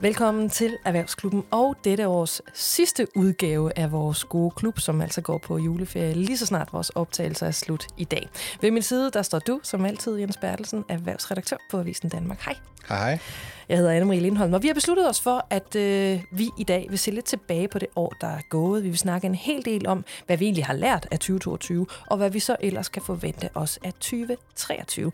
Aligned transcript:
Velkommen 0.00 0.50
til 0.50 0.78
Erhvervsklubben 0.84 1.44
og 1.50 1.76
dette 1.84 2.08
års 2.08 2.42
sidste 2.54 3.06
udgave 3.16 3.78
af 3.78 3.92
vores 3.92 4.24
gode 4.24 4.50
klub, 4.50 4.78
som 4.78 5.00
altså 5.00 5.20
går 5.20 5.38
på 5.38 5.58
juleferie 5.58 6.14
lige 6.14 6.38
så 6.38 6.46
snart 6.46 6.72
vores 6.72 6.90
optagelser 6.90 7.46
er 7.46 7.50
slut 7.50 7.86
i 7.96 8.04
dag. 8.04 8.28
Ved 8.60 8.70
min 8.70 8.82
side, 8.82 9.10
der 9.10 9.22
står 9.22 9.38
du, 9.38 9.60
som 9.62 9.84
altid, 9.84 10.16
Jens 10.16 10.36
Bertelsen, 10.36 10.84
erhvervsredaktør 10.88 11.56
på 11.70 11.78
Avisen 11.78 12.08
Danmark. 12.08 12.40
Hej. 12.40 12.54
Hej, 12.88 12.98
hej. 12.98 13.18
Jeg 13.68 13.78
hedder 13.78 14.00
Anne-Marie 14.00 14.20
Lindholm, 14.20 14.54
og 14.54 14.62
vi 14.62 14.66
har 14.66 14.74
besluttet 14.74 15.08
os 15.08 15.20
for, 15.20 15.46
at 15.50 15.76
øh, 15.76 16.22
vi 16.30 16.50
i 16.58 16.64
dag 16.64 16.86
vil 16.90 16.98
se 16.98 17.10
lidt 17.10 17.24
tilbage 17.24 17.68
på 17.68 17.78
det 17.78 17.88
år, 17.96 18.14
der 18.20 18.26
er 18.26 18.40
gået. 18.50 18.84
Vi 18.84 18.88
vil 18.88 18.98
snakke 18.98 19.26
en 19.26 19.34
hel 19.34 19.64
del 19.64 19.86
om, 19.86 20.04
hvad 20.26 20.36
vi 20.36 20.44
egentlig 20.44 20.64
har 20.64 20.74
lært 20.74 21.08
af 21.10 21.18
2022, 21.18 21.86
og 22.06 22.16
hvad 22.16 22.30
vi 22.30 22.40
så 22.40 22.56
ellers 22.60 22.88
kan 22.88 23.02
forvente 23.02 23.48
os 23.54 23.78
af 23.84 23.92
2023. 23.92 25.12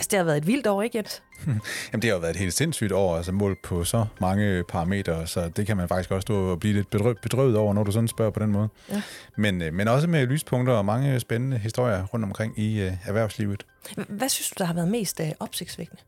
Altså, 0.00 0.08
det 0.10 0.16
har 0.16 0.24
været 0.24 0.36
et 0.36 0.46
vildt 0.46 0.66
år, 0.66 0.82
ikke 0.82 0.98
Jens? 0.98 1.22
Jamen, 1.46 2.02
det 2.02 2.04
har 2.04 2.10
jo 2.10 2.18
været 2.18 2.30
et 2.30 2.36
helt 2.36 2.54
sindssygt 2.54 2.92
år, 2.92 3.16
altså 3.16 3.32
målt 3.32 3.62
på 3.62 3.84
så 3.84 4.06
mange 4.20 4.64
parametre, 4.64 5.26
så 5.26 5.48
det 5.48 5.66
kan 5.66 5.76
man 5.76 5.88
faktisk 5.88 6.10
også 6.10 6.22
stå 6.22 6.50
og 6.50 6.60
blive 6.60 6.74
lidt 6.74 6.90
bedrøvet, 6.90 7.18
bedrøvet 7.22 7.56
over, 7.56 7.74
når 7.74 7.84
du 7.84 7.92
sådan 7.92 8.08
spørger 8.08 8.30
på 8.30 8.40
den 8.40 8.52
måde. 8.52 8.68
Ja. 8.90 9.02
Men, 9.36 9.62
øh, 9.62 9.74
men 9.74 9.88
også 9.88 10.08
med 10.08 10.26
lyspunkter 10.26 10.74
og 10.74 10.84
mange 10.84 11.20
spændende 11.20 11.58
historier 11.58 12.06
rundt 12.06 12.24
omkring 12.24 12.58
i 12.58 12.86
uh, 12.86 12.92
erhvervslivet. 13.06 13.66
Hvad 14.08 14.28
synes 14.28 14.48
du, 14.50 14.54
der 14.58 14.64
har 14.64 14.74
været 14.74 14.88
mest 14.88 15.20
uh, 15.20 15.26
opsigtsvækkende? 15.40 16.02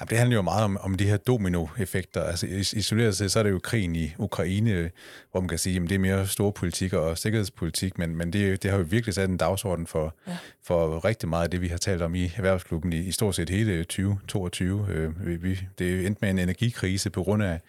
Jamen, 0.00 0.08
det 0.10 0.18
handler 0.18 0.36
jo 0.36 0.42
meget 0.42 0.64
om, 0.64 0.76
om 0.80 0.94
de 0.94 1.04
her 1.04 1.16
dominoeffekter. 1.16 2.22
Altså 2.22 2.46
isoleret 2.76 3.16
set, 3.16 3.32
så 3.32 3.38
er 3.38 3.42
det 3.42 3.50
jo 3.50 3.58
krigen 3.58 3.96
i 3.96 4.14
Ukraine, 4.18 4.90
hvor 5.30 5.40
man 5.40 5.48
kan 5.48 5.58
sige, 5.58 5.76
at 5.76 5.82
det 5.82 5.94
er 5.94 5.98
mere 5.98 6.26
store 6.26 6.52
politik 6.52 6.92
og 6.92 7.18
sikkerhedspolitik, 7.18 7.98
men, 7.98 8.16
men 8.16 8.32
det, 8.32 8.62
det 8.62 8.70
har 8.70 8.78
jo 8.78 8.84
virkelig 8.88 9.14
sat 9.14 9.30
en 9.30 9.36
dagsorden 9.36 9.86
for, 9.86 10.14
ja. 10.26 10.36
for 10.64 11.04
rigtig 11.04 11.28
meget 11.28 11.44
af 11.44 11.50
det, 11.50 11.60
vi 11.60 11.68
har 11.68 11.78
talt 11.78 12.02
om 12.02 12.14
i 12.14 12.32
Erhvervsklubben 12.36 12.92
i, 12.92 12.98
i 12.98 13.12
stort 13.12 13.34
set 13.34 13.50
hele 13.50 13.84
2022. 13.84 14.86
Øh, 14.90 15.42
vi, 15.42 15.60
det 15.78 16.02
er 16.02 16.06
endt 16.06 16.22
med 16.22 16.30
en 16.30 16.38
energikrise 16.38 17.10
på 17.10 17.22
grund 17.22 17.42
af 17.42 17.60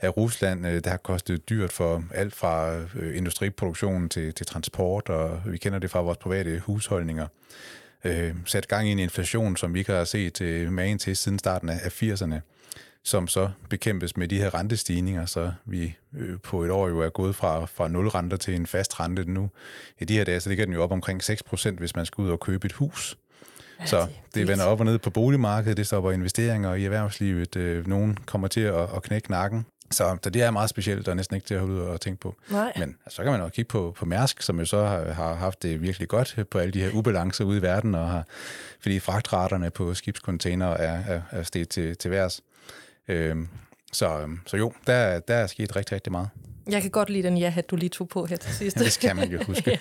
af 0.00 0.16
Rusland, 0.16 0.66
øh, 0.66 0.84
der 0.84 0.90
har 0.90 0.96
kostet 0.96 1.48
dyrt 1.48 1.72
for 1.72 2.04
alt 2.14 2.34
fra 2.34 2.76
øh, 2.94 3.16
industriproduktion 3.16 4.08
til, 4.08 4.34
til 4.34 4.46
transport, 4.46 5.08
og 5.08 5.40
vi 5.46 5.56
kender 5.56 5.78
det 5.78 5.90
fra 5.90 6.00
vores 6.00 6.18
private 6.18 6.58
husholdninger 6.58 7.26
øh, 8.04 8.34
sat 8.44 8.68
gang 8.68 8.88
i 8.88 8.92
en 8.92 8.98
inflation, 8.98 9.56
som 9.56 9.74
vi 9.74 9.78
ikke 9.78 9.92
har 9.92 10.04
set 10.04 10.40
øh, 10.40 10.72
magen 10.72 10.98
til 10.98 11.16
siden 11.16 11.38
starten 11.38 11.68
af 11.68 12.02
80'erne, 12.02 12.40
som 13.02 13.28
så 13.28 13.50
bekæmpes 13.70 14.16
med 14.16 14.28
de 14.28 14.38
her 14.38 14.54
rentestigninger, 14.54 15.26
så 15.26 15.52
vi 15.64 15.96
øh, 16.16 16.38
på 16.42 16.64
et 16.64 16.70
år 16.70 16.88
jo 16.88 17.00
er 17.00 17.08
gået 17.08 17.34
fra, 17.34 17.64
fra 17.64 17.88
0 17.88 18.08
renter 18.08 18.36
til 18.36 18.54
en 18.54 18.66
fast 18.66 19.00
rente 19.00 19.30
nu. 19.30 19.50
I 19.98 20.04
de 20.04 20.16
her 20.16 20.24
dage, 20.24 20.40
så 20.40 20.48
ligger 20.48 20.64
den 20.64 20.74
jo 20.74 20.82
op 20.82 20.92
omkring 20.92 21.24
6 21.24 21.42
procent, 21.42 21.78
hvis 21.78 21.96
man 21.96 22.06
skal 22.06 22.22
ud 22.22 22.30
og 22.30 22.40
købe 22.40 22.66
et 22.66 22.72
hus. 22.72 23.18
Så 23.84 24.06
det 24.34 24.48
vender 24.48 24.64
op 24.64 24.80
og 24.80 24.86
ned 24.86 24.98
på 24.98 25.10
boligmarkedet, 25.10 25.76
det 25.76 25.86
stopper 25.86 26.12
investeringer 26.12 26.74
i 26.74 26.84
erhvervslivet. 26.84 27.56
Øh, 27.56 27.86
nogen 27.86 28.16
kommer 28.26 28.48
til 28.48 28.60
at, 28.60 28.94
at 28.96 29.02
knække 29.02 29.30
nakken. 29.30 29.66
Så, 29.90 30.16
så 30.22 30.30
det 30.30 30.42
er 30.42 30.50
meget 30.50 30.70
specielt, 30.70 31.08
og 31.08 31.16
næsten 31.16 31.36
ikke 31.36 31.46
til 31.46 31.54
at 31.54 31.60
holde 31.60 31.74
ud 31.74 31.80
og 31.80 32.00
tænke 32.00 32.20
på. 32.20 32.34
Nej. 32.50 32.72
Men 32.76 32.96
altså, 33.04 33.16
så 33.16 33.22
kan 33.22 33.32
man 33.32 33.40
jo 33.40 33.48
kigge 33.48 33.68
på, 33.68 33.94
på 33.98 34.04
Mærsk, 34.04 34.42
som 34.42 34.58
jo 34.58 34.64
så 34.64 34.84
har, 34.84 35.12
har 35.12 35.34
haft 35.34 35.62
det 35.62 35.82
virkelig 35.82 36.08
godt 36.08 36.38
på 36.50 36.58
alle 36.58 36.72
de 36.72 36.80
her 36.80 36.90
ubalancer 36.90 37.44
ude 37.44 37.58
i 37.58 37.62
verden, 37.62 37.94
og 37.94 38.08
har, 38.08 38.24
fordi 38.80 39.00
fragtraterne 39.00 39.70
på 39.70 39.94
skibscontainer 39.94 40.66
er, 40.66 41.14
er, 41.14 41.20
er 41.30 41.42
steget 41.42 41.68
til, 41.68 41.96
til 41.96 42.10
værs. 42.10 42.42
Øhm, 43.08 43.48
så, 43.92 44.28
så 44.46 44.56
jo, 44.56 44.72
der, 44.86 45.20
der 45.20 45.34
er 45.34 45.46
sket 45.46 45.76
rigtig, 45.76 45.94
rigtig 45.94 46.12
meget. 46.12 46.28
Jeg 46.70 46.82
kan 46.82 46.90
godt 46.90 47.10
lide 47.10 47.22
den 47.22 47.38
ja 47.38 47.54
du 47.70 47.76
lige 47.76 47.88
tog 47.88 48.08
på 48.08 48.24
her 48.24 48.36
til 48.36 48.54
sidst. 48.54 48.76
Ja, 48.76 48.84
det 48.84 48.98
kan 49.00 49.16
man 49.16 49.30
jo 49.30 49.44
huske. 49.44 49.70
ja. 49.70 49.76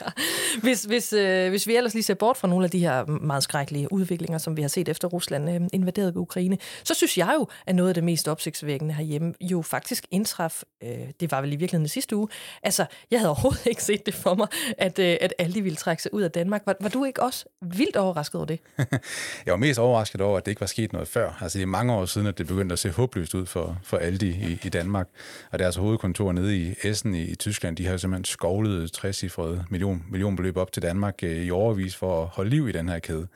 hvis, 0.62 0.84
hvis, 0.84 1.14
øh, 1.14 1.50
hvis 1.50 1.68
vi 1.68 1.76
ellers 1.76 1.94
lige 1.94 2.04
ser 2.04 2.14
bort 2.14 2.38
fra 2.38 2.48
nogle 2.48 2.66
af 2.66 2.72
de 2.72 2.80
her 2.80 3.06
meget 3.06 3.44
skrækkelige 3.44 3.94
udviklinger, 3.94 4.38
som 4.38 4.58
vi 4.58 4.62
har 4.62 4.70
set 4.70 4.90
efter 4.90 5.08
Rusland 5.08 5.50
øh, 5.50 5.62
invaderede 5.74 6.18
Ukraine, 6.18 6.58
så 6.84 6.94
synes 6.94 7.18
jeg 7.18 7.34
jo, 7.40 7.48
at 7.68 7.76
noget 7.76 7.90
af 7.90 7.94
det 7.94 8.04
mest 8.04 8.28
opsigtsvækkende 8.28 8.94
herhjemme 8.94 9.34
jo 9.42 9.62
faktisk 9.62 10.06
indtraf, 10.12 10.64
øh, 10.84 10.90
det 11.20 11.32
var 11.32 11.42
vel 11.42 11.54
i 11.54 11.56
virkeligheden 11.56 11.88
sidste 11.88 12.16
uge, 12.16 12.28
altså 12.64 12.86
jeg 13.12 13.20
havde 13.20 13.30
overhovedet 13.30 13.66
ikke 13.66 13.84
set 13.84 14.06
det 14.06 14.14
for 14.14 14.36
mig, 14.36 14.48
at, 14.78 15.00
øh, 15.00 15.18
at 15.22 15.34
Aldi 15.38 15.60
ville 15.60 15.76
trække 15.76 16.04
sig 16.04 16.14
ud 16.14 16.22
af 16.22 16.32
Danmark. 16.32 16.62
Var, 16.66 16.76
var 16.82 16.90
du 16.90 17.06
ikke 17.06 17.24
også 17.24 17.46
vildt 17.62 17.96
overrasket 17.96 18.36
over 18.36 18.46
det? 18.46 18.60
jeg 19.46 19.52
var 19.52 19.58
mest 19.58 19.80
overrasket 19.80 20.22
over, 20.22 20.38
at 20.38 20.46
det 20.46 20.52
ikke 20.52 20.62
var 20.62 20.68
sket 20.68 20.94
noget 20.94 21.08
før. 21.08 21.38
Altså 21.42 21.58
det 21.58 21.64
er 21.64 21.68
mange 21.68 21.94
år 21.94 22.06
siden, 22.06 22.28
at 22.28 22.38
det 22.38 22.48
begyndte 22.48 22.74
at 22.74 22.80
se 22.80 22.90
håbløst 22.90 23.36
ud 23.36 23.46
for, 23.46 23.78
for 23.84 23.98
Aldi 23.98 24.30
i, 24.30 24.60
i 24.64 24.70
Danmark, 24.70 25.08
og 25.52 25.60
deres 25.60 25.76
hovedkontor 25.76 26.32
nede 26.32 26.58
i 26.58 26.74
Essen 26.84 27.16
i, 27.16 27.24
i 27.24 27.36
Tyskland, 27.36 27.78
de 27.78 27.86
har 27.86 27.92
jo 27.92 27.98
simpelthen 27.98 28.26
skovlet 28.26 28.92
60 28.92 29.38
million, 29.70 30.06
millionbeløb 30.10 30.58
op 30.58 30.72
til 30.72 30.82
Danmark 30.82 31.24
øh, 31.24 31.46
i 31.46 31.52
overvis 31.52 31.96
for 31.96 32.22
at 32.22 32.28
holde 32.28 32.50
liv 32.50 32.70
i 32.70 32.72
den 32.72 32.90
her 32.90 33.00
kæde. 33.00 33.28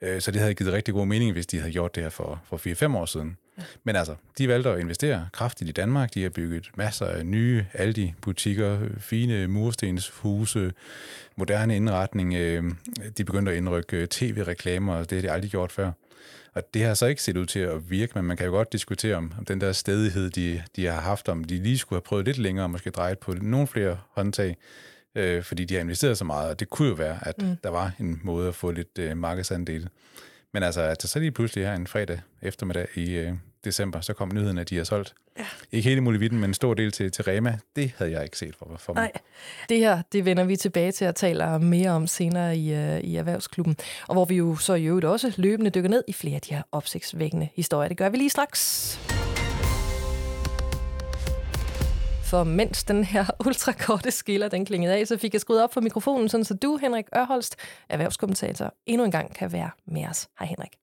Øh, 0.00 0.20
så 0.20 0.30
det 0.30 0.40
havde 0.40 0.54
givet 0.54 0.72
rigtig 0.72 0.94
god 0.94 1.06
mening, 1.06 1.32
hvis 1.32 1.46
de 1.46 1.58
havde 1.58 1.72
gjort 1.72 1.94
det 1.94 2.02
her 2.02 2.10
for, 2.10 2.42
for 2.44 2.56
4-5 2.92 2.96
år 2.96 3.06
siden. 3.06 3.36
Ja. 3.58 3.62
Men 3.84 3.96
altså, 3.96 4.14
de 4.38 4.48
valgte 4.48 4.70
at 4.70 4.80
investere 4.80 5.28
kraftigt 5.32 5.70
i 5.70 5.72
Danmark. 5.72 6.14
De 6.14 6.22
har 6.22 6.30
bygget 6.30 6.70
masser 6.76 7.06
af 7.06 7.26
nye 7.26 7.66
Aldi-butikker, 7.72 8.78
fine 8.98 9.46
murstenshuse, 9.46 10.72
moderne 11.36 11.76
indretning. 11.76 12.34
Øh, 12.34 12.64
de 13.18 13.24
begyndte 13.24 13.52
at 13.52 13.58
indrykke 13.58 14.06
tv-reklamer, 14.10 14.94
og 14.94 15.10
det 15.10 15.18
har 15.18 15.22
de 15.22 15.32
aldrig 15.32 15.50
gjort 15.50 15.72
før. 15.72 15.92
Og 16.54 16.74
det 16.74 16.82
har 16.82 16.94
så 16.94 17.06
ikke 17.06 17.22
set 17.22 17.36
ud 17.36 17.46
til 17.46 17.58
at 17.58 17.90
virke, 17.90 18.12
men 18.14 18.24
man 18.24 18.36
kan 18.36 18.46
jo 18.46 18.52
godt 18.52 18.72
diskutere 18.72 19.16
om, 19.16 19.32
om 19.38 19.44
den 19.44 19.60
der 19.60 19.72
stedighed, 19.72 20.30
de, 20.30 20.62
de 20.76 20.86
har 20.86 21.00
haft, 21.00 21.28
om 21.28 21.44
de 21.44 21.62
lige 21.62 21.78
skulle 21.78 21.96
have 21.96 22.02
prøvet 22.02 22.24
lidt 22.24 22.38
længere, 22.38 22.66
og 22.66 22.70
måske 22.70 22.90
drejet 22.90 23.18
på 23.18 23.32
nogle 23.32 23.66
flere 23.66 23.98
håndtag, 24.10 24.56
øh, 25.14 25.42
fordi 25.42 25.64
de 25.64 25.74
har 25.74 25.80
investeret 25.80 26.18
så 26.18 26.24
meget, 26.24 26.50
og 26.50 26.60
det 26.60 26.70
kunne 26.70 26.88
jo 26.88 26.94
være, 26.94 27.28
at 27.28 27.42
mm. 27.42 27.56
der 27.64 27.70
var 27.70 27.92
en 28.00 28.20
måde 28.24 28.48
at 28.48 28.54
få 28.54 28.70
lidt 28.70 28.98
øh, 28.98 29.16
markedsandel. 29.16 29.88
Men 30.52 30.62
altså, 30.62 30.80
at 30.80 31.02
der 31.02 31.08
så 31.08 31.18
lige 31.18 31.32
pludselig 31.32 31.64
her 31.64 31.74
en 31.74 31.86
fredag 31.86 32.20
eftermiddag 32.42 32.88
i, 32.94 33.14
øh, 33.14 33.32
december, 33.64 34.00
så 34.00 34.12
kom 34.12 34.28
nyheden, 34.34 34.58
at 34.58 34.70
de 34.70 34.76
har 34.76 34.84
solgt. 34.84 35.14
Ja. 35.38 35.44
Ikke 35.72 35.88
hele 35.88 36.00
muligheden, 36.00 36.40
men 36.40 36.50
en 36.50 36.54
stor 36.54 36.74
del 36.74 36.92
til, 36.92 37.12
til 37.12 37.24
Rema. 37.24 37.58
Det 37.76 37.92
havde 37.98 38.12
jeg 38.12 38.22
ikke 38.22 38.38
set 38.38 38.56
for, 38.56 38.76
for 38.78 38.94
mig. 38.94 39.02
Nej, 39.02 39.12
det 39.68 39.78
her, 39.78 40.02
det 40.12 40.24
vender 40.24 40.44
vi 40.44 40.56
tilbage 40.56 40.92
til 40.92 41.04
at 41.04 41.14
tale 41.14 41.58
mere 41.58 41.90
om 41.90 42.06
senere 42.06 42.56
i, 42.56 42.72
uh, 42.72 42.98
i 42.98 43.16
Erhvervsklubben. 43.16 43.76
Og 44.08 44.14
hvor 44.14 44.24
vi 44.24 44.36
jo 44.36 44.56
så 44.56 44.74
i 44.74 44.84
øvrigt 44.84 45.06
også 45.06 45.32
løbende 45.36 45.70
dykker 45.70 45.90
ned 45.90 46.04
i 46.08 46.12
flere 46.12 46.34
af 46.34 46.40
de 46.40 46.54
her 46.54 46.62
opsigtsvækkende 46.72 47.48
historier. 47.54 47.88
Det 47.88 47.96
gør 47.96 48.08
vi 48.08 48.16
lige 48.16 48.30
straks. 48.30 48.98
For 52.32 52.44
mens 52.44 52.84
den 52.84 53.04
her 53.04 53.24
ultrakorte 53.46 54.10
skiller, 54.10 54.48
den 54.48 54.64
klingede 54.64 54.94
af, 54.94 55.06
så 55.06 55.16
fik 55.16 55.32
jeg 55.32 55.40
skruet 55.40 55.62
op 55.62 55.74
for 55.74 55.80
mikrofonen, 55.80 56.28
sådan 56.28 56.44
så 56.44 56.54
du, 56.54 56.76
Henrik 56.76 57.04
Ørholst, 57.16 57.56
erhvervskommentator, 57.88 58.74
endnu 58.86 59.04
en 59.04 59.10
gang 59.10 59.34
kan 59.34 59.52
være 59.52 59.70
med 59.86 60.06
os. 60.08 60.28
Hej 60.38 60.48
Henrik. 60.48 60.81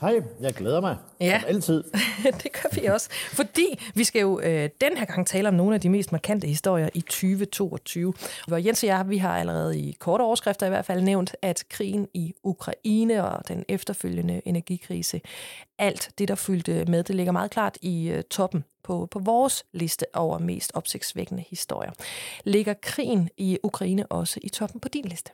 Hej, 0.00 0.22
jeg 0.40 0.54
glæder 0.54 0.80
mig. 0.80 0.96
Ja, 1.20 1.40
som 1.40 1.48
altid. 1.48 1.84
det 2.42 2.52
gør 2.52 2.80
vi 2.80 2.86
også. 2.86 3.08
Fordi 3.10 3.80
vi 3.94 4.04
skal 4.04 4.20
jo 4.20 4.40
øh, 4.40 4.70
den 4.80 4.96
her 4.96 5.04
gang 5.04 5.26
tale 5.26 5.48
om 5.48 5.54
nogle 5.54 5.74
af 5.74 5.80
de 5.80 5.88
mest 5.88 6.12
markante 6.12 6.46
historier 6.46 6.88
i 6.94 7.00
2022. 7.00 8.14
Hvor 8.46 8.56
Jens 8.56 8.82
og 8.82 8.86
jeg, 8.86 9.08
vi 9.08 9.18
har 9.18 9.38
allerede 9.38 9.78
i 9.78 9.96
korte 9.98 10.22
overskrifter 10.22 10.66
i 10.66 10.68
hvert 10.68 10.84
fald 10.84 11.02
nævnt, 11.02 11.36
at 11.42 11.64
krigen 11.70 12.08
i 12.14 12.34
Ukraine 12.42 13.24
og 13.24 13.48
den 13.48 13.64
efterfølgende 13.68 14.42
energikrise, 14.44 15.20
alt 15.78 16.10
det, 16.18 16.28
der 16.28 16.34
fyldte 16.34 16.84
med, 16.84 17.04
det 17.04 17.14
ligger 17.14 17.32
meget 17.32 17.50
klart 17.50 17.78
i 17.82 18.08
øh, 18.08 18.22
toppen 18.22 18.64
på, 18.82 19.08
på 19.10 19.18
vores 19.18 19.64
liste 19.72 20.06
over 20.14 20.38
mest 20.38 20.72
opsigtsvækkende 20.74 21.44
historier. 21.50 21.92
Ligger 22.44 22.74
krigen 22.82 23.28
i 23.36 23.58
Ukraine 23.62 24.06
også 24.06 24.40
i 24.42 24.48
toppen 24.48 24.80
på 24.80 24.88
din 24.88 25.04
liste? 25.04 25.30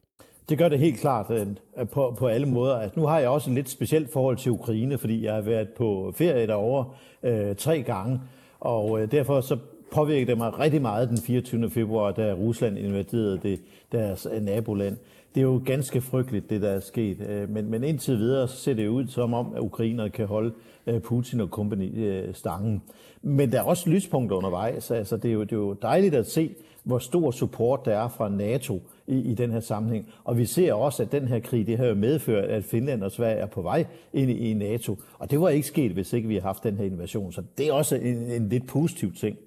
Det 0.49 0.59
gør 0.59 0.69
det 0.69 0.79
helt 0.79 1.01
klart 1.01 1.31
øh, 1.31 1.47
på, 1.89 2.15
på 2.19 2.27
alle 2.27 2.47
måder. 2.47 2.77
Altså, 2.77 3.01
nu 3.01 3.07
har 3.07 3.19
jeg 3.19 3.29
også 3.29 3.51
et 3.51 3.55
lidt 3.55 3.71
specielt 3.71 4.13
forhold 4.13 4.37
til 4.37 4.53
Ukraine, 4.53 4.99
fordi 4.99 5.25
jeg 5.25 5.35
har 5.35 5.41
været 5.41 5.69
på 5.69 6.13
ferie 6.17 6.47
derovre 6.47 6.87
øh, 7.23 7.57
tre 7.57 7.83
gange, 7.83 8.21
og 8.61 9.03
øh, 9.03 9.11
derfor 9.11 9.41
så 9.41 9.59
påvirkede 9.93 10.31
det 10.31 10.39
mig 10.39 10.59
rigtig 10.59 10.83
meget 10.83 11.09
den 11.09 11.19
24. 11.19 11.71
februar, 11.71 12.13
da 12.13 12.33
Rusland 12.33 12.79
invaderede 12.79 13.39
det, 13.43 13.61
deres 13.93 14.27
øh, 14.33 14.43
naboland. 14.43 14.97
Det 15.35 15.41
er 15.41 15.45
jo 15.45 15.63
ganske 15.67 16.01
frygteligt, 16.01 16.51
det 16.51 16.63
der 16.63 16.71
er 16.71 16.81
sket. 16.81 17.21
Øh, 17.21 17.51
men, 17.51 17.71
men 17.71 17.85
indtil 17.85 18.19
videre 18.19 18.49
så 18.49 18.57
ser 18.57 18.75
det 18.75 18.89
ud 18.89 19.07
som 19.07 19.35
om, 19.35 19.53
at 19.57 19.61
ukrainerne 19.61 20.11
kan 20.11 20.27
holde 20.27 20.53
øh, 20.87 21.01
Putin 21.01 21.41
og 21.41 21.51
kompagni 21.51 22.23
stangen. 22.33 22.83
Men 23.23 23.53
der 23.53 23.59
er 23.59 23.63
også 23.63 23.91
lyspunkter 23.91 24.37
undervejs. 24.37 24.91
Altså, 24.91 25.17
det, 25.17 25.29
er 25.29 25.33
jo, 25.33 25.43
det 25.43 25.53
er 25.53 25.57
jo 25.57 25.73
dejligt 25.73 26.15
at 26.15 26.31
se, 26.31 26.55
hvor 26.83 26.99
stor 26.99 27.31
support 27.31 27.85
der 27.85 27.97
er 27.97 28.09
fra 28.09 28.29
NATO 28.29 28.83
i, 29.07 29.19
i 29.19 29.35
den 29.35 29.51
her 29.51 29.61
sammenhæng. 29.61 30.09
Og 30.25 30.39
vi 30.39 30.47
ser 30.47 30.73
også, 30.73 31.03
at 31.03 31.13
den 31.13 31.29
her 31.29 31.41
krig, 31.41 31.67
det 31.67 31.79
har 31.79 31.87
jo 31.87 31.95
medført, 31.95 32.45
at 32.45 32.65
Finland 32.65 33.03
og 33.03 33.13
Sverige 33.13 33.37
er 33.37 33.47
på 33.47 33.63
vej 33.63 33.87
ind 34.13 34.31
i, 34.31 34.51
i 34.51 34.55
NATO. 34.55 34.99
Og 35.19 35.31
det 35.31 35.41
var 35.41 35.49
ikke 35.49 35.67
sket, 35.67 35.93
hvis 35.93 36.13
ikke 36.13 36.29
vi 36.29 36.35
har 36.35 36.43
haft 36.43 36.63
den 36.63 36.77
her 36.77 36.85
invasion. 36.85 37.33
Så 37.33 37.43
det 37.59 37.69
er 37.69 37.73
også 37.73 37.97
en, 37.97 38.17
en 38.17 38.49
lidt 38.49 38.67
positiv 38.67 39.15
ting. 39.15 39.39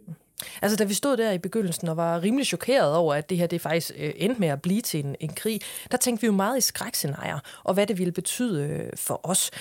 Altså, 0.61 0.77
da 0.77 0.83
vi 0.83 0.93
stod 0.93 1.17
der 1.17 1.31
i 1.31 1.37
begyndelsen 1.37 1.87
og 1.87 1.97
var 1.97 2.23
rimelig 2.23 2.45
chokeret 2.45 2.95
over, 2.95 3.13
at 3.13 3.29
det 3.29 3.37
her 3.37 3.47
det 3.47 3.61
faktisk 3.61 3.91
øh, 3.97 4.13
endte 4.15 4.39
med 4.39 4.47
at 4.47 4.61
blive 4.61 4.81
til 4.81 5.05
en, 5.05 5.15
en 5.19 5.29
krig, 5.29 5.61
der 5.91 5.97
tænkte 5.97 6.21
vi 6.21 6.25
jo 6.25 6.33
meget 6.33 6.57
i 6.57 6.61
skrækscenarier, 6.61 7.39
og 7.63 7.73
hvad 7.73 7.87
det 7.87 7.97
ville 7.97 8.11
betyde 8.11 8.63
øh, 8.63 8.89
for 8.95 9.19
os. 9.23 9.51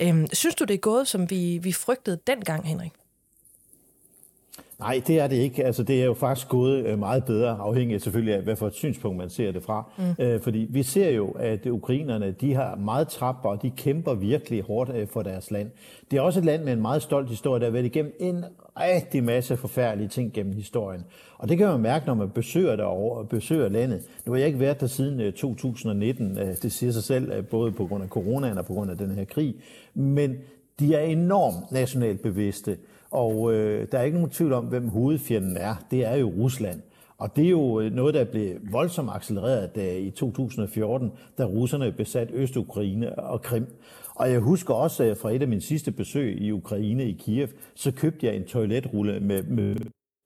Øhm, 0.00 0.26
synes 0.32 0.54
du, 0.54 0.64
det 0.64 0.74
er 0.74 0.78
gået, 0.78 1.08
som 1.08 1.30
vi, 1.30 1.58
vi 1.62 1.72
frygtede 1.72 2.18
dengang, 2.26 2.66
Henrik? 2.66 2.92
Nej, 4.78 5.02
det 5.06 5.20
er 5.20 5.26
det 5.26 5.36
ikke. 5.36 5.64
Altså, 5.64 5.82
det 5.82 6.00
er 6.00 6.04
jo 6.04 6.14
faktisk 6.14 6.48
gået 6.48 6.86
øh, 6.86 6.98
meget 6.98 7.24
bedre, 7.24 7.56
afhængig 7.60 8.00
selvfølgelig 8.00 8.34
af, 8.34 8.42
hvad 8.42 8.56
for 8.56 8.66
et 8.66 8.74
synspunkt 8.74 9.18
man 9.18 9.30
ser 9.30 9.52
det 9.52 9.62
fra. 9.62 9.90
Mm. 9.98 10.24
Øh, 10.24 10.40
fordi 10.40 10.66
vi 10.70 10.82
ser 10.82 11.10
jo, 11.10 11.30
at 11.30 11.66
ukrainerne, 11.66 12.30
de 12.30 12.54
har 12.54 12.76
meget 12.76 13.08
trapper, 13.08 13.48
og 13.48 13.62
de 13.62 13.70
kæmper 13.70 14.14
virkelig 14.14 14.62
hårdt 14.62 14.90
øh, 14.94 15.08
for 15.08 15.22
deres 15.22 15.50
land. 15.50 15.70
Det 16.10 16.16
er 16.16 16.20
også 16.20 16.40
et 16.40 16.44
land 16.44 16.64
med 16.64 16.72
en 16.72 16.82
meget 16.82 17.02
stolt 17.02 17.28
historie, 17.28 17.60
der 17.60 17.66
har 17.66 17.72
været 17.72 17.84
igennem 17.84 18.16
en 18.20 18.44
rigtig 18.80 19.24
masse 19.24 19.56
forfærdelige 19.56 20.08
ting 20.08 20.32
gennem 20.32 20.52
historien. 20.52 21.04
Og 21.38 21.48
det 21.48 21.58
kan 21.58 21.66
man 21.66 21.80
mærke, 21.80 22.06
når 22.06 22.14
man 22.14 22.30
besøger 22.30 22.76
derovre 22.76 23.18
og 23.18 23.28
besøger 23.28 23.68
landet. 23.68 24.00
Nu 24.26 24.32
har 24.32 24.38
jeg 24.38 24.46
ikke 24.46 24.60
været 24.60 24.80
der 24.80 24.86
siden 24.86 25.32
2019, 25.32 26.36
det 26.36 26.72
siger 26.72 26.92
sig 26.92 27.02
selv, 27.02 27.42
både 27.42 27.72
på 27.72 27.86
grund 27.86 28.02
af 28.02 28.08
coronaen 28.08 28.58
og 28.58 28.66
på 28.66 28.72
grund 28.72 28.90
af 28.90 28.98
den 28.98 29.10
her 29.10 29.24
krig. 29.24 29.54
Men 29.94 30.36
de 30.80 30.94
er 30.94 31.00
enormt 31.00 31.72
nationalt 31.72 32.22
bevidste. 32.22 32.76
Og 33.14 33.54
øh, 33.54 33.86
der 33.92 33.98
er 33.98 34.02
ikke 34.02 34.16
nogen 34.18 34.30
tvivl 34.30 34.52
om, 34.52 34.64
hvem 34.64 34.88
hovedfjenden 34.88 35.56
er. 35.56 35.74
Det 35.90 36.04
er 36.04 36.16
jo 36.16 36.28
Rusland. 36.28 36.80
Og 37.18 37.36
det 37.36 37.44
er 37.44 37.50
jo 37.50 37.80
øh, 37.80 37.92
noget, 37.92 38.14
der 38.14 38.24
blev 38.24 38.56
voldsomt 38.70 39.10
accelereret 39.12 39.74
da, 39.74 39.96
i 39.96 40.10
2014, 40.10 41.12
da 41.38 41.44
russerne 41.44 41.92
besatte 41.92 42.34
Øst-Ukraine 42.34 43.18
og 43.18 43.42
Krim. 43.42 43.66
Og 44.14 44.30
jeg 44.30 44.40
husker 44.40 44.74
også 44.74 45.14
fra 45.22 45.30
et 45.30 45.42
af 45.42 45.48
mine 45.48 45.60
sidste 45.60 45.92
besøg 45.92 46.42
i 46.42 46.52
Ukraine, 46.52 47.04
i 47.04 47.12
Kiev, 47.12 47.48
så 47.74 47.92
købte 47.92 48.26
jeg 48.26 48.36
en 48.36 48.44
toiletrulle 48.44 49.20
med, 49.20 49.42
med 49.42 49.76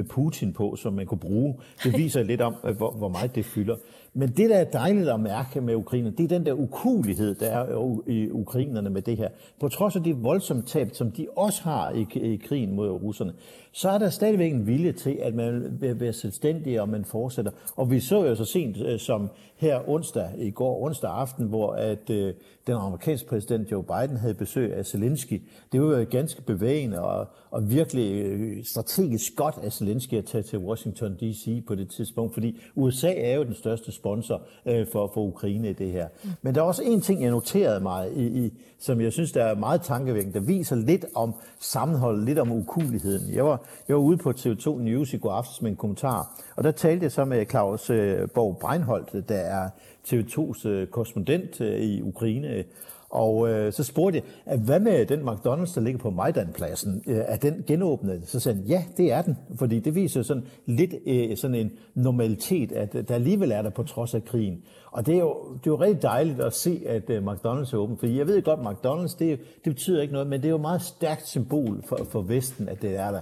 Putin 0.04 0.52
på, 0.52 0.76
som 0.76 0.92
man 0.92 1.06
kunne 1.06 1.18
bruge. 1.18 1.54
Det 1.84 1.98
viser 1.98 2.22
lidt 2.22 2.40
om, 2.40 2.54
hvor, 2.76 2.90
hvor 2.90 3.08
meget 3.08 3.34
det 3.34 3.44
fylder. 3.44 3.76
Men 4.14 4.28
det, 4.28 4.50
der 4.50 4.56
er 4.56 4.64
dejligt 4.64 5.08
at 5.08 5.20
mærke 5.20 5.60
med 5.60 5.74
Ukraine, 5.74 6.10
det 6.10 6.24
er 6.24 6.28
den 6.28 6.46
der 6.46 6.52
ukulighed, 6.52 7.34
der 7.34 7.46
er 7.46 7.98
i 8.06 8.30
ukrainerne 8.30 8.90
med 8.90 9.02
det 9.02 9.16
her. 9.16 9.28
På 9.60 9.68
trods 9.68 9.96
af 9.96 10.02
de 10.02 10.16
voldsomme 10.16 10.62
tab, 10.62 10.88
som 10.92 11.10
de 11.10 11.26
også 11.36 11.62
har 11.62 11.90
i, 11.90 12.06
i 12.14 12.36
krigen 12.36 12.74
mod 12.74 12.90
russerne, 12.90 13.32
så 13.72 13.88
er 13.88 13.98
der 13.98 14.10
stadigvæk 14.10 14.52
en 14.52 14.66
vilje 14.66 14.92
til, 14.92 15.18
at 15.22 15.34
man 15.34 15.76
vil 15.80 16.00
være 16.00 16.12
selvstændig, 16.12 16.80
og 16.80 16.88
man 16.88 17.04
fortsætter. 17.04 17.52
Og 17.76 17.90
vi 17.90 18.00
så 18.00 18.24
jo 18.24 18.34
så 18.34 18.44
sent 18.44 18.76
øh, 18.86 18.98
som 18.98 19.30
her 19.56 19.88
onsdag, 19.88 20.30
i 20.38 20.50
går 20.50 20.82
onsdag 20.82 21.10
aften, 21.10 21.46
hvor 21.46 21.72
at 21.72 22.10
øh, 22.10 22.34
den 22.68 22.76
amerikanske 22.76 23.28
præsident 23.28 23.70
Joe 23.70 23.84
Biden 23.84 24.16
havde 24.16 24.34
besøg 24.34 24.74
af 24.74 24.86
Zelensky. 24.86 25.42
Det 25.72 25.82
var 25.82 25.98
jo 25.98 26.06
ganske 26.10 26.42
bevægende 26.42 27.00
og, 27.02 27.26
og 27.50 27.70
virkelig 27.70 28.24
øh, 28.24 28.64
strategisk 28.64 29.36
godt 29.36 29.54
af 29.62 29.72
Zelensky 29.72 30.14
at 30.14 30.24
tage 30.24 30.42
til 30.42 30.58
Washington 30.58 31.14
D.C. 31.14 31.64
på 31.66 31.74
det 31.74 31.90
tidspunkt, 31.90 32.34
fordi 32.34 32.60
USA 32.74 33.14
er 33.16 33.34
jo 33.34 33.44
den 33.44 33.54
største 33.54 33.92
sponsor 33.92 34.42
øh, 34.66 34.86
for, 34.92 35.10
for 35.14 35.20
Ukraine 35.20 35.70
i 35.70 35.72
det 35.72 35.92
her. 35.92 36.08
Men 36.42 36.54
der 36.54 36.60
er 36.60 36.64
også 36.64 36.82
en 36.82 37.00
ting, 37.00 37.22
jeg 37.22 37.30
noterede 37.30 37.80
mig, 37.80 38.12
i, 38.16 38.26
i, 38.26 38.52
som 38.78 39.00
jeg 39.00 39.12
synes, 39.12 39.32
der 39.32 39.44
er 39.44 39.54
meget 39.54 39.82
tankevækkende, 39.82 40.38
der 40.38 40.46
viser 40.46 40.76
lidt 40.76 41.04
om 41.14 41.34
sammenholdet, 41.60 42.24
lidt 42.24 42.38
om 42.38 42.52
ukuligheden. 42.52 43.34
Jeg 43.34 43.44
var, 43.44 43.64
jeg 43.88 43.96
var 43.96 44.02
ude 44.02 44.16
på 44.16 44.30
TV2 44.30 44.78
News 44.78 45.12
i 45.12 45.16
går 45.16 45.32
aftes 45.32 45.62
med 45.62 45.70
en 45.70 45.76
kommentar, 45.76 46.40
og 46.56 46.64
der 46.64 46.70
talte 46.70 47.04
jeg 47.04 47.12
så 47.12 47.24
med 47.24 47.46
Claus 47.46 47.90
øh, 47.90 48.28
Borg 48.34 48.58
Breinholt, 48.60 49.28
der 49.28 49.34
er 49.34 49.68
TV2's 50.12 50.68
øh, 50.68 50.86
korrespondent 50.86 51.60
øh, 51.60 51.80
i 51.80 52.02
Ukraine, 52.02 52.64
og 53.10 53.48
øh, 53.48 53.72
så 53.72 53.84
spurgte 53.84 54.16
jeg, 54.16 54.24
at 54.46 54.60
hvad 54.60 54.80
med 54.80 55.06
den 55.06 55.28
McDonald's, 55.28 55.74
der 55.74 55.80
ligger 55.80 55.98
på 55.98 56.10
Majdanpladsen? 56.10 57.02
Øh, 57.06 57.16
er 57.26 57.36
den 57.36 57.64
genåbnet? 57.66 58.22
Så 58.26 58.40
sagde 58.40 58.58
han, 58.58 58.66
ja, 58.66 58.84
det 58.96 59.12
er 59.12 59.22
den. 59.22 59.36
Fordi 59.58 59.78
det 59.78 59.94
viser 59.94 60.22
sådan 60.22 60.44
lidt 60.66 60.94
øh, 61.06 61.36
sådan 61.36 61.54
en 61.54 61.72
normalitet, 61.94 62.72
at 62.72 62.94
øh, 62.94 63.08
der 63.08 63.14
alligevel 63.14 63.52
er 63.52 63.62
der 63.62 63.70
på 63.70 63.82
trods 63.82 64.14
af 64.14 64.24
krigen. 64.24 64.62
Og 64.90 65.06
det 65.06 65.14
er 65.14 65.18
jo, 65.18 65.36
det 65.52 65.66
er 65.66 65.70
jo 65.70 65.80
rigtig 65.80 66.02
dejligt 66.02 66.40
at 66.40 66.54
se, 66.54 66.82
at 66.86 67.10
øh, 67.10 67.26
McDonald's 67.26 67.74
er 67.74 67.76
åben. 67.76 67.98
Fordi 67.98 68.18
jeg 68.18 68.26
ved 68.26 68.42
godt, 68.42 68.60
McDonald's, 68.60 69.16
det, 69.18 69.40
det 69.64 69.74
betyder 69.74 70.02
ikke 70.02 70.12
noget, 70.12 70.28
men 70.28 70.40
det 70.40 70.46
er 70.46 70.50
jo 70.50 70.56
et 70.56 70.60
meget 70.60 70.82
stærkt 70.82 71.28
symbol 71.28 71.82
for, 71.88 71.98
for 72.10 72.22
Vesten, 72.22 72.68
at 72.68 72.82
det 72.82 72.96
er 72.96 73.10
der. 73.10 73.20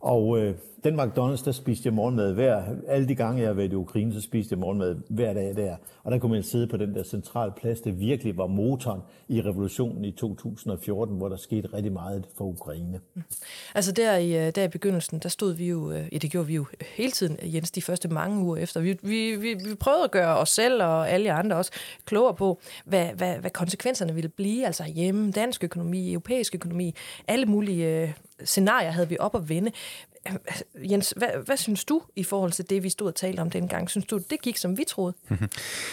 Og 0.00 0.38
øh, 0.38 0.54
den 0.84 1.00
McDonald's, 1.00 1.44
der 1.44 1.52
spiste 1.52 1.86
jeg 1.86 1.94
morgenmad 1.94 2.34
hver. 2.34 2.62
Alle 2.88 3.08
de 3.08 3.14
gange, 3.14 3.40
jeg 3.40 3.48
har 3.48 3.54
været 3.54 3.72
i 3.72 3.74
Ukraine, 3.74 4.14
så 4.14 4.20
spiste 4.20 4.52
jeg 4.52 4.58
morgenmad 4.58 4.96
hver 5.08 5.34
dag 5.34 5.56
der. 5.56 5.76
Og 6.04 6.12
der 6.12 6.18
kunne 6.18 6.32
man 6.32 6.42
sidde 6.42 6.66
på 6.66 6.76
den 6.76 6.94
der 6.94 7.02
centrale 7.02 7.52
plads. 7.56 7.80
Det 7.80 8.00
virkelig 8.00 8.36
var 8.36 8.46
motoren 8.46 9.00
i 9.28 9.40
revolutionen 9.40 10.04
i 10.04 10.12
2014, 10.12 11.16
hvor 11.16 11.28
der 11.28 11.36
skete 11.36 11.68
rigtig 11.74 11.92
meget 11.92 12.26
for 12.36 12.44
Ukraine. 12.44 13.00
Mm. 13.14 13.22
Altså 13.74 13.92
der 13.92 14.16
i, 14.16 14.46
øh, 14.46 14.54
der 14.54 14.64
i 14.64 14.68
begyndelsen, 14.68 15.18
der 15.18 15.28
stod 15.28 15.54
vi 15.54 15.68
jo, 15.68 15.92
øh, 15.92 16.08
ja 16.12 16.18
det 16.18 16.30
gjorde 16.30 16.46
vi 16.46 16.54
jo 16.54 16.66
hele 16.96 17.12
tiden, 17.12 17.38
Jens, 17.42 17.70
de 17.70 17.82
første 17.82 18.08
mange 18.08 18.44
uger 18.44 18.56
efter. 18.56 18.80
Vi, 18.80 18.98
vi, 19.02 19.36
vi, 19.36 19.54
vi 19.54 19.74
prøvede 19.74 20.04
at 20.04 20.10
gøre 20.10 20.36
os 20.36 20.48
selv 20.48 20.82
og 20.82 21.10
alle 21.10 21.32
andre 21.32 21.56
også 21.56 21.72
klogere 22.04 22.34
på, 22.34 22.60
hvad, 22.84 23.06
hvad, 23.06 23.36
hvad 23.36 23.50
konsekvenserne 23.50 24.14
ville 24.14 24.28
blive, 24.28 24.66
altså 24.66 24.84
hjemme, 24.84 25.30
dansk 25.30 25.64
økonomi, 25.64 26.12
europæisk 26.12 26.54
økonomi, 26.54 26.94
alle 27.28 27.46
mulige 27.46 28.02
øh, 28.02 28.12
scenarier 28.44 28.90
havde 28.90 29.08
vi 29.08 29.16
op 29.20 29.34
at 29.34 29.48
vende. 29.48 29.70
Øh, 30.26 30.92
Jens, 30.92 31.14
hvad, 31.16 31.28
hvad 31.44 31.56
synes 31.56 31.84
du 31.84 32.02
i 32.16 32.24
forhold 32.24 32.52
til 32.52 32.70
det, 32.70 32.82
vi 32.82 32.88
stod 32.88 33.06
og 33.06 33.14
talte 33.14 33.40
om 33.40 33.50
dengang? 33.50 33.90
Synes 33.90 34.06
du, 34.06 34.20
det 34.30 34.42
gik, 34.42 34.56
som 34.56 34.78
vi 34.78 34.84
troede? 34.88 35.14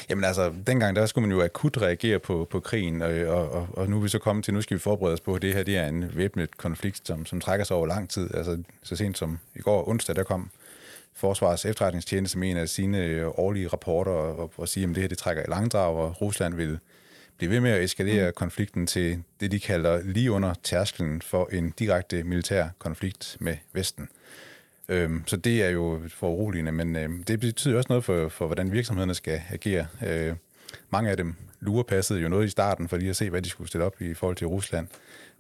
Jamen 0.09 0.23
altså, 0.23 0.53
dengang 0.67 0.95
der 0.95 1.05
skulle 1.05 1.27
man 1.27 1.37
jo 1.37 1.43
akut 1.43 1.77
reagere 1.77 2.19
på, 2.19 2.47
på 2.51 2.59
krigen, 2.59 3.01
og, 3.01 3.11
og, 3.11 3.67
og 3.73 3.89
nu 3.89 3.97
er 3.97 4.01
vi 4.01 4.09
så 4.09 4.19
kommet 4.19 4.45
til, 4.45 4.53
nu 4.53 4.61
skal 4.61 4.75
vi 4.75 4.79
forberede 4.79 5.13
os 5.13 5.21
på, 5.21 5.35
at 5.35 5.41
det 5.41 5.53
her 5.53 5.63
det 5.63 5.77
er 5.77 5.87
en 5.87 6.11
væbnet 6.15 6.57
konflikt, 6.57 7.07
som, 7.07 7.25
som 7.25 7.41
trækker 7.41 7.65
sig 7.65 7.77
over 7.77 7.87
lang 7.87 8.09
tid. 8.09 8.35
Altså, 8.35 8.63
så 8.83 8.95
sent 8.95 9.17
som 9.17 9.39
i 9.55 9.59
går 9.59 9.89
onsdag, 9.89 10.15
der 10.15 10.23
kom 10.23 10.49
Forsvars 11.13 11.65
efterretningstjeneste 11.65 12.37
med 12.37 12.51
en 12.51 12.57
af 12.57 12.69
sine 12.69 13.03
øh, 13.03 13.27
årlige 13.27 13.67
rapporter 13.67 14.11
og, 14.11 14.39
og, 14.39 14.51
og 14.57 14.67
sige, 14.67 14.83
at 14.83 14.89
det 14.89 14.97
her 14.97 15.07
det 15.07 15.17
trækker 15.17 15.43
i 15.43 15.49
langdrag, 15.49 15.95
og 15.95 16.21
Rusland 16.21 16.55
vil 16.55 16.79
blive 17.37 17.51
ved 17.51 17.59
med 17.59 17.71
at 17.71 17.83
eskalere 17.83 18.27
mm. 18.27 18.33
konflikten 18.35 18.87
til 18.87 19.23
det, 19.39 19.51
de 19.51 19.59
kalder 19.59 20.01
lige 20.03 20.31
under 20.31 20.53
tærsklen 20.63 21.21
for 21.21 21.49
en 21.51 21.71
direkte 21.79 22.23
militær 22.23 22.67
konflikt 22.79 23.37
med 23.39 23.57
Vesten. 23.73 24.09
Øhm, 24.89 25.23
så 25.27 25.37
det 25.37 25.63
er 25.63 25.69
jo 25.69 26.01
for 26.07 26.29
uroligende, 26.29 26.71
men 26.71 26.95
øhm, 26.95 27.23
det 27.23 27.39
betyder 27.39 27.77
også 27.77 27.87
noget 27.89 28.03
for, 28.03 28.29
for, 28.29 28.45
hvordan 28.45 28.71
virksomhederne 28.71 29.15
skal 29.15 29.41
agere. 29.49 29.87
Øh, 30.07 30.35
mange 30.89 31.11
af 31.11 31.17
dem 31.17 31.35
lurpassede 31.59 32.19
jo 32.19 32.29
noget 32.29 32.45
i 32.45 32.49
starten, 32.49 32.89
for 32.89 32.97
lige 32.97 33.09
at 33.09 33.15
se, 33.15 33.29
hvad 33.29 33.41
de 33.41 33.49
skulle 33.49 33.67
stille 33.67 33.85
op 33.85 34.01
i 34.01 34.13
forhold 34.13 34.35
til 34.35 34.47
Rusland. 34.47 34.87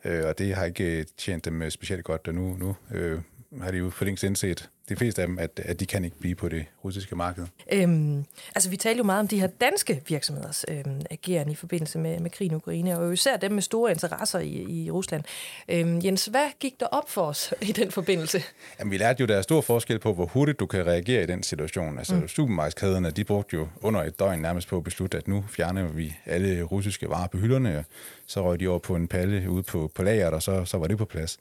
Øh, 0.05 0.25
og 0.25 0.37
det 0.37 0.55
har 0.55 0.65
ikke 0.65 1.05
tjent 1.17 1.45
dem 1.45 1.69
specielt 1.69 2.03
godt, 2.03 2.27
og 2.27 2.35
nu, 2.35 2.57
nu 2.57 2.75
øh, 2.91 3.19
har 3.61 3.71
de 3.71 3.77
jo 3.77 3.89
for 3.89 4.05
længst 4.05 4.23
indset, 4.23 4.69
de 4.89 4.95
fleste 4.95 5.21
af 5.21 5.27
dem, 5.27 5.39
at, 5.39 5.59
at 5.65 5.79
de 5.79 5.85
kan 5.85 6.05
ikke 6.05 6.19
blive 6.19 6.35
på 6.35 6.49
det 6.49 6.65
russiske 6.83 7.15
marked. 7.15 7.45
Øhm, 7.71 8.25
altså, 8.55 8.69
vi 8.69 8.77
taler 8.77 8.97
jo 8.97 9.03
meget 9.03 9.19
om 9.19 9.27
de 9.27 9.39
her 9.39 9.47
danske 9.47 10.01
virksomheders 10.07 10.65
øhm, 10.67 11.01
agerende 11.09 11.51
i 11.51 11.55
forbindelse 11.55 11.99
med, 11.99 12.19
med 12.19 12.29
krigen 12.29 12.51
i 12.51 12.55
Ukraine, 12.55 12.99
og 12.99 13.13
især 13.13 13.37
dem 13.37 13.51
med 13.51 13.61
store 13.61 13.91
interesser 13.91 14.39
i, 14.39 14.85
i 14.85 14.91
Rusland. 14.91 15.23
Øhm, 15.69 16.01
Jens, 16.03 16.25
hvad 16.25 16.47
gik 16.59 16.79
der 16.79 16.85
op 16.85 17.09
for 17.09 17.21
os 17.21 17.53
i 17.61 17.71
den 17.71 17.91
forbindelse? 17.91 18.43
Jamen, 18.79 18.91
vi 18.91 18.97
lærte 18.97 19.21
jo, 19.21 19.25
der 19.25 19.37
er 19.37 19.41
stor 19.41 19.61
forskel 19.61 19.99
på, 19.99 20.13
hvor 20.13 20.25
hurtigt 20.25 20.59
du 20.59 20.65
kan 20.65 20.85
reagere 20.85 21.23
i 21.23 21.25
den 21.25 21.43
situation. 21.43 21.97
Altså, 21.97 22.15
mm. 22.15 22.27
supermarkedskæderne, 22.27 23.11
de 23.11 23.23
brugte 23.23 23.55
jo 23.55 23.67
under 23.81 24.03
et 24.03 24.19
døgn 24.19 24.39
nærmest 24.39 24.67
på 24.67 24.77
at 24.77 24.83
beslutte, 24.83 25.17
at 25.17 25.27
nu 25.27 25.45
fjerner 25.49 25.87
vi 25.87 26.15
alle 26.25 26.63
russiske 26.63 27.09
varer 27.09 27.27
på 27.27 27.37
hylderne, 27.37 27.85
så 28.25 28.43
røg 28.43 28.59
de 28.59 28.67
over 28.67 28.79
på 28.79 28.95
en 28.95 29.07
palle 29.07 29.49
ude 29.49 29.63
på, 29.63 29.91
på 29.95 30.03
lageret, 30.03 30.33
og 30.33 30.43
så, 30.43 30.65
så 30.65 30.77
var 30.77 30.87
det 30.87 30.97
på 30.97 31.05
plads. 31.05 31.39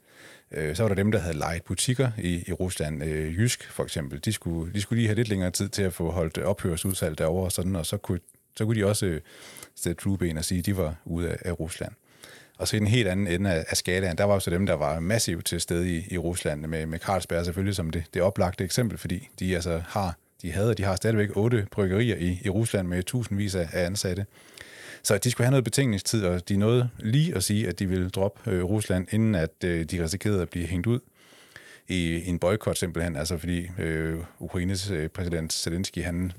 Øh, 0.51 0.75
så 0.75 0.83
var 0.83 0.87
der 0.87 0.95
dem, 0.95 1.11
der 1.11 1.19
havde 1.19 1.37
lejet 1.37 1.63
butikker 1.63 2.11
i, 2.17 2.43
i 2.47 2.53
Rusland. 2.53 3.03
Øh, 3.03 3.34
Jysk 3.37 3.71
for 3.71 3.83
eksempel, 3.83 4.19
de 4.25 4.33
skulle, 4.33 4.73
de 4.73 4.81
skulle 4.81 4.97
lige 4.97 5.07
have 5.07 5.15
lidt 5.15 5.27
længere 5.27 5.51
tid 5.51 5.69
til 5.69 5.83
at 5.83 5.93
få 5.93 6.11
holdt 6.11 6.37
ophørsudsalg 6.37 7.17
derovre, 7.17 7.45
og, 7.45 7.51
sådan, 7.51 7.75
og 7.75 7.85
så 7.85 7.97
kunne, 7.97 8.19
så 8.57 8.65
kunne 8.65 8.79
de 8.79 8.85
også 8.85 9.05
øh, 9.05 9.21
sætte 9.75 10.01
flueben 10.01 10.37
og 10.37 10.45
sige, 10.45 10.59
at 10.59 10.65
de 10.65 10.77
var 10.77 10.95
ude 11.05 11.29
af, 11.29 11.37
af 11.45 11.59
Rusland. 11.59 11.91
Og 12.57 12.67
så 12.67 12.75
i 12.75 12.79
den 12.79 12.87
helt 12.87 13.07
anden 13.07 13.27
ende 13.27 13.51
af, 13.51 13.65
af 13.69 13.77
skalaen, 13.77 14.17
der 14.17 14.23
var 14.23 14.33
jo 14.33 14.39
så 14.39 14.49
dem, 14.49 14.65
der 14.65 14.73
var 14.73 14.99
massivt 14.99 15.45
til 15.45 15.61
stede 15.61 15.97
i, 15.97 16.07
i 16.11 16.17
Rusland, 16.17 16.65
med, 16.65 16.85
med 16.85 16.99
Carlsberg 16.99 17.45
selvfølgelig 17.45 17.75
som 17.75 17.89
det, 17.89 18.03
det 18.13 18.21
oplagte 18.21 18.63
eksempel, 18.63 18.97
fordi 18.97 19.29
de 19.39 19.55
altså 19.55 19.81
har, 19.87 20.17
de 20.41 20.51
havde, 20.51 20.73
de 20.73 20.83
har 20.83 20.95
stadigvæk 20.95 21.29
otte 21.37 21.67
bryggerier 21.71 22.15
i, 22.15 22.41
i 22.43 22.49
Rusland 22.49 22.87
med 22.87 23.03
tusindvis 23.03 23.55
af, 23.55 23.69
af 23.73 23.85
ansatte. 23.85 24.25
Så 25.03 25.17
de 25.17 25.31
skulle 25.31 25.45
have 25.45 25.51
noget 25.51 25.63
betingningstid, 25.63 26.25
og 26.25 26.49
de 26.49 26.57
nåede 26.57 26.89
lige 26.99 27.35
at 27.35 27.43
sige, 27.43 27.67
at 27.67 27.79
de 27.79 27.89
ville 27.89 28.09
droppe 28.09 28.51
øh, 28.51 28.63
Rusland, 28.63 29.07
inden 29.11 29.35
at 29.35 29.51
øh, 29.63 29.83
de 29.83 30.03
risikerede 30.03 30.41
at 30.41 30.49
blive 30.49 30.65
hængt 30.65 30.87
ud 30.87 30.99
i 31.87 32.29
en 32.29 32.39
boykot 32.39 32.77
simpelthen, 32.77 33.15
altså 33.15 33.37
fordi 33.37 33.69
øh, 33.79 34.19
Ukraines 34.39 34.89
øh, 34.91 35.09
præsident 35.09 35.53
Zelensky, 35.53 36.03
han, 36.03 36.31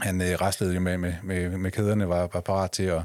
han 0.00 0.22
øh, 0.22 0.40
rastlede 0.40 0.74
jo 0.74 0.80
med, 0.80 0.98
med, 0.98 1.14
med, 1.22 1.50
med 1.50 1.70
kæderne, 1.70 2.08
var, 2.08 2.28
var 2.32 2.40
parat 2.40 2.70
til 2.70 2.82
at, 2.82 3.02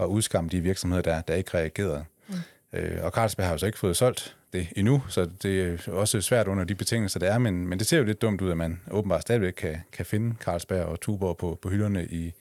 at 0.00 0.04
udskamme 0.04 0.50
de 0.50 0.60
virksomheder, 0.60 1.02
der, 1.02 1.20
der 1.20 1.34
ikke 1.34 1.54
reagerede. 1.54 2.04
Mm. 2.28 2.34
Øh, 2.72 3.04
og 3.04 3.10
Carlsberg 3.10 3.46
har 3.46 3.52
jo 3.52 3.58
så 3.58 3.66
ikke 3.66 3.78
fået 3.78 3.96
solgt 3.96 4.36
det 4.52 4.68
endnu, 4.76 5.02
så 5.08 5.28
det 5.42 5.62
er 5.62 5.92
også 5.92 6.20
svært 6.20 6.48
under 6.48 6.64
de 6.64 6.74
betingelser, 6.74 7.20
der 7.20 7.32
er, 7.32 7.38
men, 7.38 7.66
men 7.66 7.78
det 7.78 7.86
ser 7.86 7.98
jo 7.98 8.04
lidt 8.04 8.22
dumt 8.22 8.40
ud, 8.40 8.50
at 8.50 8.56
man 8.56 8.80
åbenbart 8.90 9.22
stadigvæk 9.22 9.52
kan, 9.52 9.76
kan 9.92 10.06
finde 10.06 10.34
Carlsberg 10.40 10.84
og 10.84 11.00
Tuborg 11.00 11.36
på, 11.36 11.58
på 11.62 11.68
hylderne 11.68 12.06
i, 12.06 12.32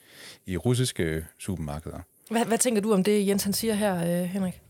i 0.46 0.58
russiske 0.58 1.26
supermarkeder. 1.38 2.00
Hvad, 2.30 2.46
hvad 2.46 2.58
tænker 2.58 2.82
du 2.82 2.94
om 2.94 3.04
det, 3.04 3.28
Jens 3.28 3.44
han 3.44 3.54
siger 3.54 3.74
her, 3.74 3.96
øh, 3.96 4.30
Henrik? 4.30 4.62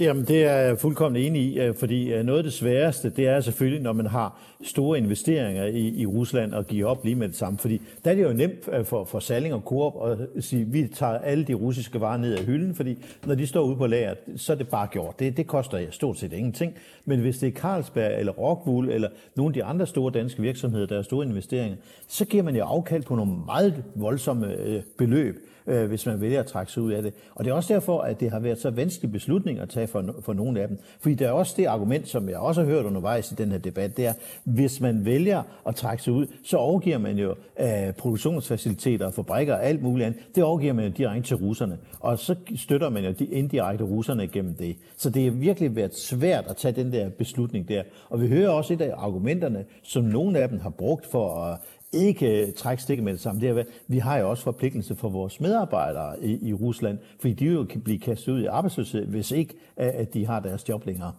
Jamen, 0.00 0.24
det 0.24 0.44
er 0.44 0.56
jeg 0.56 0.78
fuldkommen 0.78 1.22
enig 1.22 1.42
i, 1.42 1.60
øh, 1.60 1.74
fordi 1.74 2.12
øh, 2.12 2.24
noget 2.24 2.38
af 2.38 2.44
det 2.44 2.52
sværeste, 2.52 3.10
det 3.10 3.28
er 3.28 3.40
selvfølgelig, 3.40 3.82
når 3.82 3.92
man 3.92 4.06
har 4.06 4.40
store 4.62 4.98
investeringer 4.98 5.64
i, 5.64 5.88
i 5.88 6.06
Rusland 6.06 6.54
og 6.54 6.66
give 6.66 6.86
op 6.86 7.04
lige 7.04 7.14
med 7.14 7.28
det 7.28 7.36
samme. 7.36 7.58
Fordi 7.58 7.80
der 8.04 8.10
er 8.10 8.14
det 8.14 8.22
jo 8.22 8.32
nemt 8.32 8.68
øh, 8.72 8.84
for, 8.84 9.04
for 9.04 9.18
Salling 9.18 9.54
og 9.54 9.60
Coop 9.60 10.10
at 10.36 10.44
sige, 10.44 10.64
vi 10.64 10.88
tager 10.94 11.18
alle 11.18 11.44
de 11.44 11.54
russiske 11.54 12.00
varer 12.00 12.16
ned 12.16 12.34
af 12.34 12.44
hylden, 12.44 12.74
fordi 12.74 13.04
når 13.26 13.34
de 13.34 13.46
står 13.46 13.62
ude 13.62 13.76
på 13.76 13.86
lager, 13.86 14.14
så 14.36 14.52
er 14.52 14.56
det 14.56 14.68
bare 14.68 14.86
gjort. 14.86 15.18
Det, 15.18 15.36
det 15.36 15.46
koster 15.46 15.86
stort 15.90 16.18
set 16.18 16.32
ingenting. 16.32 16.74
Men 17.04 17.20
hvis 17.20 17.38
det 17.38 17.46
er 17.46 17.60
Carlsberg 17.60 18.18
eller 18.18 18.32
Rockwool 18.32 18.88
eller 18.88 19.08
nogle 19.36 19.50
af 19.50 19.54
de 19.54 19.64
andre 19.64 19.86
store 19.86 20.12
danske 20.12 20.42
virksomheder, 20.42 20.86
der 20.86 20.94
har 20.94 21.02
store 21.02 21.26
investeringer, 21.26 21.76
så 22.08 22.24
giver 22.24 22.42
man 22.42 22.56
jo 22.56 22.64
afkald 22.64 23.02
på 23.02 23.14
nogle 23.14 23.32
meget 23.46 23.84
voldsomme 23.94 24.56
beløb 24.98 25.36
øh, 25.66 25.88
hvis 25.88 26.06
man 26.06 26.20
vælger 26.20 26.40
at 26.40 26.46
trække 26.46 26.72
sig 26.72 26.82
ud 26.82 26.92
af 26.92 27.02
det. 27.02 27.14
Og 27.34 27.44
det 27.44 27.50
er 27.50 27.54
også 27.54 27.74
derfor, 27.74 28.00
at 28.00 28.20
det 28.20 28.30
har 28.30 28.40
været 28.40 28.58
så 28.58 28.70
vanskelig 28.70 29.12
beslutning 29.12 29.58
at 29.58 29.68
tage 29.68 29.86
for, 29.90 30.14
for 30.20 30.32
nogle 30.32 30.60
af 30.60 30.68
dem. 30.68 30.78
Fordi 31.00 31.14
der 31.14 31.28
er 31.28 31.32
også 31.32 31.54
det 31.56 31.66
argument, 31.66 32.08
som 32.08 32.28
jeg 32.28 32.38
også 32.38 32.60
har 32.60 32.68
hørt 32.68 32.84
undervejs 32.84 33.32
i 33.32 33.34
den 33.34 33.50
her 33.50 33.58
debat, 33.58 33.96
det 33.96 34.06
er, 34.06 34.12
hvis 34.44 34.80
man 34.80 35.04
vælger 35.04 35.42
at 35.66 35.74
trække 35.74 36.02
sig 36.02 36.12
ud, 36.12 36.26
så 36.44 36.56
overgiver 36.56 36.98
man 36.98 37.18
jo 37.18 37.34
øh, 37.60 37.92
produktionsfaciliteter, 37.98 39.10
fabrikker 39.10 39.54
og 39.54 39.64
alt 39.64 39.82
muligt 39.82 40.06
andet. 40.06 40.20
Det 40.34 40.44
overgiver 40.44 40.72
man 40.72 40.84
jo 40.84 40.90
direkte 40.90 41.28
til 41.28 41.36
russerne. 41.36 41.78
Og 42.00 42.18
så 42.18 42.34
støtter 42.56 42.88
man 42.88 43.04
jo 43.04 43.10
de 43.10 43.24
indirekte 43.24 43.84
russerne 43.84 44.26
gennem 44.26 44.54
det. 44.54 44.76
Så 44.96 45.10
det 45.10 45.24
har 45.24 45.30
virkelig 45.30 45.76
været 45.76 45.94
svært 45.94 46.44
at 46.48 46.56
tage 46.56 46.72
den 46.72 46.92
der 46.92 47.08
beslutning 47.08 47.68
der. 47.68 47.82
Og 48.08 48.20
vi 48.20 48.28
hører 48.28 48.50
også 48.50 48.72
et 48.72 48.80
af 48.80 48.94
argumenterne, 48.96 49.64
som 49.82 50.04
nogle 50.04 50.38
af 50.38 50.48
dem 50.48 50.60
har 50.60 50.70
brugt 50.70 51.06
for 51.06 51.44
at 51.44 51.58
ikke 51.92 52.52
trække 52.56 52.82
stikket 52.82 53.04
med 53.04 53.12
det 53.12 53.20
samme. 53.20 53.40
Det 53.40 53.48
er, 53.48 53.64
vi 53.88 53.98
har 53.98 54.18
jo 54.18 54.30
også 54.30 54.42
forpligtelse 54.42 54.96
for 54.96 55.08
vores 55.08 55.40
medarbejdere 55.40 56.22
i, 56.22 56.48
i 56.48 56.54
Rusland, 56.54 56.98
fordi 57.20 57.34
de 57.34 57.44
jo 57.44 57.64
kan 57.64 57.80
blive 57.80 57.98
kastet 57.98 58.32
ud 58.32 58.42
i 58.42 58.46
arbejdsløshed, 58.46 59.06
hvis 59.06 59.30
ikke 59.30 59.54
at 59.76 60.14
de 60.14 60.26
har 60.26 60.40
deres 60.40 60.68
job 60.68 60.86
længere. 60.86 61.12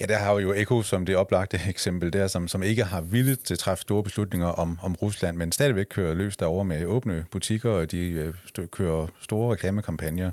Ja, 0.00 0.06
der 0.06 0.18
har 0.18 0.34
vi 0.34 0.42
jo 0.42 0.52
Eko 0.52 0.82
som 0.82 1.06
det 1.06 1.16
oplagte 1.16 1.60
eksempel 1.68 2.12
der, 2.12 2.26
som, 2.26 2.48
som 2.48 2.62
ikke 2.62 2.84
har 2.84 3.00
villet 3.00 3.40
til 3.40 3.54
at 3.54 3.58
træffe 3.58 3.82
store 3.82 4.02
beslutninger 4.02 4.46
om, 4.46 4.78
om 4.82 4.94
Rusland, 4.94 5.36
men 5.36 5.52
stadigvæk 5.52 5.86
kører 5.90 6.14
løs 6.14 6.36
derovre 6.36 6.64
med 6.64 6.86
åbne 6.86 7.24
butikker, 7.30 7.70
og 7.70 7.90
de 7.90 7.98
øh, 8.08 8.34
kører 8.70 9.06
store 9.20 9.52
reklamekampagner. 9.52 10.30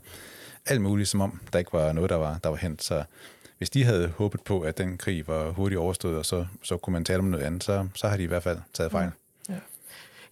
Alt 0.65 0.81
muligt, 0.81 1.09
som 1.09 1.21
om 1.21 1.39
der 1.53 1.59
ikke 1.59 1.73
var 1.73 1.93
noget, 1.93 2.09
der 2.09 2.15
var, 2.15 2.39
der 2.43 2.49
var 2.49 2.57
hent. 2.57 2.83
Så 2.83 3.03
hvis 3.57 3.69
de 3.69 3.83
havde 3.83 4.07
håbet 4.17 4.41
på, 4.41 4.61
at 4.61 4.77
den 4.77 4.97
krig 4.97 5.27
var 5.27 5.51
hurtigt 5.51 5.79
overstået, 5.79 6.17
og 6.17 6.25
så, 6.25 6.45
så 6.63 6.77
kunne 6.77 6.93
man 6.93 7.05
tale 7.05 7.19
om 7.19 7.25
noget 7.25 7.43
andet, 7.43 7.63
så, 7.63 7.87
så 7.95 8.07
har 8.07 8.17
de 8.17 8.23
i 8.23 8.27
hvert 8.27 8.43
fald 8.43 8.57
taget 8.73 8.91
fejl. 8.91 9.07
Mm. 9.07 9.26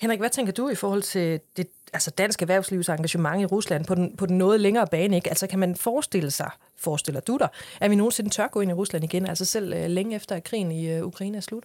Henrik, 0.02 0.20
hvad 0.20 0.30
tænker 0.30 0.54
du 0.54 0.70
i 0.70 0.76
forhold 0.76 1.02
til 1.02 1.40
det 1.58 1.68
altså 1.94 2.12
dansk 2.12 2.42
erhvervslivs 2.42 2.90
engagement 2.90 3.42
i 3.42 3.46
Rusland 3.46 3.86
på 3.86 3.96
den, 3.96 4.18
på 4.18 4.26
den 4.26 4.38
noget 4.38 4.62
længere 4.62 4.88
bane? 4.88 5.16
Ikke? 5.16 5.30
Altså 5.30 5.48
kan 5.48 5.60
man 5.60 5.76
forestille 5.76 6.32
sig, 6.32 6.50
forestiller 6.78 7.22
du 7.22 7.38
dig, 7.38 7.48
at 7.82 7.92
vi 7.92 7.96
nogensinde 7.96 8.30
tør 8.30 8.48
gå 8.48 8.62
ind 8.62 8.72
i 8.72 8.74
Rusland 8.74 9.04
igen, 9.04 9.28
altså 9.28 9.46
selv 9.46 9.74
øh, 9.74 9.90
længe 9.90 10.16
efter 10.16 10.36
at 10.36 10.44
krigen 10.44 10.72
i 10.72 10.90
øh, 10.90 11.06
Ukraine 11.06 11.38
er 11.38 11.42
slut? 11.42 11.64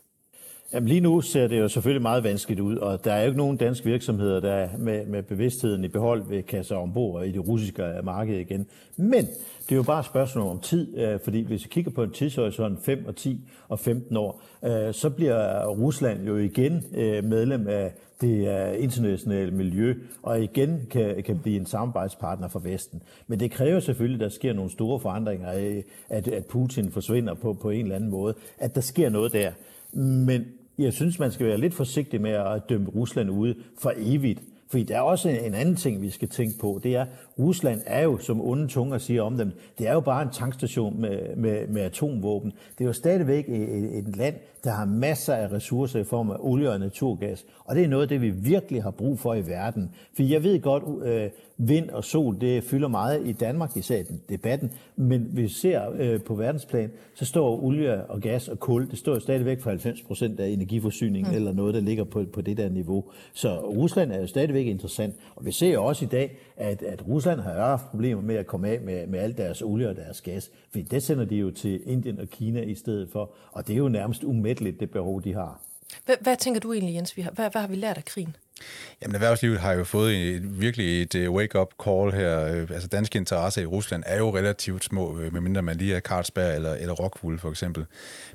Jamen 0.72 0.88
lige 0.88 1.00
nu 1.00 1.20
ser 1.20 1.46
det 1.46 1.58
jo 1.58 1.68
selvfølgelig 1.68 2.02
meget 2.02 2.24
vanskeligt 2.24 2.60
ud, 2.60 2.76
og 2.76 3.04
der 3.04 3.12
er 3.12 3.20
jo 3.20 3.26
ikke 3.26 3.38
nogen 3.38 3.56
danske 3.56 3.86
virksomheder, 3.86 4.40
der 4.40 4.68
med, 4.78 5.06
med 5.06 5.22
bevidstheden 5.22 5.84
i 5.84 5.88
behold 5.88 6.28
vil 6.28 6.42
kaste 6.42 6.68
sig 6.68 6.76
ombord 6.76 7.24
i 7.24 7.32
det 7.32 7.48
russiske 7.48 7.82
marked 8.04 8.38
igen. 8.38 8.66
Men 8.96 9.26
det 9.60 9.72
er 9.72 9.76
jo 9.76 9.82
bare 9.82 10.00
et 10.00 10.06
spørgsmål 10.06 10.46
om 10.46 10.60
tid, 10.60 10.98
øh, 10.98 11.20
fordi 11.24 11.42
hvis 11.42 11.64
vi 11.64 11.68
kigger 11.68 11.90
på 11.90 12.02
en 12.02 12.10
tidshorisont 12.10 12.84
5 12.84 13.04
og 13.06 13.16
10 13.16 13.40
og 13.68 13.78
15 13.78 14.16
år, 14.16 14.42
øh, 14.64 14.94
så 14.94 15.10
bliver 15.10 15.66
Rusland 15.66 16.26
jo 16.26 16.36
igen 16.36 16.84
øh, 16.94 17.24
medlem 17.24 17.68
af 17.68 17.92
det 18.20 18.76
internationale 18.76 19.50
miljø, 19.50 19.94
og 20.22 20.42
igen 20.42 20.86
kan, 20.90 21.22
kan 21.22 21.38
blive 21.38 21.56
en 21.56 21.66
samarbejdspartner 21.66 22.48
for 22.48 22.58
Vesten. 22.58 23.02
Men 23.26 23.40
det 23.40 23.50
kræver 23.50 23.80
selvfølgelig, 23.80 24.24
at 24.24 24.30
der 24.30 24.36
sker 24.36 24.52
nogle 24.52 24.70
store 24.70 25.00
forandringer 25.00 25.48
at, 26.08 26.28
at 26.28 26.46
Putin 26.46 26.90
forsvinder 26.90 27.34
på, 27.34 27.52
på 27.52 27.70
en 27.70 27.82
eller 27.82 27.96
anden 27.96 28.10
måde, 28.10 28.34
at 28.58 28.74
der 28.74 28.80
sker 28.80 29.08
noget 29.08 29.32
der. 29.32 29.50
Men 29.92 30.44
jeg 30.84 30.92
synes, 30.92 31.18
man 31.18 31.32
skal 31.32 31.46
være 31.46 31.58
lidt 31.58 31.74
forsigtig 31.74 32.20
med 32.20 32.30
at 32.30 32.62
dømme 32.68 32.88
Rusland 32.88 33.30
ude 33.30 33.54
for 33.78 33.92
evigt. 33.96 34.40
Fordi 34.70 34.82
der 34.82 34.96
er 34.96 35.00
også 35.00 35.28
en 35.28 35.54
anden 35.54 35.76
ting, 35.76 36.02
vi 36.02 36.10
skal 36.10 36.28
tænke 36.28 36.58
på. 36.58 36.80
Det 36.82 36.96
er, 36.96 37.06
Rusland 37.38 37.80
er 37.86 38.02
jo, 38.02 38.18
som 38.18 38.40
onde 38.40 38.66
tunger 38.66 38.98
siger 38.98 39.22
om 39.22 39.38
dem, 39.38 39.52
det 39.78 39.88
er 39.88 39.92
jo 39.92 40.00
bare 40.00 40.22
en 40.22 40.28
tankstation 40.32 41.00
med, 41.00 41.36
med, 41.36 41.66
med 41.68 41.82
atomvåben. 41.82 42.52
Det 42.78 42.84
er 42.84 42.88
jo 42.88 42.92
stadigvæk 42.92 43.48
et, 43.48 43.98
et 43.98 44.16
land, 44.16 44.34
der 44.64 44.70
har 44.70 44.84
masser 44.84 45.34
af 45.34 45.52
ressourcer 45.52 46.00
i 46.00 46.04
form 46.04 46.30
af 46.30 46.36
olie 46.38 46.70
og 46.70 46.80
naturgas. 46.80 47.46
Og 47.64 47.76
det 47.76 47.84
er 47.84 47.88
noget 47.88 48.02
af 48.02 48.08
det, 48.08 48.20
vi 48.20 48.30
virkelig 48.30 48.82
har 48.82 48.90
brug 48.90 49.18
for 49.18 49.34
i 49.34 49.46
verden. 49.46 49.90
For 50.16 50.22
jeg 50.22 50.42
ved 50.42 50.60
godt, 50.60 51.04
øh, 51.04 51.30
vind 51.62 51.90
og 51.90 52.04
sol, 52.04 52.40
det 52.40 52.64
fylder 52.64 52.88
meget 52.88 53.26
i 53.26 53.32
Danmark, 53.32 53.76
især 53.76 53.98
i 53.98 54.04
debatten. 54.28 54.72
Men 54.96 55.20
hvis 55.32 55.42
vi 55.42 55.48
ser 55.48 55.90
øh, 55.98 56.20
på 56.22 56.34
verdensplan, 56.34 56.90
så 57.14 57.24
står 57.24 57.62
olie 57.64 58.04
og 58.04 58.20
gas 58.20 58.48
og 58.48 58.60
kul, 58.60 58.90
det 58.90 58.98
står 58.98 59.18
stadigvæk 59.18 59.60
for 59.60 59.70
90 59.70 60.02
procent 60.02 60.40
af 60.40 60.48
energiforsyningen, 60.48 61.30
mm. 61.30 61.36
eller 61.36 61.52
noget, 61.52 61.74
der 61.74 61.80
ligger 61.80 62.04
på, 62.04 62.24
på 62.32 62.40
det 62.40 62.56
der 62.56 62.68
niveau. 62.68 63.04
Så 63.32 63.60
Rusland 63.60 64.12
er 64.12 64.20
jo 64.20 64.26
stadigvæk 64.26 64.66
interessant. 64.66 65.14
Og 65.36 65.46
vi 65.46 65.52
ser 65.52 65.72
jo 65.72 65.84
også 65.84 66.04
i 66.04 66.08
dag, 66.08 66.36
at, 66.56 66.82
at 66.82 67.08
Rusland 67.08 67.40
har 67.40 67.52
haft 67.52 67.90
problemer 67.90 68.22
med 68.22 68.34
at 68.34 68.46
komme 68.46 68.68
af 68.68 68.80
med, 68.80 69.06
med 69.06 69.18
alt 69.18 69.38
deres 69.38 69.62
olie 69.62 69.88
og 69.88 69.96
deres 69.96 70.20
gas. 70.20 70.50
For 70.72 70.78
det 70.90 71.02
sender 71.02 71.24
de 71.24 71.36
jo 71.36 71.50
til 71.50 71.80
Indien 71.86 72.20
og 72.20 72.28
Kina 72.28 72.60
i 72.60 72.74
stedet 72.74 73.08
for. 73.12 73.30
Og 73.52 73.66
det 73.66 73.72
er 73.72 73.78
jo 73.78 73.88
nærmest 73.88 74.24
umætteligt, 74.50 74.80
det 74.80 74.90
behov, 74.90 75.22
de 75.22 75.34
har. 75.34 75.60
Hvad, 76.04 76.16
hvad 76.20 76.36
tænker 76.36 76.60
du 76.60 76.72
egentlig, 76.72 76.94
Jens? 76.94 77.12
Hvad, 77.12 77.50
hvad 77.50 77.60
har 77.60 77.68
vi 77.68 77.74
lært 77.74 77.96
af 77.96 78.04
krigen? 78.04 78.36
Jamen, 79.02 79.14
erhvervslivet 79.14 79.58
har 79.58 79.72
jo 79.72 79.84
fået 79.84 80.16
et, 80.16 80.60
virkelig 80.60 81.02
et 81.02 81.14
øh, 81.14 81.30
wake-up 81.30 81.68
call 81.84 82.12
her. 82.12 82.46
Øh, 82.46 82.70
altså, 82.70 82.88
danske 82.88 83.18
interesser 83.18 83.62
i 83.62 83.66
Rusland 83.66 84.02
er 84.06 84.18
jo 84.18 84.36
relativt 84.36 84.84
små, 84.84 85.18
øh, 85.18 85.32
medmindre 85.32 85.62
man 85.62 85.76
lige 85.76 85.94
er 85.94 86.00
Carlsberg 86.00 86.54
eller, 86.54 86.74
eller 86.74 86.94
Rockwool 86.94 87.38
for 87.38 87.50
eksempel. 87.50 87.86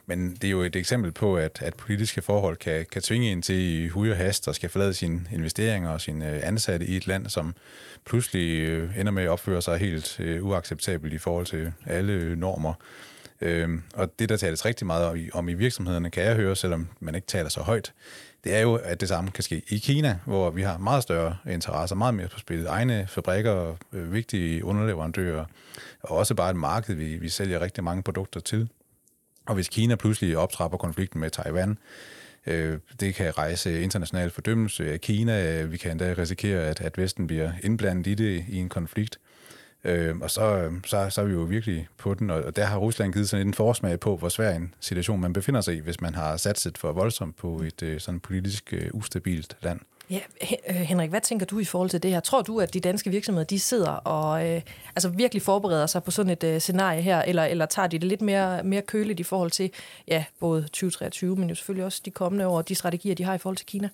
Men 0.05 0.31
det 0.33 0.43
er 0.43 0.51
jo 0.51 0.61
et 0.61 0.75
eksempel 0.75 1.11
på, 1.11 1.37
at, 1.37 1.61
at 1.61 1.73
politiske 1.73 2.21
forhold 2.21 2.57
kan, 2.57 2.85
kan 2.91 3.01
tvinge 3.01 3.31
en 3.31 3.41
til 3.41 3.55
i 3.55 3.87
hui 3.87 4.11
og 4.11 4.17
hast 4.17 4.47
og 4.47 4.55
skal 4.55 4.69
forlade 4.69 4.93
sine 4.93 5.21
investeringer 5.33 5.89
og 5.89 6.01
sine 6.01 6.25
ansatte 6.25 6.85
i 6.85 6.97
et 6.97 7.07
land, 7.07 7.29
som 7.29 7.55
pludselig 8.05 8.73
ender 8.99 9.11
med 9.11 9.23
at 9.23 9.29
opføre 9.29 9.61
sig 9.61 9.77
helt 9.77 10.19
uacceptabelt 10.41 11.13
i 11.13 11.17
forhold 11.17 11.45
til 11.45 11.73
alle 11.85 12.35
normer. 12.35 12.73
Øhm, 13.41 13.83
og 13.93 14.19
det, 14.19 14.29
der 14.29 14.37
tales 14.37 14.65
rigtig 14.65 14.87
meget 14.87 15.05
om 15.05 15.15
i, 15.15 15.29
om 15.33 15.49
i 15.49 15.53
virksomhederne, 15.53 16.09
kan 16.09 16.23
jeg 16.23 16.35
høre, 16.35 16.55
selvom 16.55 16.87
man 16.99 17.15
ikke 17.15 17.27
taler 17.27 17.49
så 17.49 17.61
højt, 17.61 17.93
det 18.43 18.55
er 18.55 18.59
jo, 18.59 18.75
at 18.75 19.01
det 19.01 19.09
samme 19.09 19.31
kan 19.31 19.43
ske 19.43 19.61
i 19.69 19.77
Kina, 19.77 20.19
hvor 20.25 20.49
vi 20.49 20.61
har 20.61 20.77
meget 20.77 21.03
større 21.03 21.37
interesser, 21.49 21.95
meget 21.95 22.13
mere 22.13 22.27
på 22.27 22.39
spillet. 22.39 22.67
Egne 22.67 23.07
fabrikker, 23.07 23.75
øh, 23.93 24.13
vigtige 24.13 24.65
underleverandører, 24.65 25.45
og 26.03 26.17
også 26.17 26.35
bare 26.35 26.49
et 26.49 26.55
marked, 26.55 26.95
vi, 26.95 27.15
vi 27.15 27.29
sælger 27.29 27.61
rigtig 27.61 27.83
mange 27.83 28.03
produkter 28.03 28.39
til. 28.39 28.69
Og 29.45 29.55
hvis 29.55 29.69
Kina 29.69 29.95
pludselig 29.95 30.37
optrapper 30.37 30.77
konflikten 30.77 31.21
med 31.21 31.29
Taiwan, 31.29 31.77
øh, 32.47 32.79
det 32.99 33.15
kan 33.15 33.37
rejse 33.37 33.81
international 33.81 34.29
fordømmelse 34.29 34.91
af 34.91 35.01
Kina. 35.01 35.63
Vi 35.63 35.77
kan 35.77 35.91
endda 35.91 36.15
risikere, 36.17 36.61
at, 36.61 36.81
at 36.81 36.97
Vesten 36.97 37.27
bliver 37.27 37.51
indblandet 37.63 38.07
i 38.07 38.13
det 38.13 38.45
i 38.47 38.57
en 38.57 38.69
konflikt. 38.69 39.19
Øh, 39.85 40.15
og 40.21 40.31
så, 40.31 40.71
så, 40.85 41.09
så 41.09 41.21
er 41.21 41.25
vi 41.25 41.33
jo 41.33 41.41
virkelig 41.41 41.87
på 41.97 42.13
den, 42.13 42.29
og 42.29 42.55
der 42.55 42.65
har 42.65 42.77
Rusland 42.77 43.13
givet 43.13 43.29
sådan 43.29 43.47
en 43.47 43.53
forsmag 43.53 43.99
på, 43.99 44.17
hvor 44.17 44.29
svær 44.29 44.55
en 44.55 44.73
situation 44.79 45.21
man 45.21 45.33
befinder 45.33 45.61
sig 45.61 45.75
i, 45.75 45.79
hvis 45.79 46.01
man 46.01 46.15
har 46.15 46.37
satset 46.37 46.77
for 46.77 46.91
voldsomt 46.91 47.35
på 47.35 47.61
et 47.61 47.83
øh, 47.83 47.99
sådan 47.99 48.19
politisk 48.19 48.73
øh, 48.73 48.89
ustabilt 48.93 49.57
land. 49.61 49.79
Ja, 50.09 50.19
øh, 50.69 50.75
Henrik, 50.75 51.09
hvad 51.09 51.21
tænker 51.21 51.45
du 51.45 51.59
i 51.59 51.65
forhold 51.65 51.89
til 51.89 52.03
det 52.03 52.11
her? 52.11 52.19
Tror 52.19 52.41
du, 52.41 52.59
at 52.59 52.73
de 52.73 52.79
danske 52.79 53.09
virksomheder 53.09 53.45
de 53.45 53.59
sidder 53.59 53.91
og 53.91 54.49
øh, 54.49 54.61
altså 54.95 55.09
virkelig 55.09 55.41
forbereder 55.41 55.85
sig 55.85 56.03
på 56.03 56.11
sådan 56.11 56.31
et 56.31 56.43
øh, 56.43 56.59
scenarie 56.59 57.01
her, 57.01 57.21
eller, 57.21 57.43
eller 57.43 57.65
tager 57.65 57.87
de 57.87 57.99
det 57.99 58.07
lidt 58.07 58.21
mere, 58.21 58.63
mere 58.63 58.81
køligt 58.81 59.19
i 59.19 59.23
forhold 59.23 59.51
til 59.51 59.71
ja, 60.07 60.25
både 60.39 60.61
2023, 60.61 61.35
men 61.35 61.49
jo 61.49 61.55
selvfølgelig 61.55 61.85
også 61.85 62.01
de 62.05 62.11
kommende 62.11 62.47
år, 62.47 62.61
de 62.61 62.75
strategier, 62.75 63.15
de 63.15 63.23
har 63.23 63.33
i 63.33 63.37
forhold 63.37 63.57
til 63.57 63.65
Kina? 63.65 63.89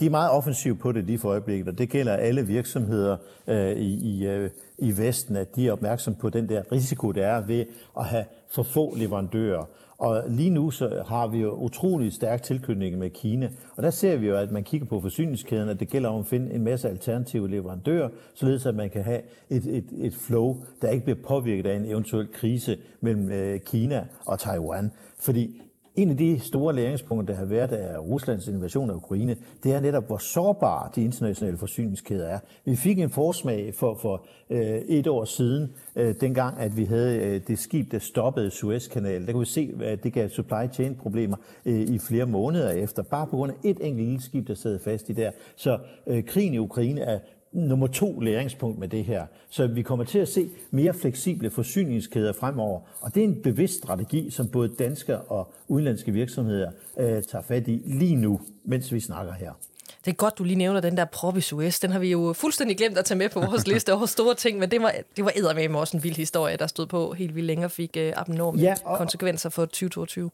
De 0.00 0.06
er 0.06 0.10
meget 0.10 0.30
offensive 0.30 0.76
på 0.76 0.92
det 0.92 1.04
lige 1.04 1.18
for 1.18 1.28
øjeblikket, 1.28 1.68
og 1.68 1.78
det 1.78 1.88
gælder 1.90 2.12
alle 2.12 2.46
virksomheder 2.46 3.16
øh, 3.46 3.72
i, 3.72 3.94
i, 3.94 4.26
øh, 4.26 4.50
i 4.78 4.98
Vesten, 4.98 5.36
at 5.36 5.56
de 5.56 5.68
er 5.68 5.72
opmærksom 5.72 6.14
på 6.14 6.30
den 6.30 6.48
der 6.48 6.72
risiko, 6.72 7.12
der 7.12 7.26
er 7.26 7.40
ved 7.40 7.64
at 7.98 8.04
have 8.04 8.24
for 8.50 8.62
få 8.62 8.94
leverandører. 8.96 9.64
Og 9.98 10.24
lige 10.28 10.50
nu 10.50 10.70
så 10.70 11.02
har 11.06 11.26
vi 11.26 11.38
jo 11.38 11.54
utrolig 11.54 12.12
stærk 12.12 12.42
tilknytning 12.42 12.98
med 12.98 13.10
Kina, 13.10 13.50
og 13.76 13.82
der 13.82 13.90
ser 13.90 14.16
vi 14.16 14.26
jo, 14.26 14.36
at 14.36 14.50
man 14.50 14.64
kigger 14.64 14.86
på 14.86 15.00
forsyningskæden, 15.00 15.68
at 15.68 15.80
det 15.80 15.88
gælder 15.88 16.08
om 16.08 16.20
at 16.20 16.26
finde 16.26 16.52
en 16.52 16.64
masse 16.64 16.88
alternative 16.88 17.50
leverandører, 17.50 18.08
således 18.34 18.66
at 18.66 18.74
man 18.74 18.90
kan 18.90 19.02
have 19.02 19.20
et, 19.50 19.66
et, 19.66 19.84
et 19.98 20.14
flow, 20.14 20.56
der 20.82 20.90
ikke 20.90 21.04
bliver 21.04 21.18
påvirket 21.26 21.66
af 21.66 21.76
en 21.76 21.84
eventuel 21.84 22.32
krise 22.32 22.76
mellem 23.00 23.30
øh, 23.30 23.60
Kina 23.60 24.04
og 24.26 24.38
Taiwan. 24.38 24.90
Fordi 25.18 25.62
en 25.98 26.10
af 26.10 26.16
de 26.16 26.40
store 26.40 26.74
læringspunkter, 26.74 27.34
der 27.34 27.40
har 27.40 27.46
været 27.46 27.72
af 27.72 27.98
Ruslands 27.98 28.48
invasion 28.48 28.90
af 28.90 28.94
Ukraine, 28.94 29.36
det 29.62 29.72
er 29.72 29.80
netop, 29.80 30.06
hvor 30.06 30.18
sårbare 30.18 30.90
de 30.94 31.04
internationale 31.04 31.56
forsyningskæder 31.56 32.28
er. 32.28 32.38
Vi 32.64 32.76
fik 32.76 32.98
en 32.98 33.10
forsmag 33.10 33.74
for, 33.74 33.94
for 33.94 34.26
øh, 34.50 34.60
et 34.88 35.06
år 35.06 35.24
siden, 35.24 35.72
øh, 35.96 36.14
dengang 36.20 36.58
at 36.58 36.76
vi 36.76 36.84
havde 36.84 37.18
øh, 37.18 37.40
det 37.46 37.58
skib, 37.58 37.92
der 37.92 37.98
stoppede 37.98 38.50
Suezkanalen. 38.50 39.26
Der 39.26 39.32
kunne 39.32 39.46
vi 39.46 39.46
se, 39.46 39.74
at 39.80 40.04
det 40.04 40.12
gav 40.12 40.28
supply 40.28 40.72
chain 40.72 40.94
problemer 40.94 41.36
øh, 41.66 41.80
i 41.80 41.98
flere 41.98 42.26
måneder 42.26 42.70
efter, 42.70 43.02
bare 43.02 43.26
på 43.26 43.36
grund 43.36 43.52
af 43.52 43.56
et 43.64 43.78
enkelt 43.80 44.08
lille 44.08 44.22
skib, 44.22 44.48
der 44.48 44.54
sad 44.54 44.78
fast 44.78 45.08
i 45.08 45.12
der. 45.12 45.30
Så 45.56 45.78
øh, 46.06 46.24
krigen 46.24 46.54
i 46.54 46.58
Ukraine 46.58 47.00
er 47.00 47.18
nummer 47.52 47.86
to 47.86 48.20
læringspunkt 48.20 48.78
med 48.78 48.88
det 48.88 49.04
her. 49.04 49.26
Så 49.50 49.66
vi 49.66 49.82
kommer 49.82 50.04
til 50.04 50.18
at 50.18 50.28
se 50.28 50.48
mere 50.70 50.94
fleksible 50.94 51.50
forsyningskæder 51.50 52.32
fremover. 52.32 52.80
Og 53.00 53.14
det 53.14 53.20
er 53.20 53.24
en 53.24 53.42
bevidst 53.42 53.78
strategi, 53.78 54.30
som 54.30 54.48
både 54.48 54.68
danske 54.68 55.18
og 55.18 55.52
udenlandske 55.68 56.12
virksomheder 56.12 56.70
øh, 56.98 57.22
tager 57.22 57.42
fat 57.42 57.68
i 57.68 57.82
lige 57.84 58.16
nu, 58.16 58.40
mens 58.64 58.92
vi 58.92 59.00
snakker 59.00 59.32
her. 59.32 59.52
Det 60.04 60.10
er 60.10 60.16
godt, 60.16 60.38
du 60.38 60.44
lige 60.44 60.56
nævner 60.56 60.80
den 60.80 60.96
der 60.96 61.04
prop 61.04 61.36
i 61.36 61.40
Suez. 61.40 61.80
Den 61.80 61.90
har 61.90 61.98
vi 61.98 62.10
jo 62.10 62.32
fuldstændig 62.32 62.76
glemt 62.76 62.98
at 62.98 63.04
tage 63.04 63.18
med 63.18 63.28
på 63.28 63.40
vores 63.40 63.66
liste 63.72 63.94
over 63.94 64.06
store 64.06 64.34
ting, 64.34 64.58
men 64.58 64.70
det 64.70 64.82
var, 64.82 64.94
det 65.16 65.24
var 65.24 65.32
eddermame 65.36 65.78
også 65.78 65.96
en 65.96 66.04
vild 66.04 66.16
historie, 66.16 66.56
der 66.56 66.66
stod 66.66 66.86
på 66.86 67.12
helt 67.12 67.34
vildt 67.34 67.46
længe 67.46 67.64
og 67.64 67.70
fik 67.70 67.96
uh, 67.96 68.20
abnorme 68.20 68.60
ja, 68.60 68.74
og, 68.84 68.98
konsekvenser 68.98 69.50
for 69.50 69.64
2022. 69.64 70.30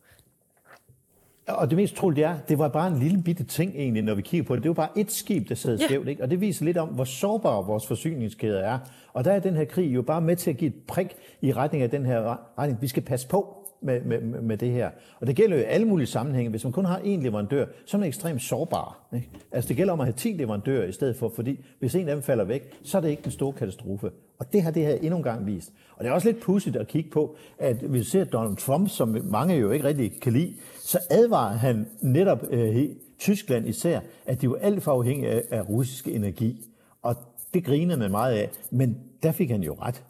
Og 1.48 1.70
det 1.70 1.76
mest 1.76 1.96
troligt 1.96 2.26
er, 2.26 2.36
det 2.48 2.58
var 2.58 2.68
bare 2.68 2.88
en 2.88 2.98
lille 2.98 3.22
bitte 3.22 3.44
ting 3.44 3.72
egentlig, 3.74 4.02
når 4.02 4.14
vi 4.14 4.22
kigger 4.22 4.46
på 4.46 4.56
det. 4.56 4.62
Det 4.62 4.68
var 4.68 4.74
bare 4.74 4.98
et 4.98 5.12
skib, 5.12 5.48
der 5.48 5.54
sad 5.54 5.78
ja. 5.78 5.86
skævt, 5.86 6.08
ikke? 6.08 6.22
og 6.22 6.30
det 6.30 6.40
viser 6.40 6.64
lidt 6.64 6.76
om, 6.76 6.88
hvor 6.88 7.04
sårbare 7.04 7.66
vores 7.66 7.86
forsyningskæder 7.86 8.60
er. 8.60 8.78
Og 9.12 9.24
der 9.24 9.32
er 9.32 9.40
den 9.40 9.54
her 9.54 9.64
krig 9.64 9.94
jo 9.94 10.02
bare 10.02 10.20
med 10.20 10.36
til 10.36 10.50
at 10.50 10.56
give 10.56 10.68
et 10.68 10.82
prik 10.88 11.14
i 11.42 11.52
retning 11.52 11.82
af 11.82 11.90
den 11.90 12.06
her 12.06 12.38
retning. 12.58 12.82
Vi 12.82 12.88
skal 12.88 13.02
passe 13.02 13.28
på 13.28 13.63
med, 13.84 14.00
med, 14.00 14.20
med 14.20 14.56
det 14.56 14.70
her. 14.70 14.90
Og 15.20 15.26
det 15.26 15.36
gælder 15.36 15.56
jo 15.56 15.62
i 15.62 15.64
alle 15.64 15.86
mulige 15.86 16.06
sammenhænge. 16.06 16.50
Hvis 16.50 16.64
man 16.64 16.72
kun 16.72 16.84
har 16.84 16.98
én 16.98 17.22
leverandør, 17.22 17.66
så 17.86 17.96
er 17.96 17.98
man 17.98 18.08
ekstremt 18.08 18.42
sårbar. 18.42 19.08
Ikke? 19.14 19.30
Altså 19.52 19.68
det 19.68 19.76
gælder 19.76 19.92
om 19.92 20.00
at 20.00 20.06
have 20.06 20.14
10 20.16 20.28
leverandører 20.28 20.86
i 20.86 20.92
stedet 20.92 21.16
for, 21.16 21.32
fordi 21.34 21.64
hvis 21.78 21.94
en 21.94 22.08
af 22.08 22.14
dem 22.14 22.22
falder 22.22 22.44
væk, 22.44 22.78
så 22.82 22.96
er 22.96 23.02
det 23.02 23.08
ikke 23.08 23.22
en 23.24 23.30
stor 23.30 23.52
katastrofe. 23.52 24.10
Og 24.38 24.52
det 24.52 24.62
har 24.62 24.70
det 24.70 24.82
her 24.82 24.94
endnu 24.94 25.16
en 25.16 25.22
gang 25.22 25.46
vist. 25.46 25.72
Og 25.96 26.04
det 26.04 26.10
er 26.10 26.14
også 26.14 26.28
lidt 26.28 26.40
pudsigt 26.40 26.76
at 26.76 26.88
kigge 26.88 27.10
på, 27.10 27.36
at 27.58 27.76
hvis 27.76 28.00
vi 28.00 28.04
ser 28.04 28.24
Donald 28.24 28.56
Trump, 28.56 28.88
som 28.88 29.16
mange 29.24 29.54
jo 29.54 29.70
ikke 29.70 29.84
rigtig 29.84 30.20
kan 30.20 30.32
lide, 30.32 30.54
så 30.78 30.98
advarer 31.10 31.56
han 31.56 31.86
netop 32.00 32.44
øh, 32.50 32.88
Tyskland 33.18 33.68
især, 33.68 34.00
at 34.26 34.40
de 34.40 34.50
var 34.50 34.56
alt 34.56 34.82
for 34.82 34.92
afhængige 34.92 35.30
af, 35.30 35.42
af 35.50 35.68
russisk 35.68 36.08
energi. 36.08 36.70
Og 37.02 37.16
det 37.54 37.64
griner 37.64 37.96
man 37.96 38.10
meget 38.10 38.34
af, 38.34 38.50
men 38.70 38.98
der 39.22 39.32
fik 39.32 39.50
han 39.50 39.62
jo 39.62 39.76
ret. 39.80 40.02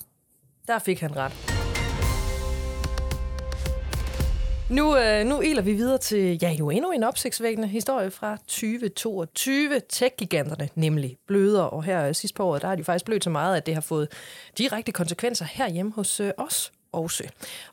Der 0.66 0.78
fik 0.78 1.00
han 1.00 1.16
ret. 1.16 1.53
Nu, 4.74 4.96
øh, 4.96 5.26
nu 5.26 5.40
iler 5.40 5.62
vi 5.62 5.72
videre 5.72 5.98
til 5.98 6.38
ja, 6.42 6.50
jo 6.50 6.70
endnu 6.70 6.90
en 6.90 7.02
opsigtsvækkende 7.02 7.68
historie 7.68 8.10
fra 8.10 8.36
2022. 8.36 9.80
Tech-giganterne 9.88 10.68
nemlig 10.74 11.16
bløder, 11.26 11.62
og 11.62 11.84
her 11.84 12.08
øh, 12.08 12.14
sidst 12.14 12.34
på 12.34 12.44
året, 12.44 12.62
der 12.62 12.68
har 12.68 12.74
de 12.74 12.84
faktisk 12.84 13.04
blødt 13.04 13.24
så 13.24 13.30
meget, 13.30 13.56
at 13.56 13.66
det 13.66 13.74
har 13.74 13.80
fået 13.80 14.08
direkte 14.58 14.92
konsekvenser 14.92 15.44
herhjemme 15.44 15.92
hos 15.92 16.20
øh, 16.20 16.30
os 16.38 16.72
også. 16.92 17.24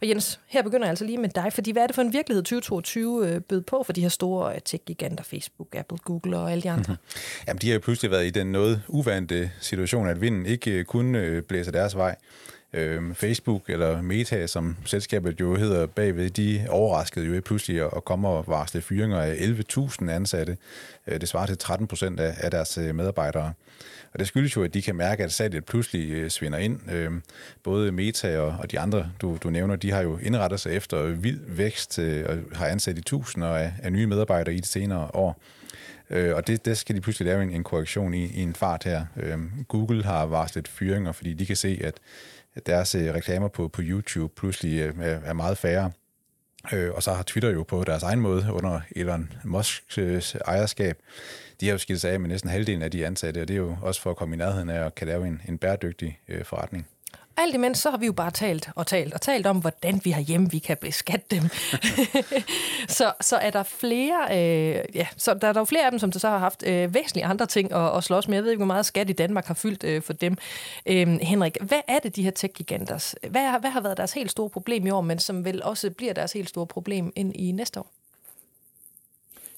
Og 0.01 0.09
Jens, 0.09 0.39
her 0.47 0.63
begynder 0.63 0.85
jeg 0.85 0.89
altså 0.89 1.05
lige 1.05 1.17
med 1.17 1.29
dig, 1.29 1.53
fordi 1.53 1.71
hvad 1.71 1.83
er 1.83 1.87
det 1.87 1.95
for 1.95 2.01
en 2.01 2.13
virkelighed 2.13 2.43
2022 2.43 3.27
øh, 3.27 3.41
bød 3.41 3.61
på 3.61 3.83
for 3.85 3.93
de 3.93 4.01
her 4.01 4.09
store 4.09 4.55
øh, 4.55 4.61
tech-giganter, 4.65 5.23
Facebook, 5.23 5.75
Apple, 5.75 5.97
Google 5.97 6.37
og 6.37 6.51
alle 6.51 6.61
de 6.61 6.69
andre? 6.69 6.93
Mm-hmm. 6.93 7.45
Jamen, 7.47 7.61
de 7.61 7.67
har 7.67 7.73
jo 7.73 7.79
pludselig 7.79 8.11
været 8.11 8.25
i 8.25 8.29
den 8.29 8.47
noget 8.47 8.81
uvante 8.87 9.51
situation, 9.59 10.07
at 10.07 10.21
vinden 10.21 10.45
ikke 10.45 10.71
øh, 10.71 10.85
kun 10.85 11.15
øh, 11.15 11.43
blæser 11.43 11.71
deres 11.71 11.95
vej. 11.95 12.15
Øh, 12.73 13.13
Facebook 13.13 13.69
eller 13.69 14.01
Meta, 14.01 14.47
som 14.47 14.77
selskabet 14.85 15.39
jo 15.39 15.55
hedder 15.55 15.85
bagved, 15.85 16.29
de 16.29 16.65
overraskede 16.69 17.25
jo 17.25 17.41
pludselig 17.45 17.81
at 17.95 18.05
komme 18.05 18.27
og 18.27 18.47
varsle 18.47 18.81
fyringer 18.81 19.21
af 19.21 19.33
11.000 19.33 20.09
ansatte. 20.09 20.57
Øh, 21.07 21.21
det 21.21 21.29
svarer 21.29 21.45
til 21.45 21.57
13 21.57 21.87
procent 21.87 22.19
af, 22.19 22.33
af 22.37 22.51
deres 22.51 22.77
øh, 22.77 22.95
medarbejdere. 22.95 23.53
Og 24.13 24.19
det 24.19 24.27
skyldes 24.27 24.55
jo, 24.55 24.63
at 24.63 24.73
de 24.73 24.81
kan 24.81 24.95
mærke, 24.95 25.23
at 25.23 25.31
salget 25.31 25.65
pludselig 25.65 26.11
øh, 26.11 26.29
svinder 26.29 26.57
ind. 26.57 26.91
Øh, 26.91 27.11
både 27.63 27.91
Meta 27.91 28.39
og, 28.39 28.55
og 28.59 28.71
de 28.71 28.79
andre, 28.79 29.11
du, 29.21 29.37
du 29.43 29.49
nævner, 29.49 29.75
de 29.75 29.91
har 29.91 30.01
jo 30.01 30.17
indrettet 30.17 30.59
sig 30.59 30.73
efter 30.73 31.05
vild 31.05 31.39
vækst 31.47 31.99
øh, 31.99 32.25
og 32.29 32.57
har 32.57 32.67
ansat 32.67 32.97
i 32.97 33.01
tusinder 33.01 33.47
af, 33.47 33.73
af 33.83 33.91
nye 33.91 34.07
medarbejdere 34.07 34.55
i 34.55 34.59
de 34.59 34.67
senere 34.67 35.09
år. 35.13 35.41
Øh, 36.09 36.35
og 36.35 36.47
det, 36.47 36.65
det 36.65 36.77
skal 36.77 36.95
de 36.95 37.01
pludselig 37.01 37.25
lave 37.25 37.43
en, 37.43 37.49
en 37.49 37.63
korrektion 37.63 38.13
i, 38.13 38.25
i 38.25 38.41
en 38.41 38.53
fart 38.53 38.83
her. 38.83 39.05
Øh, 39.17 39.37
Google 39.67 40.03
har 40.03 40.25
varslet 40.25 40.67
fyringer, 40.67 41.11
fordi 41.11 41.33
de 41.33 41.45
kan 41.45 41.55
se, 41.55 41.81
at 41.83 41.93
deres 42.65 42.95
øh, 42.95 43.13
reklamer 43.13 43.47
på, 43.47 43.67
på 43.67 43.81
YouTube 43.83 44.33
pludselig 44.35 44.79
øh, 44.79 44.93
er, 44.99 45.33
meget 45.33 45.57
færre. 45.57 45.91
Øh, 46.73 46.91
og 46.93 47.03
så 47.03 47.13
har 47.13 47.23
Twitter 47.23 47.49
jo 47.49 47.63
på 47.63 47.83
deres 47.83 48.03
egen 48.03 48.19
måde 48.19 48.45
under 48.51 48.81
Elon 48.95 49.33
Musks 49.43 49.97
øh, 49.97 50.21
ejerskab, 50.47 50.97
de 51.61 51.65
har 51.65 51.71
jo 51.71 51.77
skilt 51.77 52.01
sig 52.01 52.11
af 52.11 52.19
med 52.19 52.29
næsten 52.29 52.49
halvdelen 52.49 52.81
af 52.81 52.91
de 52.91 53.05
ansatte, 53.05 53.41
og 53.41 53.47
det 53.47 53.53
er 53.53 53.57
jo 53.57 53.77
også 53.81 54.01
for 54.01 54.09
at 54.09 54.17
komme 54.17 54.35
i 54.35 54.37
nærheden 54.37 54.69
af 54.69 54.85
at 54.85 54.95
kan 54.95 55.07
lave 55.07 55.27
en, 55.27 55.41
en 55.47 55.57
bæredygtig 55.57 56.19
øh, 56.27 56.45
forretning. 56.45 56.87
Alt 57.41 57.55
imens, 57.55 57.77
så 57.77 57.89
har 57.89 57.97
vi 57.97 58.05
jo 58.05 58.11
bare 58.11 58.31
talt 58.31 58.69
og 58.75 58.87
talt 58.87 59.13
og 59.13 59.21
talt 59.21 59.45
om, 59.45 59.59
hvordan 59.59 60.01
vi 60.03 60.11
har 60.11 60.21
hjemme, 60.21 60.51
vi 60.51 60.59
kan 60.59 60.77
beskatte 60.81 61.25
dem. 61.35 61.43
så, 62.97 63.13
så 63.21 63.35
er 63.35 63.49
der 63.49 63.63
flere, 63.63 64.27
øh, 64.31 64.95
ja, 64.95 65.07
så 65.17 65.33
der 65.33 65.47
er 65.47 65.53
der 65.53 65.59
jo 65.59 65.65
flere 65.65 65.85
af 65.85 65.91
dem, 65.91 65.99
som 65.99 66.11
så 66.11 66.29
har 66.29 66.37
haft 66.37 66.63
øh, 66.67 66.93
væsentlige 66.93 67.25
andre 67.25 67.45
ting 67.45 67.71
at, 67.73 67.97
at 67.97 68.03
slås 68.03 68.27
med. 68.27 68.37
Jeg 68.37 68.43
ved 68.43 68.51
ikke, 68.51 68.59
hvor 68.59 68.73
meget 68.73 68.85
skat 68.85 69.09
i 69.09 69.13
Danmark 69.13 69.45
har 69.45 69.53
fyldt 69.53 69.83
øh, 69.83 70.01
for 70.01 70.13
dem. 70.13 70.37
Øh, 70.85 71.07
Henrik, 71.07 71.57
hvad 71.61 71.81
er 71.87 71.99
det, 71.99 72.15
de 72.15 72.23
her 72.23 72.31
tech-giganters? 72.31 73.15
Hvad, 73.29 73.59
hvad 73.59 73.69
har 73.69 73.81
været 73.81 73.97
deres 73.97 74.13
helt 74.13 74.31
store 74.31 74.49
problem 74.49 74.87
i 74.87 74.89
år, 74.89 75.01
men 75.01 75.19
som 75.19 75.45
vel 75.45 75.63
også 75.63 75.89
bliver 75.89 76.13
deres 76.13 76.33
helt 76.33 76.49
store 76.49 76.67
problem 76.67 77.13
ind 77.15 77.35
i 77.35 77.51
næste 77.51 77.79
år? 77.79 77.91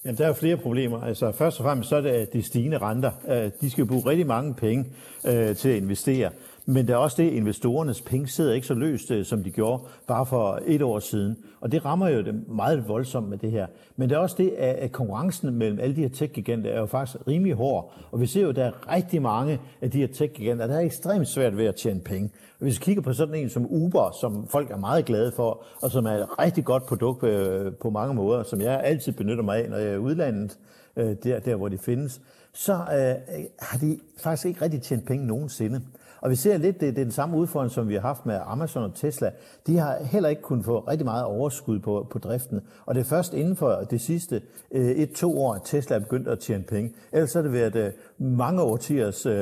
Jamen, 0.06 0.18
der 0.18 0.24
er 0.24 0.28
jo 0.28 0.34
flere 0.34 0.58
problemer. 0.58 1.02
Altså, 1.02 1.32
først 1.32 1.60
og 1.60 1.64
fremmest 1.64 1.90
så 1.90 1.96
er 1.96 2.02
det 2.02 2.34
de 2.34 2.44
stigende 2.44 2.78
renter. 2.78 3.12
Øh, 3.28 3.52
de 3.62 3.70
skal 3.72 3.86
bruge 3.86 4.10
rigtig 4.10 4.28
mange 4.28 4.54
penge 4.54 4.86
øh, 5.26 5.56
til 5.56 5.70
at 5.70 5.76
investere. 5.76 6.30
Men 6.66 6.88
det 6.88 6.94
er 6.94 6.98
også 6.98 7.22
det, 7.22 7.32
investorernes 7.32 8.02
penge 8.02 8.28
sidder 8.28 8.54
ikke 8.54 8.68
så 8.68 8.74
løst, 8.74 9.12
øh, 9.12 9.26
som 9.26 9.44
de 9.44 9.52
gjorde 9.52 9.84
bare 10.08 10.26
for 10.26 10.60
et 10.66 10.82
år 10.82 11.00
siden. 11.00 11.38
Og 11.62 11.72
det 11.72 11.86
rammer 11.86 12.10
jo 12.10 12.22
dem 12.22 12.46
meget 12.48 12.88
voldsomt 12.88 13.30
med 13.30 13.38
det 13.38 13.52
her. 13.52 13.68
Men 13.96 14.10
det 14.10 14.16
er 14.16 14.20
også 14.20 14.36
det, 14.38 14.50
at 14.50 14.92
konkurrencen 14.92 15.56
mellem 15.56 15.80
alle 15.80 15.96
de 15.96 16.02
her 16.02 16.10
tech-giganter 16.10 16.70
er 16.70 16.80
jo 16.80 16.86
faktisk 16.86 17.28
rimelig 17.28 17.56
hård. 17.56 17.94
Og 18.12 18.22
vi 18.22 18.26
ser 18.26 18.42
jo, 18.42 18.50
at 18.50 18.56
der 18.56 18.64
er 18.64 18.96
rigtig 18.96 19.22
mange 19.22 19.60
af 19.82 19.92
de 19.92 19.98
her 19.98 20.08
tech-giganter, 20.08 20.68
der 20.68 20.76
er 20.76 20.80
ekstremt 20.80 21.28
svært 21.28 21.58
ved 21.58 21.66
at 21.66 21.76
tjene 21.76 22.00
penge. 22.00 22.30
Og 22.60 22.64
hvis 22.64 22.80
vi 22.80 22.84
kigger 22.84 23.02
på 23.02 23.14
sådan 23.14 23.36
en 23.36 23.50
som 23.50 23.66
Uber, 23.70 24.18
som 24.22 24.48
folk 24.48 24.72
er 24.72 24.78
meget 24.78 25.06
glade 25.06 25.32
for, 25.32 25.64
og 25.82 25.92
som 25.92 26.06
er 26.06 26.12
et 26.12 26.40
rigtig 26.40 26.66
godt 26.66 26.86
produkt 26.86 27.24
øh, 27.24 27.74
på 27.82 27.90
mange 27.90 28.14
måder, 28.14 28.44
som 28.44 28.62
jeg 28.62 28.82
altid 28.84 29.12
benytter 29.12 29.44
mig 29.44 29.64
af, 29.64 29.70
når 29.70 29.78
jeg 29.78 29.88
er 29.88 29.94
i 29.94 29.98
udlandet, 29.98 30.58
øh, 30.98 31.16
der, 31.24 31.40
der 31.40 31.56
hvor 31.56 31.70
de 31.70 31.78
findes, 31.78 32.22
så 32.54 32.74
øh, 32.74 33.40
har 33.60 33.78
de 33.78 34.00
faktisk 34.20 34.46
ikke 34.46 34.62
rigtig 34.62 34.82
tjent 34.82 35.06
penge 35.06 35.28
nogensinde. 35.28 35.82
Og 36.24 36.30
vi 36.30 36.36
ser 36.36 36.58
lidt, 36.58 36.82
det, 36.82 36.96
det 36.96 37.02
er 37.02 37.06
den 37.06 37.12
samme 37.12 37.38
udfordring, 37.38 37.72
som 37.72 37.90
vi 37.90 37.94
har 37.94 38.02
haft 38.02 38.26
med 38.26 38.40
Amazon 38.46 38.84
og 38.84 38.96
Tesla. 38.96 39.32
De 39.68 39.78
har 39.78 40.04
heller 40.04 40.30
ikke 40.30 40.42
kunnet 40.42 40.66
få 40.66 40.80
rigtig 40.80 41.06
meget 41.06 41.26
overskud 41.26 41.80
på, 41.80 42.08
på 42.12 42.20
driften. 42.20 42.62
Og 42.86 42.96
det 42.96 43.02
er 43.02 43.06
først 43.06 43.34
inden 43.34 43.56
for 43.56 43.72
det 43.90 44.02
sidste 44.02 44.42
øh, 44.72 44.86
et-to 44.86 45.42
år, 45.42 45.54
at 45.54 45.62
Tesla 45.66 45.96
er 45.96 46.00
begyndt 46.00 46.28
at 46.28 46.40
tjene 46.40 46.64
penge. 46.64 46.92
Ellers 47.12 47.34
har 47.34 47.42
det 47.42 47.54
været 47.54 47.76
øh, 47.76 47.92
mange 48.18 48.62
årtiers 48.62 49.26
øh, 49.26 49.34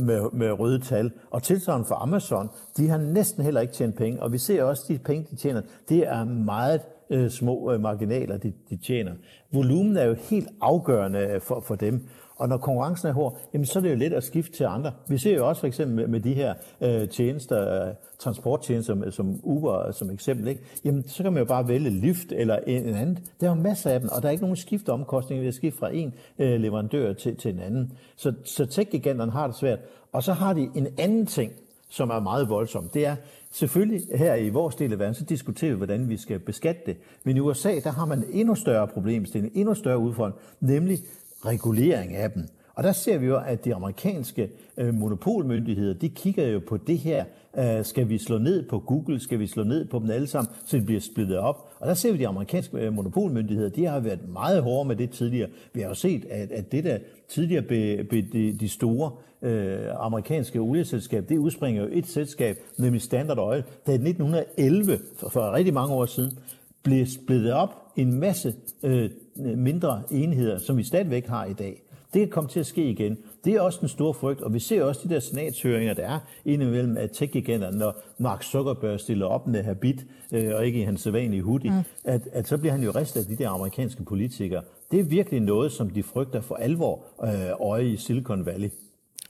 med, 0.00 0.32
med 0.32 0.52
røde 0.52 0.80
tal. 0.80 1.12
Og 1.30 1.42
tilsvarende 1.42 1.86
for 1.86 1.94
Amazon, 1.94 2.48
de 2.76 2.88
har 2.88 2.98
næsten 2.98 3.44
heller 3.44 3.60
ikke 3.60 3.72
tjent 3.72 3.96
penge. 3.96 4.22
Og 4.22 4.32
vi 4.32 4.38
ser 4.38 4.62
også, 4.62 4.82
at 4.82 4.88
de 4.88 4.98
penge, 4.98 5.26
de 5.30 5.36
tjener, 5.36 5.62
det 5.88 6.08
er 6.08 6.24
meget 6.24 6.80
øh, 7.10 7.30
små 7.30 7.72
øh, 7.72 7.80
marginaler, 7.80 8.36
de, 8.36 8.52
de 8.70 8.76
tjener. 8.76 9.12
Volumen 9.52 9.96
er 9.96 10.04
jo 10.04 10.14
helt 10.14 10.48
afgørende 10.60 11.18
øh, 11.18 11.40
for, 11.40 11.60
for 11.60 11.74
dem. 11.74 12.08
Og 12.38 12.48
når 12.48 12.56
konkurrencen 12.56 13.08
er 13.08 13.12
hård, 13.12 13.38
jamen, 13.52 13.66
så 13.66 13.78
er 13.78 13.82
det 13.82 13.90
jo 13.90 13.96
let 13.96 14.12
at 14.12 14.24
skifte 14.24 14.52
til 14.52 14.64
andre. 14.64 14.92
Vi 15.08 15.18
ser 15.18 15.36
jo 15.36 15.48
også 15.48 15.60
for 15.60 15.66
eksempel 15.66 15.96
med, 15.96 16.06
med 16.06 16.20
de 16.20 16.34
her 16.34 16.54
øh, 16.80 17.08
tjenester, 17.08 17.86
øh, 17.88 17.94
transporttjenester 18.18 18.94
som, 18.94 19.10
som 19.10 19.40
Uber 19.42 19.90
som 19.92 20.10
eksempel, 20.10 20.48
ikke? 20.48 20.62
jamen 20.84 21.08
så 21.08 21.22
kan 21.22 21.32
man 21.32 21.40
jo 21.40 21.46
bare 21.46 21.68
vælge 21.68 21.90
Lyft 21.90 22.32
eller 22.32 22.58
en, 22.66 22.84
en 22.84 22.94
anden. 22.94 23.18
Der 23.40 23.46
er 23.46 23.56
jo 23.56 23.62
masser 23.62 23.90
af 23.90 24.00
dem, 24.00 24.08
og 24.12 24.22
der 24.22 24.28
er 24.28 24.32
ikke 24.32 24.44
nogen 24.44 24.56
skifteomkostninger 24.56 25.42
ved 25.42 25.48
at 25.48 25.54
skifte 25.54 25.78
fra 25.78 25.94
en 25.94 26.14
øh, 26.38 26.60
leverandør 26.60 27.12
til, 27.12 27.36
til 27.36 27.54
en 27.54 27.60
anden. 27.60 27.92
Så, 28.16 28.32
så 28.44 28.66
tech-giganterne 28.66 29.32
har 29.32 29.46
det 29.46 29.56
svært. 29.56 29.78
Og 30.12 30.22
så 30.22 30.32
har 30.32 30.52
de 30.52 30.70
en 30.74 30.86
anden 30.98 31.26
ting, 31.26 31.52
som 31.88 32.10
er 32.10 32.20
meget 32.20 32.48
voldsom. 32.48 32.88
Det 32.88 33.06
er, 33.06 33.16
Selvfølgelig 33.52 34.18
her 34.18 34.34
i 34.34 34.48
vores 34.48 34.74
del 34.74 34.92
af 34.92 34.98
verden, 34.98 35.14
så 35.14 35.24
diskuterer 35.24 35.70
vi, 35.70 35.76
hvordan 35.76 36.08
vi 36.08 36.16
skal 36.16 36.38
beskatte 36.38 36.82
det. 36.86 36.96
Men 37.24 37.36
i 37.36 37.40
USA, 37.40 37.74
der 37.84 37.90
har 37.90 38.04
man 38.04 38.24
endnu 38.32 38.54
større 38.54 38.88
problemstilling, 38.88 39.52
endnu 39.56 39.74
større 39.74 39.98
udfordring, 39.98 40.36
nemlig 40.60 40.98
regulering 41.44 42.14
af 42.14 42.30
dem. 42.30 42.48
Og 42.78 42.84
der 42.84 42.92
ser 42.92 43.18
vi 43.18 43.26
jo, 43.26 43.38
at 43.46 43.64
de 43.64 43.74
amerikanske 43.74 44.50
øh, 44.76 44.94
monopolmyndigheder, 44.94 45.94
de 45.94 46.08
kigger 46.08 46.46
jo 46.46 46.60
på 46.68 46.76
det 46.76 46.98
her. 46.98 47.24
Øh, 47.58 47.84
skal 47.84 48.08
vi 48.08 48.18
slå 48.18 48.38
ned 48.38 48.68
på 48.68 48.78
Google? 48.78 49.20
Skal 49.20 49.38
vi 49.38 49.46
slå 49.46 49.64
ned 49.64 49.84
på 49.84 49.98
dem 49.98 50.10
alle 50.10 50.26
sammen, 50.26 50.52
så 50.66 50.76
de 50.76 50.82
bliver 50.82 51.00
splittet 51.00 51.38
op? 51.38 51.72
Og 51.80 51.88
der 51.88 51.94
ser 51.94 52.12
vi, 52.12 52.14
at 52.14 52.20
de 52.20 52.28
amerikanske 52.28 52.78
øh, 52.78 52.92
monopolmyndigheder, 52.92 53.68
de 53.68 53.84
har 53.84 54.00
været 54.00 54.28
meget 54.28 54.62
hårde 54.62 54.88
med 54.88 54.96
det 54.96 55.10
tidligere. 55.10 55.48
Vi 55.72 55.80
har 55.80 55.88
jo 55.88 55.94
set, 55.94 56.24
at, 56.30 56.52
at 56.52 56.72
det 56.72 56.84
der 56.84 56.98
tidligere 57.28 57.62
be, 57.62 58.04
be, 58.04 58.22
de, 58.32 58.52
de 58.52 58.68
store 58.68 59.10
øh, 59.42 59.78
amerikanske 59.96 60.58
olieselskab, 60.58 61.28
det 61.28 61.38
udspringer 61.38 61.82
jo 61.82 61.88
et 61.92 62.06
selskab, 62.06 62.58
nemlig 62.78 63.02
Standard 63.02 63.38
Oil, 63.38 63.62
der 63.86 63.92
i 63.92 63.94
1911, 63.94 64.98
for, 65.16 65.28
for 65.28 65.52
rigtig 65.52 65.74
mange 65.74 65.94
år 65.94 66.06
siden, 66.06 66.38
blev 66.82 67.06
splittet 67.06 67.52
op 67.52 67.87
en 67.98 68.20
masse 68.20 68.54
øh, 68.82 69.10
mindre 69.36 70.02
enheder, 70.10 70.58
som 70.58 70.76
vi 70.76 70.82
stadigvæk 70.82 71.26
har 71.26 71.44
i 71.44 71.52
dag. 71.52 71.82
Det 72.14 72.20
kan 72.20 72.28
komme 72.28 72.50
til 72.50 72.60
at 72.60 72.66
ske 72.66 72.90
igen. 72.90 73.18
Det 73.44 73.54
er 73.54 73.60
også 73.60 73.78
en 73.82 73.88
stor 73.88 74.12
frygt, 74.12 74.40
og 74.40 74.54
vi 74.54 74.58
ser 74.58 74.82
også 74.82 75.00
de 75.04 75.14
der 75.14 75.20
senatshøringer, 75.20 75.94
der 75.94 76.02
er 76.02 76.18
indimellem 76.44 76.96
af 76.96 77.10
tech 77.10 77.48
når 77.72 78.02
Mark 78.18 78.42
Zuckerberg 78.42 79.00
stiller 79.00 79.26
op 79.26 79.46
med 79.46 79.62
habit, 79.62 80.06
øh, 80.32 80.54
og 80.54 80.66
ikke 80.66 80.80
i 80.80 80.82
hans 80.82 81.00
sædvanlige 81.00 81.42
hoodie, 81.42 81.70
mm. 81.70 81.76
at, 82.04 82.28
at 82.32 82.48
så 82.48 82.58
bliver 82.58 82.72
han 82.72 82.82
jo 82.82 82.90
ristet 82.90 83.20
af 83.20 83.26
de 83.26 83.36
der 83.36 83.50
amerikanske 83.50 84.04
politikere. 84.04 84.62
Det 84.90 85.00
er 85.00 85.04
virkelig 85.04 85.40
noget, 85.40 85.72
som 85.72 85.90
de 85.90 86.02
frygter 86.02 86.40
for 86.40 86.54
alvor 86.54 87.04
øh, 87.24 87.68
øje 87.68 87.88
i 87.88 87.96
Silicon 87.96 88.46
Valley. 88.46 88.70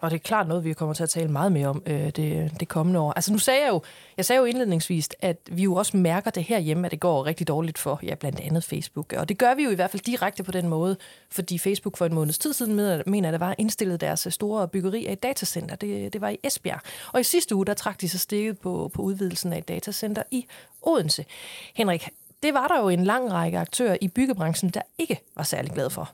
Og 0.00 0.10
det 0.10 0.16
er 0.16 0.22
klart 0.22 0.48
noget, 0.48 0.64
vi 0.64 0.72
kommer 0.72 0.94
til 0.94 1.02
at 1.02 1.10
tale 1.10 1.30
meget 1.30 1.52
mere 1.52 1.68
om 1.68 1.82
øh, 1.86 2.10
det, 2.10 2.52
det 2.60 2.68
kommende 2.68 3.00
år. 3.00 3.12
Altså 3.12 3.32
nu 3.32 3.38
sagde 3.38 3.60
jeg 3.60 3.68
jo, 3.68 3.82
jeg 4.16 4.24
sagde 4.24 4.40
jo 4.40 4.44
indledningsvis, 4.44 5.08
at 5.20 5.36
vi 5.50 5.62
jo 5.62 5.74
også 5.74 5.96
mærker 5.96 6.30
det 6.30 6.42
her 6.42 6.58
hjemme, 6.58 6.86
at 6.86 6.90
det 6.90 7.00
går 7.00 7.26
rigtig 7.26 7.48
dårligt 7.48 7.78
for 7.78 8.00
ja, 8.02 8.14
blandt 8.14 8.40
andet 8.40 8.64
Facebook. 8.64 9.12
Og 9.12 9.28
det 9.28 9.38
gør 9.38 9.54
vi 9.54 9.64
jo 9.64 9.70
i 9.70 9.74
hvert 9.74 9.90
fald 9.90 10.02
direkte 10.02 10.42
på 10.42 10.52
den 10.52 10.68
måde, 10.68 10.96
fordi 11.30 11.58
Facebook 11.58 11.96
for 11.96 12.06
en 12.06 12.14
måneds 12.14 12.38
tid 12.38 12.52
siden 12.52 13.02
mener, 13.06 13.28
at 13.28 13.32
der 13.32 13.38
var 13.38 13.54
indstillet 13.58 14.00
deres 14.00 14.26
øh, 14.26 14.32
store 14.32 14.68
byggeri 14.68 15.06
af 15.06 15.12
et 15.12 15.22
datacenter. 15.22 15.76
Det, 15.76 16.12
det 16.12 16.20
var 16.20 16.28
i 16.28 16.38
Esbjerg. 16.44 16.80
Og 17.12 17.20
i 17.20 17.24
sidste 17.24 17.54
uge, 17.54 17.66
der 17.66 17.74
trak 17.74 18.00
de 18.00 18.08
så 18.08 18.18
stikket 18.18 18.58
på, 18.58 18.90
på 18.94 19.02
udvidelsen 19.02 19.52
af 19.52 19.58
et 19.58 19.68
datacenter 19.68 20.22
i 20.30 20.46
Odense. 20.82 21.24
Henrik, 21.74 22.08
det 22.42 22.54
var 22.54 22.68
der 22.68 22.80
jo 22.80 22.88
en 22.88 23.04
lang 23.04 23.32
række 23.32 23.58
aktører 23.58 23.96
i 24.00 24.08
byggebranchen, 24.08 24.70
der 24.70 24.82
ikke 24.98 25.20
var 25.36 25.42
særlig 25.42 25.72
glade 25.72 25.90
for. 25.90 26.10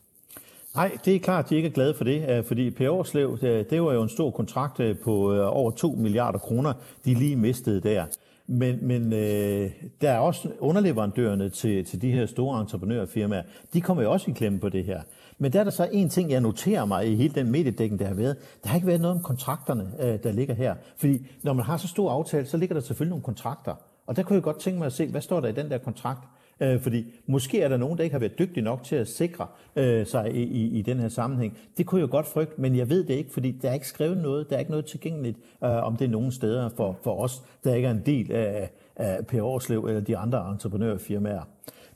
Nej, 0.75 0.99
det 1.05 1.15
er 1.15 1.19
klart, 1.19 1.45
at 1.45 1.51
de 1.51 1.57
ikke 1.57 1.69
er 1.69 1.73
glade 1.73 1.95
for 1.95 2.05
det, 2.05 2.31
øh, 2.31 2.45
fordi 2.45 2.71
Per 2.71 2.91
Årslev, 2.91 3.39
øh, 3.43 3.65
det 3.71 3.83
var 3.83 3.93
jo 3.93 4.03
en 4.03 4.09
stor 4.09 4.31
kontrakt 4.31 4.81
øh, 4.81 4.99
på 4.99 5.45
over 5.47 5.71
2 5.71 5.91
milliarder 5.99 6.39
kroner, 6.39 6.73
de 7.05 7.15
lige 7.15 7.37
mistede 7.37 7.81
der. 7.81 8.05
Men, 8.47 8.79
men 8.83 9.13
øh, 9.13 9.71
der 10.01 10.11
er 10.11 10.19
også 10.19 10.49
underleverandørerne 10.61 11.49
til, 11.49 11.85
til 11.85 12.03
de 12.03 12.13
her 12.13 12.27
store 12.27 12.61
entreprenørfirmaer, 12.61 13.43
de 13.73 13.81
kommer 13.81 14.03
jo 14.03 14.13
også 14.13 14.31
i 14.31 14.35
klemme 14.35 14.59
på 14.59 14.69
det 14.69 14.85
her. 14.85 15.01
Men 15.39 15.53
der 15.53 15.61
er 15.61 15.65
der 15.65 15.71
så 15.71 15.89
en 15.93 16.09
ting, 16.09 16.31
jeg 16.31 16.41
noterer 16.41 16.85
mig 16.85 17.13
i 17.13 17.17
hele 17.17 17.35
den 17.35 17.51
mediedækning, 17.51 18.01
der 18.01 18.07
har 18.07 18.15
været. 18.15 18.37
Der 18.63 18.69
har 18.69 18.77
ikke 18.77 18.87
været 18.87 19.01
noget 19.01 19.17
om 19.17 19.23
kontrakterne, 19.23 19.93
øh, 20.01 20.19
der 20.23 20.33
ligger 20.33 20.55
her. 20.55 20.75
Fordi 20.97 21.27
når 21.43 21.53
man 21.53 21.65
har 21.65 21.77
så 21.77 21.89
stor 21.89 22.11
aftale, 22.11 22.47
så 22.47 22.57
ligger 22.57 22.75
der 22.75 22.81
selvfølgelig 22.81 23.11
nogle 23.11 23.25
kontrakter. 23.25 23.75
Og 24.07 24.17
der 24.17 24.23
kunne 24.23 24.35
jeg 24.35 24.43
godt 24.43 24.59
tænke 24.59 24.79
mig 24.79 24.87
at 24.87 24.93
se, 24.93 25.07
hvad 25.07 25.21
står 25.21 25.41
der 25.41 25.49
i 25.49 25.53
den 25.53 25.71
der 25.71 25.79
kontrakt? 25.79 26.29
Øh, 26.61 26.81
fordi 26.81 27.05
måske 27.27 27.61
er 27.61 27.69
der 27.69 27.77
nogen, 27.77 27.99
der 27.99 28.05
ikke 28.05 28.15
har 28.15 28.21
været 28.21 28.39
dygtige 28.39 28.65
nok 28.65 28.85
til 28.85 28.97
at 28.97 29.09
sikre 29.09 29.47
øh, 29.77 30.07
sig 30.07 30.35
i, 30.35 30.43
i, 30.43 30.79
i 30.79 30.83
den 30.83 30.99
her 30.99 31.09
sammenhæng. 31.09 31.59
Det 31.79 31.87
kunne 31.87 32.01
jeg 32.01 32.09
godt 32.09 32.27
frygte, 32.27 32.61
men 32.61 32.77
jeg 32.77 32.91
ved 32.91 33.05
det 33.05 33.15
ikke, 33.15 33.33
fordi 33.33 33.51
der 33.51 33.69
er 33.69 33.75
ikke 33.75 33.89
skrevet 33.89 34.17
noget, 34.17 34.51
der 34.51 34.57
er 34.57 34.61
ikke 34.61 34.71
noget 34.71 34.87
tilgængeligt 34.87 35.39
øh, 35.65 35.71
om 35.71 35.97
det 35.97 36.05
er 36.05 36.09
nogen 36.09 36.33
steder 36.33 36.69
for, 36.77 36.99
for 37.03 37.21
os, 37.21 37.43
der 37.65 37.75
ikke 37.75 37.89
er 37.89 37.93
en 37.93 38.03
del 38.07 38.33
af, 38.33 38.71
af 38.97 39.27
Per 39.27 39.43
Årslev 39.43 39.85
eller 39.85 40.01
de 40.01 40.17
andre 40.17 40.51
entreprenørfirmaer. 40.51 41.43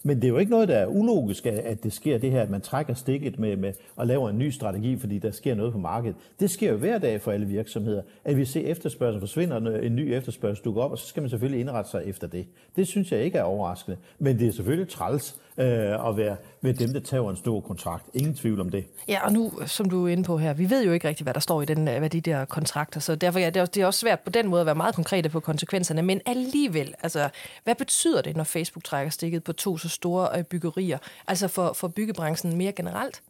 Men 0.02 0.16
det 0.16 0.24
er 0.24 0.28
jo 0.28 0.38
ikke 0.38 0.50
noget, 0.50 0.68
der 0.68 0.76
er 0.76 0.87
ulogisk, 0.87 1.46
at 1.46 1.82
det 1.82 1.92
sker 1.92 2.18
det 2.18 2.30
her, 2.30 2.42
at 2.42 2.50
man 2.50 2.61
trækker 2.61 2.94
stikket 2.94 3.38
med, 3.38 3.56
med 3.56 3.72
og 3.96 4.06
laver 4.06 4.30
en 4.30 4.38
ny 4.38 4.50
strategi, 4.50 4.96
fordi 4.96 5.18
der 5.18 5.30
sker 5.30 5.54
noget 5.54 5.72
på 5.72 5.78
markedet. 5.78 6.16
Det 6.40 6.50
sker 6.50 6.70
jo 6.70 6.76
hver 6.76 6.98
dag 6.98 7.20
for 7.20 7.32
alle 7.32 7.46
virksomheder, 7.46 8.02
at 8.24 8.37
vi 8.37 8.44
ser 8.44 8.61
efterspørgsel 8.61 9.20
forsvinder, 9.20 9.80
en 9.80 9.96
ny 9.96 10.12
efterspørgsel 10.12 10.64
dukker 10.64 10.82
op, 10.82 10.90
og 10.90 10.98
så 10.98 11.06
skal 11.06 11.20
man 11.20 11.30
selvfølgelig 11.30 11.61
indrette 11.61 11.90
sig 11.90 12.02
efter 12.06 12.26
det. 12.26 12.46
Det 12.76 12.87
synes 12.87 13.12
jeg 13.12 13.22
ikke 13.22 13.38
er 13.38 13.42
overraskende, 13.42 13.96
men 14.18 14.38
det 14.38 14.48
er 14.48 14.52
selvfølgelig 14.52 14.88
træls, 14.88 15.40
øh, 15.58 16.08
at 16.08 16.16
være 16.16 16.36
med 16.60 16.74
dem, 16.74 16.92
der 16.92 17.00
tager 17.00 17.30
en 17.30 17.36
stor 17.36 17.60
kontrakt. 17.60 18.04
Ingen 18.14 18.34
tvivl 18.34 18.60
om 18.60 18.70
det. 18.70 18.84
Ja, 19.08 19.24
og 19.24 19.32
nu, 19.32 19.52
som 19.66 19.90
du 19.90 20.06
er 20.06 20.12
inde 20.12 20.24
på 20.24 20.38
her, 20.38 20.52
vi 20.52 20.70
ved 20.70 20.84
jo 20.84 20.92
ikke 20.92 21.08
rigtigt, 21.08 21.24
hvad 21.24 21.34
der 21.34 21.40
står 21.40 21.62
i 21.62 21.64
den, 21.64 21.88
øh, 21.88 21.98
hvad 21.98 22.10
de 22.10 22.20
der 22.20 22.44
kontrakter, 22.44 23.00
så 23.00 23.14
derfor 23.14 23.38
ja, 23.38 23.50
det 23.50 23.76
er 23.76 23.86
også 23.86 24.00
svært 24.00 24.20
på 24.20 24.30
den 24.30 24.48
måde 24.48 24.60
at 24.60 24.66
være 24.66 24.74
meget 24.74 24.94
konkrete 24.94 25.28
på 25.28 25.40
konsekvenserne, 25.40 26.02
men 26.02 26.20
alligevel, 26.26 26.94
altså, 27.02 27.28
hvad 27.64 27.74
betyder 27.74 28.22
det, 28.22 28.36
når 28.36 28.44
Facebook 28.44 28.84
trækker 28.84 29.10
stikket 29.10 29.44
på 29.44 29.52
to 29.52 29.78
så 29.78 29.88
store 29.88 30.38
øh, 30.38 30.44
byggerier, 30.44 30.98
altså 31.26 31.48
for, 31.48 31.72
for 31.72 31.88
byggebranchen 31.88 32.56
mere 32.56 32.72
generelt? 32.72 33.22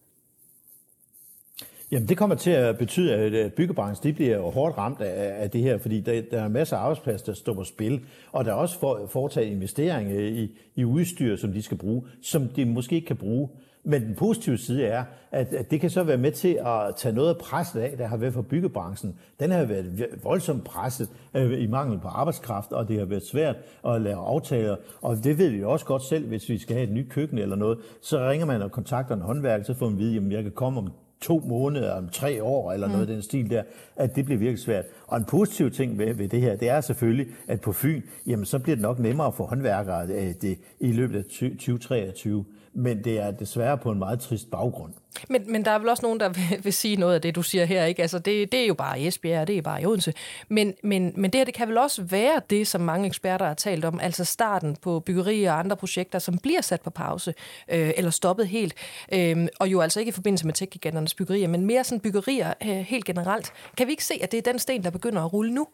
Jamen, 1.90 2.08
det 2.08 2.16
kommer 2.16 2.36
til 2.36 2.50
at 2.50 2.78
betyde, 2.78 3.14
at 3.14 3.54
byggebranchen 3.54 4.10
de 4.10 4.16
bliver 4.16 4.50
hårdt 4.50 4.78
ramt 4.78 5.00
af, 5.00 5.42
af 5.42 5.50
det 5.50 5.60
her, 5.60 5.78
fordi 5.78 6.00
der, 6.00 6.22
der 6.30 6.42
er 6.42 6.48
masser 6.48 6.76
af 6.76 6.80
arbejdspladser, 6.80 7.26
der 7.26 7.32
står 7.32 7.54
på 7.54 7.64
spil, 7.64 8.00
og 8.32 8.44
der 8.44 8.50
er 8.50 8.54
også 8.54 8.78
for, 8.78 9.06
foretaget 9.10 9.46
investeringer 9.46 10.20
i, 10.20 10.50
i 10.76 10.84
udstyr, 10.84 11.36
som 11.36 11.52
de 11.52 11.62
skal 11.62 11.76
bruge, 11.76 12.02
som 12.22 12.48
de 12.48 12.64
måske 12.64 12.94
ikke 12.94 13.06
kan 13.06 13.16
bruge. 13.16 13.48
Men 13.84 14.02
den 14.02 14.14
positive 14.14 14.58
side 14.58 14.84
er, 14.84 15.04
at, 15.30 15.54
at 15.54 15.70
det 15.70 15.80
kan 15.80 15.90
så 15.90 16.02
være 16.02 16.16
med 16.16 16.32
til 16.32 16.58
at 16.66 16.96
tage 16.96 17.14
noget 17.14 17.28
af 17.28 17.36
presset 17.36 17.80
af, 17.80 17.96
der 17.98 18.06
har 18.06 18.16
været 18.16 18.34
for 18.34 18.42
byggebranchen. 18.42 19.18
Den 19.40 19.50
har 19.50 19.64
været 19.64 20.06
voldsomt 20.22 20.64
presset 20.64 21.08
øh, 21.34 21.62
i 21.62 21.66
mangel 21.66 21.98
på 21.98 22.08
arbejdskraft, 22.08 22.72
og 22.72 22.88
det 22.88 22.98
har 22.98 23.04
været 23.06 23.26
svært 23.26 23.56
at 23.86 24.00
lave 24.00 24.16
aftaler. 24.16 24.76
Og 25.02 25.24
det 25.24 25.38
ved 25.38 25.48
vi 25.48 25.64
også 25.64 25.86
godt 25.86 26.02
selv, 26.02 26.26
hvis 26.26 26.48
vi 26.48 26.58
skal 26.58 26.76
have 26.76 26.88
et 26.88 26.94
nyt 26.94 27.10
køkken 27.10 27.38
eller 27.38 27.56
noget. 27.56 27.78
Så 28.02 28.28
ringer 28.28 28.46
man 28.46 28.62
og 28.62 28.72
kontakter 28.72 29.14
en 29.14 29.20
håndværker, 29.20 29.64
så 29.64 29.74
får 29.74 29.86
man 29.86 29.94
at 29.94 29.98
vide, 29.98 30.16
at 30.16 30.32
jeg 30.32 30.42
kan 30.42 30.52
komme 30.52 30.80
om 30.80 30.92
to 31.20 31.42
måneder, 31.46 31.92
om 31.92 32.08
tre 32.08 32.42
år, 32.42 32.72
eller 32.72 32.86
noget 32.86 33.08
mm. 33.08 33.10
af 33.10 33.14
den 33.14 33.22
stil 33.22 33.50
der, 33.50 33.62
at 33.96 34.16
det 34.16 34.24
bliver 34.24 34.38
virkelig 34.38 34.58
svært. 34.58 34.84
Og 35.06 35.18
en 35.18 35.24
positiv 35.24 35.70
ting 35.70 35.98
ved, 35.98 36.14
ved 36.14 36.28
det 36.28 36.40
her, 36.40 36.56
det 36.56 36.68
er 36.68 36.80
selvfølgelig, 36.80 37.26
at 37.48 37.60
på 37.60 37.72
Fyn, 37.72 38.02
jamen 38.26 38.44
så 38.44 38.58
bliver 38.58 38.76
det 38.76 38.82
nok 38.82 38.98
nemmere 38.98 39.32
for 39.32 39.44
håndværkere 39.44 40.06
øh, 40.06 40.34
det, 40.42 40.58
i 40.80 40.92
løbet 40.92 41.18
af 41.18 41.24
2023 41.24 42.44
men 42.72 43.04
det 43.04 43.18
er 43.18 43.30
desværre 43.30 43.78
på 43.78 43.90
en 43.90 43.98
meget 43.98 44.20
trist 44.20 44.50
baggrund. 44.50 44.92
Men, 45.28 45.52
men 45.52 45.64
der 45.64 45.70
er 45.70 45.78
vel 45.78 45.88
også 45.88 46.02
nogen, 46.02 46.20
der 46.20 46.28
vil, 46.38 46.64
vil 46.64 46.72
sige 46.72 46.96
noget 46.96 47.14
af 47.14 47.22
det, 47.22 47.34
du 47.34 47.42
siger 47.42 47.64
her. 47.64 47.84
ikke? 47.84 48.02
Altså, 48.02 48.18
det, 48.18 48.52
det 48.52 48.62
er 48.62 48.66
jo 48.66 48.74
bare 48.74 49.00
Esbjerg, 49.00 49.46
det 49.46 49.58
er 49.58 49.62
bare 49.62 49.82
i 49.82 49.86
Odense. 49.86 50.14
Men, 50.48 50.74
men, 50.82 51.12
men 51.16 51.30
det 51.30 51.38
her 51.38 51.44
det 51.44 51.54
kan 51.54 51.68
vel 51.68 51.78
også 51.78 52.02
være 52.02 52.40
det, 52.50 52.66
som 52.66 52.80
mange 52.80 53.06
eksperter 53.06 53.46
har 53.46 53.54
talt 53.54 53.84
om, 53.84 54.00
altså 54.00 54.24
starten 54.24 54.76
på 54.76 55.00
byggerier 55.00 55.52
og 55.52 55.58
andre 55.58 55.76
projekter, 55.76 56.18
som 56.18 56.38
bliver 56.38 56.60
sat 56.60 56.80
på 56.80 56.90
pause 56.90 57.34
øh, 57.68 57.90
eller 57.96 58.10
stoppet 58.10 58.48
helt. 58.48 58.74
Øh, 59.12 59.48
og 59.60 59.68
jo 59.68 59.80
altså 59.80 60.00
ikke 60.00 60.10
i 60.10 60.12
forbindelse 60.12 60.46
med 60.46 60.54
tech 60.54 61.16
byggerier, 61.18 61.48
men 61.48 61.64
mere 61.64 61.84
sådan 61.84 62.00
byggerier 62.00 62.54
øh, 62.62 62.68
helt 62.68 63.04
generelt. 63.04 63.52
Kan 63.76 63.86
vi 63.86 63.92
ikke 63.92 64.04
se, 64.04 64.14
at 64.22 64.32
det 64.32 64.38
er 64.38 64.52
den 64.52 64.58
sten, 64.58 64.84
der 64.84 64.90
begynder 64.90 65.22
at 65.22 65.32
rulle 65.32 65.54
nu? 65.54 65.66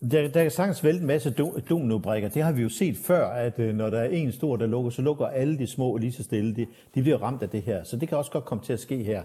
Der, 0.00 0.28
der 0.28 0.42
kan 0.42 0.50
sagtens 0.50 0.84
vælte 0.84 1.00
en 1.00 1.06
masse 1.06 1.30
dominobrikker. 1.70 2.28
Det 2.28 2.42
har 2.42 2.52
vi 2.52 2.62
jo 2.62 2.68
set 2.68 2.96
før, 2.96 3.26
at 3.26 3.58
øh, 3.58 3.74
når 3.74 3.90
der 3.90 3.98
er 3.98 4.08
en 4.08 4.32
stor, 4.32 4.56
der 4.56 4.66
lukker, 4.66 4.90
så 4.90 5.02
lukker 5.02 5.26
alle 5.26 5.58
de 5.58 5.66
små 5.66 5.96
lige 5.96 6.12
så 6.12 6.22
stille. 6.22 6.56
De, 6.56 6.66
de 6.94 7.02
bliver 7.02 7.22
ramt 7.22 7.42
af 7.42 7.48
det 7.48 7.62
her. 7.62 7.84
Så 7.84 7.96
det 7.96 8.08
kan 8.08 8.18
også 8.18 8.30
godt 8.30 8.44
komme 8.44 8.64
til 8.64 8.72
at 8.72 8.80
ske 8.80 9.02
her. 9.02 9.22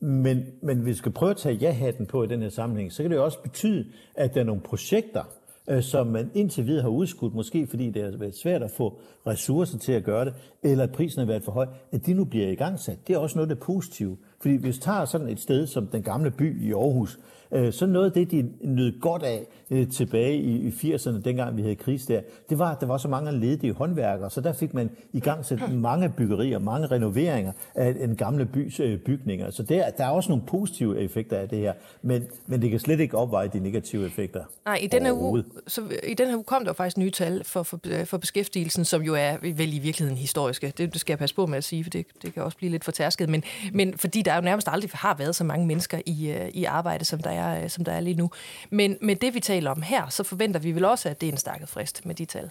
Men, 0.00 0.46
men 0.62 0.78
hvis 0.78 0.86
vi 0.90 0.94
skal 0.94 1.12
prøve 1.12 1.30
at 1.30 1.36
tage 1.36 1.54
ja-hatten 1.54 2.06
på 2.06 2.22
i 2.22 2.26
den 2.26 2.42
her 2.42 2.48
sammenhæng, 2.48 2.92
så 2.92 3.02
kan 3.02 3.10
det 3.10 3.16
jo 3.16 3.24
også 3.24 3.42
betyde, 3.42 3.86
at 4.14 4.34
der 4.34 4.40
er 4.40 4.44
nogle 4.44 4.60
projekter, 4.60 5.22
øh, 5.70 5.82
som 5.82 6.06
man 6.06 6.30
indtil 6.34 6.66
videre 6.66 6.82
har 6.82 6.88
udskudt, 6.88 7.34
måske 7.34 7.66
fordi 7.66 7.90
det 7.90 8.02
har 8.02 8.18
været 8.18 8.36
svært 8.36 8.62
at 8.62 8.70
få 8.70 8.98
ressourcer 9.26 9.78
til 9.78 9.92
at 9.92 10.04
gøre 10.04 10.24
det, 10.24 10.34
eller 10.62 10.84
at 10.84 10.92
prisen 10.92 11.18
har 11.18 11.26
været 11.26 11.44
for 11.44 11.52
høj, 11.52 11.66
at 11.92 12.06
de 12.06 12.14
nu 12.14 12.24
bliver 12.24 12.48
i 12.48 12.54
gang 12.54 12.80
sat. 12.80 13.08
Det 13.08 13.14
er 13.14 13.18
også 13.18 13.38
noget, 13.38 13.48
der 13.48 13.56
er 13.56 13.60
positivt. 13.60 14.18
Fordi 14.40 14.56
hvis 14.56 14.76
vi 14.76 14.80
tager 14.80 15.04
sådan 15.04 15.28
et 15.28 15.40
sted 15.40 15.66
som 15.66 15.86
den 15.86 16.02
gamle 16.02 16.30
by 16.30 16.62
i 16.62 16.72
Aarhus, 16.72 17.18
Øh, 17.52 17.72
så 17.72 17.86
noget 17.86 18.06
af 18.06 18.12
det, 18.12 18.30
de 18.30 18.50
nød 18.60 19.00
godt 19.00 19.22
af 19.22 19.46
øh, 19.70 19.90
tilbage 19.90 20.36
i 20.36 20.68
80'erne, 20.68 21.22
dengang 21.22 21.56
vi 21.56 21.62
havde 21.62 21.74
kris 21.74 22.06
der, 22.06 22.20
det 22.50 22.58
var, 22.58 22.70
at 22.74 22.80
der 22.80 22.86
var 22.86 22.98
så 22.98 23.08
mange 23.08 23.32
ledige 23.32 23.72
håndværkere, 23.72 24.30
så 24.30 24.40
der 24.40 24.52
fik 24.52 24.74
man 24.74 24.90
i 25.12 25.20
gang 25.20 25.44
sat 25.44 25.72
mange 25.72 26.08
byggerier, 26.16 26.58
mange 26.58 26.86
renoveringer 26.86 27.52
af 27.74 27.96
en 28.00 28.16
gamle 28.16 28.46
bys 28.46 28.80
øh, 28.80 28.98
bygninger. 28.98 29.50
Så 29.50 29.62
der, 29.62 29.90
der 29.90 30.04
er 30.04 30.10
også 30.10 30.28
nogle 30.28 30.44
positive 30.46 31.00
effekter 31.00 31.38
af 31.38 31.48
det 31.48 31.58
her, 31.58 31.72
men, 32.02 32.24
men 32.46 32.62
det 32.62 32.70
kan 32.70 32.80
slet 32.80 33.00
ikke 33.00 33.16
opveje 33.16 33.48
de 33.48 33.60
negative 33.60 34.06
effekter. 34.06 34.44
Nej, 34.64 34.78
i 34.82 34.86
den 34.86 35.06
her 35.06 35.12
uge, 35.12 35.44
så, 35.66 35.80
i 36.06 36.14
den 36.14 36.28
her 36.28 36.36
uge 36.36 36.44
kom 36.44 36.64
der 36.64 36.72
faktisk 36.72 36.98
nye 36.98 37.10
tal 37.10 37.44
for, 37.44 37.62
for, 37.62 37.80
for 38.04 38.18
beskæftigelsen, 38.18 38.84
som 38.84 39.02
jo 39.02 39.14
er 39.14 39.36
vel 39.42 39.74
i 39.74 39.78
virkeligheden 39.78 40.18
historiske. 40.18 40.72
Det, 40.78 40.92
det 40.92 41.00
skal 41.00 41.12
jeg 41.12 41.18
passe 41.18 41.34
på 41.34 41.46
med 41.46 41.58
at 41.58 41.64
sige, 41.64 41.84
for 41.84 41.90
det, 41.90 42.06
det 42.22 42.34
kan 42.34 42.42
også 42.42 42.56
blive 42.56 42.70
lidt 42.70 42.84
for 42.84 42.92
tærsket, 42.92 43.28
men, 43.28 43.42
men 43.72 43.98
fordi 43.98 44.22
der 44.22 44.32
jo 44.36 44.42
nærmest 44.42 44.68
aldrig 44.68 44.90
har 44.94 45.14
været 45.14 45.36
så 45.36 45.44
mange 45.44 45.66
mennesker 45.66 45.98
i, 46.06 46.30
øh, 46.30 46.48
i 46.48 46.64
arbejde, 46.64 47.04
som 47.04 47.20
der 47.20 47.30
er, 47.30 47.62
øh, 47.62 47.70
som 47.70 47.84
der 47.84 47.92
er 47.92 48.00
lige 48.00 48.16
nu. 48.16 48.30
Men 48.70 48.96
med 49.00 49.16
det, 49.16 49.34
vi 49.34 49.40
taler 49.40 49.70
om 49.70 49.82
her, 49.82 50.08
så 50.08 50.22
forventer 50.22 50.60
vi 50.60 50.72
vel 50.72 50.84
også, 50.84 51.08
at 51.08 51.20
det 51.20 51.28
er 51.28 51.32
en 51.32 51.38
stakket 51.38 51.68
frist 51.68 52.06
med 52.06 52.14
de 52.14 52.24
tal. 52.24 52.50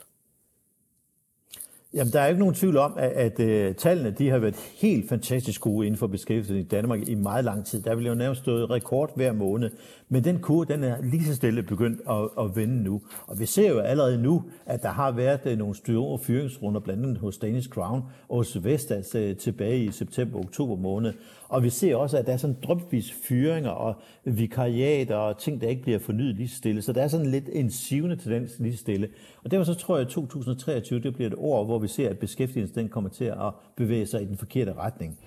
Jamen, 1.93 2.13
der 2.13 2.21
er 2.21 2.27
ikke 2.27 2.39
nogen 2.39 2.55
tvivl 2.55 2.77
om, 2.77 2.93
at, 2.97 3.09
at, 3.09 3.39
at 3.39 3.69
uh, 3.69 3.75
tallene 3.75 4.11
de 4.11 4.29
har 4.29 4.37
været 4.37 4.55
helt 4.55 5.09
fantastisk 5.09 5.61
gode 5.61 5.87
inden 5.87 5.97
for 5.97 6.07
beskæftigelsen 6.07 6.57
i 6.57 6.63
Danmark 6.63 7.07
i 7.07 7.15
meget 7.15 7.45
lang 7.45 7.65
tid. 7.65 7.81
Der 7.81 7.95
vil 7.95 8.05
jo 8.05 8.13
nærmest 8.13 8.41
stået 8.41 8.69
rekord 8.69 9.15
hver 9.15 9.31
måned. 9.31 9.71
Men 10.09 10.23
den 10.23 10.39
kurve, 10.39 10.65
den 10.65 10.83
er 10.83 11.01
lige 11.01 11.25
så 11.25 11.35
stille 11.35 11.63
begyndt 11.63 12.01
at, 12.09 12.45
at 12.45 12.55
vende 12.55 12.83
nu. 12.83 13.01
Og 13.27 13.39
vi 13.39 13.45
ser 13.45 13.69
jo 13.69 13.79
allerede 13.79 14.21
nu, 14.21 14.43
at 14.65 14.81
der 14.81 14.89
har 14.89 15.11
været 15.11 15.41
øh, 15.45 15.57
nogle 15.57 15.65
nogle 15.65 15.75
store 15.75 16.19
fyringsrunder, 16.19 16.79
blandt 16.79 17.03
andet 17.03 17.17
hos 17.17 17.37
Danish 17.37 17.69
Crown 17.69 18.01
og 18.29 18.37
hos 18.37 18.63
Vestas 18.63 19.15
øh, 19.15 19.35
tilbage 19.35 19.83
i 19.83 19.91
september-oktober 19.91 20.75
måned. 20.75 21.13
Og 21.49 21.63
vi 21.63 21.69
ser 21.69 21.95
også, 21.95 22.17
at 22.17 22.25
der 22.25 22.33
er 22.33 22.37
sådan 22.37 22.57
drøbvis 22.63 23.11
fyringer 23.27 23.69
og 23.69 23.95
vikariater 24.23 25.15
og 25.15 25.37
ting, 25.37 25.61
der 25.61 25.67
ikke 25.67 25.81
bliver 25.81 25.99
fornyet 25.99 26.35
lige 26.35 26.49
så 26.49 26.55
stille. 26.55 26.81
Så 26.81 26.93
der 26.93 27.01
er 27.01 27.07
sådan 27.07 27.25
lidt 27.25 27.49
en 27.53 27.71
sivende 27.71 28.15
tendens 28.15 28.59
lige 28.59 28.73
så 28.73 28.79
stille. 28.79 29.09
Og 29.43 29.51
derfor 29.51 29.63
så 29.63 29.73
tror 29.73 29.97
jeg, 29.97 30.05
at 30.05 30.11
2023 30.11 30.99
det 30.99 31.13
bliver 31.13 31.29
et 31.29 31.35
år, 31.37 31.65
hvor 31.65 31.79
vi 31.79 31.87
ser, 31.87 32.09
at 32.09 32.19
beskæftigelsen 32.19 32.75
den 32.75 32.89
kommer 32.89 33.09
til 33.09 33.25
at 33.25 33.53
bevæge 33.75 34.05
sig 34.05 34.21
i 34.21 34.25
den 34.25 34.37
forkerte 34.37 34.73
retning. 34.73 35.19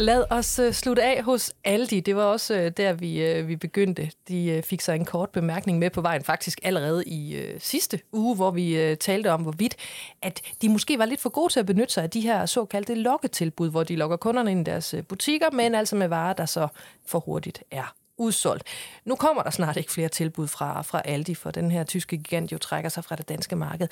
Lad 0.00 0.24
os 0.30 0.58
uh, 0.58 0.72
slutte 0.72 1.02
af 1.02 1.22
hos 1.22 1.52
Aldi. 1.64 2.00
Det 2.00 2.16
var 2.16 2.22
også 2.22 2.54
uh, 2.54 2.66
der, 2.76 2.92
vi, 2.92 3.40
uh, 3.40 3.48
vi 3.48 3.56
begyndte. 3.56 4.10
De 4.28 4.54
uh, 4.56 4.62
fik 4.64 4.80
sig 4.80 4.96
en 4.96 5.04
kort 5.04 5.30
bemærkning 5.30 5.78
med 5.78 5.90
på 5.90 6.00
vejen, 6.00 6.24
faktisk 6.24 6.58
allerede 6.62 7.04
i 7.06 7.38
uh, 7.38 7.60
sidste 7.60 8.00
uge, 8.12 8.36
hvor 8.36 8.50
vi 8.50 8.90
uh, 8.90 8.96
talte 8.96 9.32
om, 9.32 9.42
hvorvidt 9.42 9.76
at 10.22 10.42
de 10.62 10.68
måske 10.68 10.98
var 10.98 11.04
lidt 11.04 11.20
for 11.20 11.28
gode 11.28 11.52
til 11.52 11.60
at 11.60 11.66
benytte 11.66 11.94
sig 11.94 12.02
af 12.02 12.10
de 12.10 12.20
her 12.20 12.46
såkaldte 12.46 12.94
lokketilbud, 12.94 13.70
hvor 13.70 13.84
de 13.84 13.96
lokker 13.96 14.16
kunderne 14.16 14.50
ind 14.50 14.60
i 14.68 14.70
deres 14.70 14.94
butikker, 15.08 15.50
men 15.50 15.74
altså 15.74 15.96
med 15.96 16.08
varer, 16.08 16.32
der 16.32 16.46
så 16.46 16.68
for 17.06 17.18
hurtigt 17.18 17.62
er 17.70 17.94
udsolgt. 18.16 18.64
Nu 19.04 19.14
kommer 19.14 19.42
der 19.42 19.50
snart 19.50 19.76
ikke 19.76 19.92
flere 19.92 20.08
tilbud 20.08 20.46
fra, 20.46 20.82
fra 20.82 21.02
Aldi, 21.04 21.34
for 21.34 21.50
den 21.50 21.70
her 21.70 21.84
tyske 21.84 22.16
gigant 22.16 22.52
jo 22.52 22.58
trækker 22.58 22.90
sig 22.90 23.04
fra 23.04 23.16
det 23.16 23.28
danske 23.28 23.56
marked 23.56 23.88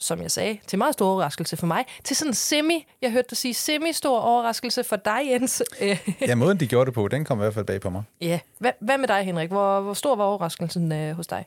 som 0.00 0.22
jeg 0.22 0.30
sagde, 0.30 0.58
til 0.66 0.78
meget 0.78 0.92
stor 0.92 1.06
overraskelse 1.06 1.56
for 1.56 1.66
mig, 1.66 1.84
til 2.04 2.16
sådan 2.16 2.30
en 2.30 2.34
semi, 2.34 2.86
jeg 3.02 3.12
hørte 3.12 3.28
dig 3.30 3.36
sige, 3.36 3.54
semi-stor 3.54 4.18
overraskelse 4.18 4.84
for 4.84 4.96
dig, 4.96 5.20
Jens. 5.30 5.62
ja, 6.28 6.34
måden 6.34 6.60
de 6.60 6.66
gjorde 6.66 6.86
det 6.86 6.94
på, 6.94 7.08
den 7.08 7.24
kom 7.24 7.38
i 7.38 7.42
hvert 7.42 7.54
fald 7.54 7.64
bag 7.64 7.80
på 7.80 7.90
mig. 7.90 8.02
Ja. 8.20 8.38
Hvad, 8.58 8.72
hvad 8.80 8.98
med 8.98 9.08
dig, 9.08 9.22
Henrik? 9.24 9.48
Hvor, 9.48 9.80
hvor 9.80 9.94
stor 9.94 10.16
var 10.16 10.24
overraskelsen 10.24 10.92
øh, 10.92 11.16
hos 11.16 11.26
dig? 11.26 11.44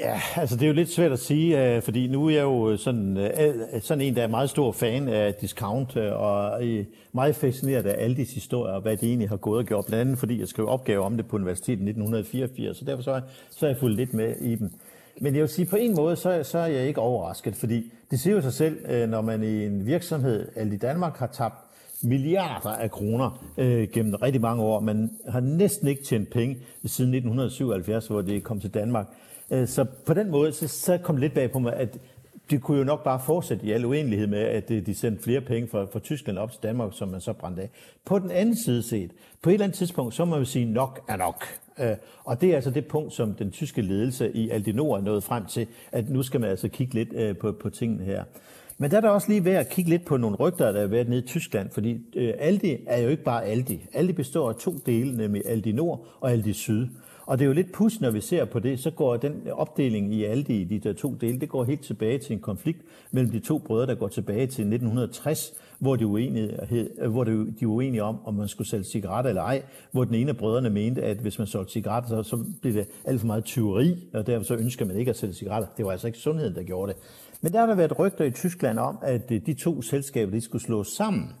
Ja, 0.00 0.20
altså 0.36 0.56
det 0.56 0.62
er 0.62 0.66
jo 0.66 0.72
lidt 0.72 0.90
svært 0.90 1.12
at 1.12 1.18
sige, 1.18 1.64
øh, 1.64 1.82
fordi 1.82 2.06
nu 2.06 2.26
er 2.26 2.30
jeg 2.30 2.42
jo 2.42 2.76
sådan, 2.76 3.16
øh, 3.16 3.54
sådan 3.80 4.00
en, 4.00 4.16
der 4.16 4.22
er 4.22 4.26
meget 4.26 4.50
stor 4.50 4.72
fan 4.72 5.08
af 5.08 5.34
discount, 5.34 5.96
øh, 5.96 6.12
og 6.12 6.62
meget 7.12 7.36
fascineret 7.36 7.86
af 7.86 8.04
alle 8.04 8.16
disse 8.16 8.34
historier, 8.34 8.74
og 8.74 8.80
hvad 8.80 8.96
det 8.96 9.08
egentlig 9.08 9.28
har 9.28 9.36
gået 9.36 9.58
og 9.58 9.64
gjort, 9.64 9.86
blandt 9.86 10.00
andet 10.00 10.18
fordi 10.18 10.40
jeg 10.40 10.48
skrev 10.48 10.68
opgave 10.68 11.04
om 11.04 11.16
det 11.16 11.26
på 11.26 11.36
universitetet 11.36 11.80
i 11.80 11.88
1984, 11.88 12.76
så 12.76 12.84
derfor 12.84 13.02
så, 13.02 13.20
så 13.50 13.66
er 13.66 13.70
jeg 13.70 13.78
fulgt 13.80 13.96
lidt 13.96 14.14
med 14.14 14.36
i 14.36 14.54
dem. 14.54 14.70
Men 15.20 15.34
jeg 15.34 15.40
vil 15.40 15.48
sige, 15.48 15.66
på 15.66 15.76
en 15.76 15.94
måde, 15.94 16.16
så, 16.16 16.42
så 16.42 16.58
er 16.58 16.66
jeg 16.66 16.86
ikke 16.86 17.00
overrasket, 17.00 17.56
fordi 17.56 17.92
det 18.10 18.20
siger 18.20 18.34
jo 18.34 18.42
sig 18.42 18.52
selv, 18.52 18.78
øh, 18.88 19.08
når 19.08 19.20
man 19.20 19.42
i 19.42 19.66
en 19.66 19.86
virksomhed, 19.86 20.48
alt 20.56 20.72
i 20.72 20.76
Danmark, 20.76 21.16
har 21.16 21.26
tabt 21.26 21.54
milliarder 22.02 22.70
af 22.70 22.90
kroner 22.90 23.44
øh, 23.58 23.88
gennem 23.92 24.14
rigtig 24.14 24.40
mange 24.40 24.62
år. 24.62 24.80
Man 24.80 25.10
har 25.28 25.40
næsten 25.40 25.88
ikke 25.88 26.04
tjent 26.04 26.30
penge 26.30 26.54
siden 26.84 27.14
1977, 27.14 28.06
hvor 28.06 28.22
det 28.22 28.44
kom 28.44 28.60
til 28.60 28.74
Danmark. 28.74 29.06
Øh, 29.50 29.68
så 29.68 29.84
på 30.06 30.14
den 30.14 30.30
måde, 30.30 30.52
så, 30.52 30.68
så 30.68 30.98
kom 30.98 31.14
det 31.14 31.20
lidt 31.20 31.34
bag 31.34 31.50
på 31.50 31.58
mig, 31.58 31.72
at 31.76 31.98
det 32.50 32.62
kunne 32.62 32.78
jo 32.78 32.84
nok 32.84 33.04
bare 33.04 33.20
fortsætte 33.26 33.66
i 33.66 33.72
al 33.72 33.84
uenighed 33.84 34.26
med, 34.26 34.38
at 34.38 34.68
de 34.68 34.94
sendte 34.94 35.22
flere 35.22 35.40
penge 35.40 35.68
fra, 35.68 35.84
fra 35.84 35.98
Tyskland 35.98 36.38
op 36.38 36.52
til 36.52 36.62
Danmark, 36.62 36.90
som 36.92 37.08
man 37.08 37.20
så 37.20 37.32
brændte 37.32 37.62
af. 37.62 37.70
På 38.04 38.18
den 38.18 38.30
anden 38.30 38.56
side 38.64 38.82
set, 38.82 39.10
på 39.42 39.50
et 39.50 39.54
eller 39.54 39.64
andet 39.64 39.78
tidspunkt, 39.78 40.14
så 40.14 40.24
må 40.24 40.36
man 40.36 40.46
sige, 40.46 40.64
nok 40.64 41.04
er 41.08 41.16
nok. 41.16 41.44
Øh, 41.78 41.96
og 42.24 42.40
det 42.40 42.50
er 42.50 42.54
altså 42.54 42.70
det 42.70 42.86
punkt, 42.86 43.12
som 43.12 43.34
den 43.34 43.50
tyske 43.50 43.82
ledelse 43.82 44.32
i 44.32 44.50
Aldinor 44.50 44.96
er 44.96 45.00
nået 45.00 45.24
frem 45.24 45.46
til, 45.46 45.66
at 45.92 46.10
nu 46.10 46.22
skal 46.22 46.40
man 46.40 46.50
altså 46.50 46.68
kigge 46.68 46.94
lidt 46.94 47.12
øh, 47.12 47.36
på, 47.36 47.52
på 47.52 47.70
tingene 47.70 48.04
her. 48.04 48.24
Men 48.82 48.90
der 48.90 48.96
er 48.96 49.00
der 49.00 49.08
også 49.08 49.28
lige 49.28 49.44
ved 49.44 49.52
at 49.52 49.68
kigge 49.68 49.90
lidt 49.90 50.04
på 50.04 50.16
nogle 50.16 50.36
rygter, 50.36 50.72
der 50.72 50.80
er 50.80 50.86
været 50.86 51.08
nede 51.08 51.20
i 51.20 51.26
Tyskland, 51.26 51.70
fordi 51.70 52.00
øh, 52.16 52.34
Aldi 52.38 52.76
er 52.86 53.02
jo 53.02 53.08
ikke 53.08 53.22
bare 53.22 53.44
Aldi. 53.44 53.86
Aldi 53.92 54.12
består 54.12 54.48
af 54.48 54.54
to 54.54 54.74
dele, 54.86 55.16
nemlig 55.16 55.42
Aldi 55.46 55.72
Nord 55.72 56.06
og 56.20 56.32
Aldi 56.32 56.52
Syd. 56.52 56.86
Og 57.26 57.38
det 57.38 57.44
er 57.44 57.46
jo 57.46 57.52
lidt 57.52 57.72
pus, 57.72 58.00
når 58.00 58.10
vi 58.10 58.20
ser 58.20 58.44
på 58.44 58.58
det, 58.58 58.80
så 58.80 58.90
går 58.90 59.16
den 59.16 59.32
opdeling 59.52 60.14
i 60.14 60.24
Aldi, 60.24 60.64
de, 60.64 60.74
de 60.74 60.88
der 60.88 60.92
to 60.92 61.14
dele, 61.20 61.40
det 61.40 61.48
går 61.48 61.64
helt 61.64 61.80
tilbage 61.80 62.18
til 62.18 62.32
en 62.32 62.40
konflikt 62.40 62.80
mellem 63.10 63.32
de 63.32 63.40
to 63.40 63.58
brødre, 63.58 63.86
der 63.86 63.94
går 63.94 64.08
tilbage 64.08 64.46
til 64.46 64.62
1960, 64.62 65.52
hvor 65.78 65.96
de, 65.96 66.06
uenige, 66.06 66.58
hvor 67.08 67.24
de 67.24 67.46
var 67.60 67.68
uenige 67.68 68.02
om, 68.02 68.16
om 68.24 68.34
man 68.34 68.48
skulle 68.48 68.68
sælge 68.68 68.84
cigaretter 68.84 69.28
eller 69.28 69.42
ej, 69.42 69.62
hvor 69.92 70.04
den 70.04 70.14
ene 70.14 70.30
af 70.30 70.36
brødrene 70.36 70.70
mente, 70.70 71.02
at 71.02 71.16
hvis 71.16 71.38
man 71.38 71.46
solgte 71.46 71.72
cigaretter, 71.72 72.08
så, 72.08 72.22
så 72.22 72.44
blev 72.60 72.74
det 72.74 72.88
alt 73.04 73.20
for 73.20 73.26
meget 73.26 73.44
tyveri, 73.44 73.96
og 74.14 74.26
derfor 74.26 74.44
så 74.44 74.54
ønsker 74.54 74.84
man 74.84 74.96
ikke 74.96 75.10
at 75.10 75.16
sælge 75.16 75.34
cigaretter. 75.34 75.68
Det 75.76 75.84
var 75.84 75.92
altså 75.92 76.06
ikke 76.06 76.18
sundheden, 76.18 76.54
der 76.54 76.62
gjorde 76.62 76.92
det. 76.92 77.00
Men 77.42 77.52
der 77.52 77.58
har 77.58 77.66
der 77.66 77.74
været 77.74 77.98
rygter 77.98 78.24
i 78.24 78.30
Tyskland 78.30 78.78
om, 78.78 78.98
at 79.02 79.30
øh, 79.30 79.46
de 79.46 79.54
to 79.54 79.82
selskaber 79.82 80.32
de 80.32 80.40
skulle 80.40 80.62
slås 80.62 80.88
sammen 80.88 81.32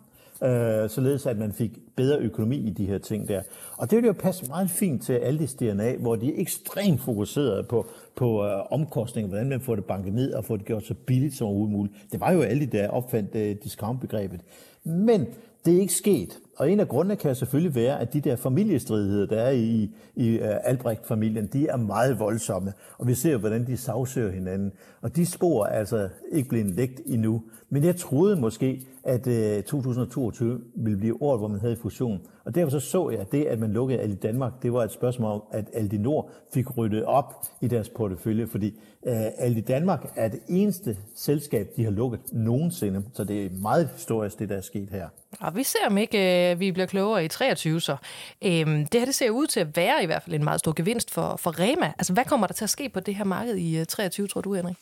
øh, 0.42 0.90
således 0.90 1.26
at 1.26 1.38
man 1.38 1.52
fik 1.52 1.70
bedre 1.96 2.18
økonomi 2.18 2.56
i 2.56 2.70
de 2.70 2.86
her 2.86 2.98
ting 2.98 3.28
der. 3.28 3.42
Og 3.76 3.90
det 3.90 3.96
ville 3.96 4.06
jo 4.06 4.12
passe 4.12 4.46
meget 4.46 4.70
fint 4.70 5.02
til 5.02 5.12
Aldis 5.12 5.54
DNA, 5.54 5.96
hvor 5.96 6.16
de 6.16 6.28
er 6.28 6.40
ekstremt 6.40 7.00
fokuseret 7.00 7.68
på, 7.68 7.86
på 8.16 8.44
øh, 8.44 8.72
omkostninger, 8.72 9.28
hvordan 9.28 9.48
man 9.48 9.60
får 9.60 9.74
det 9.74 9.84
banket 9.84 10.14
ned 10.14 10.32
og 10.32 10.44
får 10.44 10.56
det 10.56 10.66
gjort 10.66 10.84
så 10.84 10.94
billigt 10.94 11.34
som 11.34 11.46
overhovedet 11.46 11.72
muligt. 11.72 11.94
Det 12.12 12.20
var 12.20 12.32
jo 12.32 12.42
Aldi, 12.42 12.66
der 12.66 12.88
opfandt 12.88 13.34
øh, 13.34 13.56
discountbegrebet. 13.64 14.40
Men 14.84 15.26
det 15.64 15.76
er 15.76 15.80
ikke 15.80 15.94
sket. 15.94 16.38
Og 16.56 16.70
en 16.70 16.80
af 16.80 16.88
grundene 16.88 17.16
kan 17.16 17.34
selvfølgelig 17.34 17.74
være, 17.74 18.00
at 18.00 18.12
de 18.12 18.20
der 18.20 18.36
familiestridigheder, 18.36 19.26
der 19.26 19.40
er 19.40 19.50
i, 19.50 19.90
i 20.16 20.40
uh, 20.40 20.46
Albrecht-familien, 20.64 21.46
de 21.46 21.66
er 21.68 21.76
meget 21.76 22.18
voldsomme. 22.18 22.72
Og 22.98 23.06
vi 23.06 23.14
ser, 23.14 23.36
hvordan 23.36 23.66
de 23.66 23.76
sagsøger 23.76 24.30
hinanden. 24.30 24.72
Og 25.00 25.16
de 25.16 25.26
spor 25.26 25.66
er 25.66 25.78
altså 25.78 26.08
ikke 26.32 26.48
blevet 26.48 26.66
lægt 26.66 27.00
endnu. 27.06 27.42
Men 27.72 27.84
jeg 27.84 27.96
troede 27.96 28.36
måske, 28.36 28.86
at 29.04 29.26
øh, 29.26 29.62
2022 29.62 30.60
ville 30.74 30.98
blive 30.98 31.22
året, 31.22 31.40
hvor 31.40 31.48
man 31.48 31.60
havde 31.60 31.76
fusion. 31.76 32.20
Og 32.44 32.54
derfor 32.54 32.70
så, 32.70 32.80
så 32.80 33.10
jeg, 33.10 33.20
at 33.20 33.32
det, 33.32 33.44
at 33.44 33.58
man 33.58 33.72
lukkede 33.72 34.00
Aldi 34.00 34.16
Danmark, 34.16 34.52
det 34.62 34.72
var 34.72 34.84
et 34.84 34.92
spørgsmål 34.92 35.32
om, 35.32 35.42
at 35.52 35.64
Aldi 35.72 35.98
Nord 35.98 36.30
fik 36.54 36.76
ryddet 36.76 37.04
op 37.04 37.34
i 37.60 37.68
deres 37.68 37.88
portefølje, 37.88 38.46
fordi 38.46 38.66
øh, 39.06 39.14
Aldi 39.38 39.60
Danmark 39.60 40.12
er 40.16 40.28
det 40.28 40.40
eneste 40.48 40.96
selskab, 41.14 41.68
de 41.76 41.84
har 41.84 41.90
lukket 41.90 42.20
nogensinde. 42.32 43.02
Så 43.14 43.24
det 43.24 43.46
er 43.46 43.50
meget 43.50 43.88
historisk, 43.96 44.38
det 44.38 44.48
der 44.48 44.56
er 44.56 44.60
sket 44.60 44.88
her. 44.90 45.08
Og 45.40 45.56
vi 45.56 45.62
ser 45.62 45.86
om 45.86 45.98
ikke 45.98 46.50
øh, 46.50 46.60
vi 46.60 46.72
bliver 46.72 46.86
klogere 46.86 47.24
i 47.24 47.28
23, 47.28 47.80
så 47.80 47.96
øhm, 48.44 48.86
det 48.86 49.00
her 49.00 49.04
det 49.04 49.14
ser 49.14 49.30
ud 49.30 49.46
til 49.46 49.60
at 49.60 49.76
være 49.76 50.02
i 50.02 50.06
hvert 50.06 50.22
fald 50.22 50.34
en 50.34 50.44
meget 50.44 50.60
stor 50.60 50.72
gevinst 50.72 51.10
for, 51.10 51.36
for 51.36 51.60
Rema. 51.60 51.86
Altså, 51.86 52.12
hvad 52.12 52.24
kommer 52.24 52.46
der 52.46 52.54
til 52.54 52.64
at 52.64 52.70
ske 52.70 52.88
på 52.88 53.00
det 53.00 53.14
her 53.14 53.24
marked 53.24 53.56
i 53.56 53.78
øh, 53.78 53.86
23, 53.86 54.26
tror 54.26 54.40
du, 54.40 54.54
Henrik? 54.54 54.76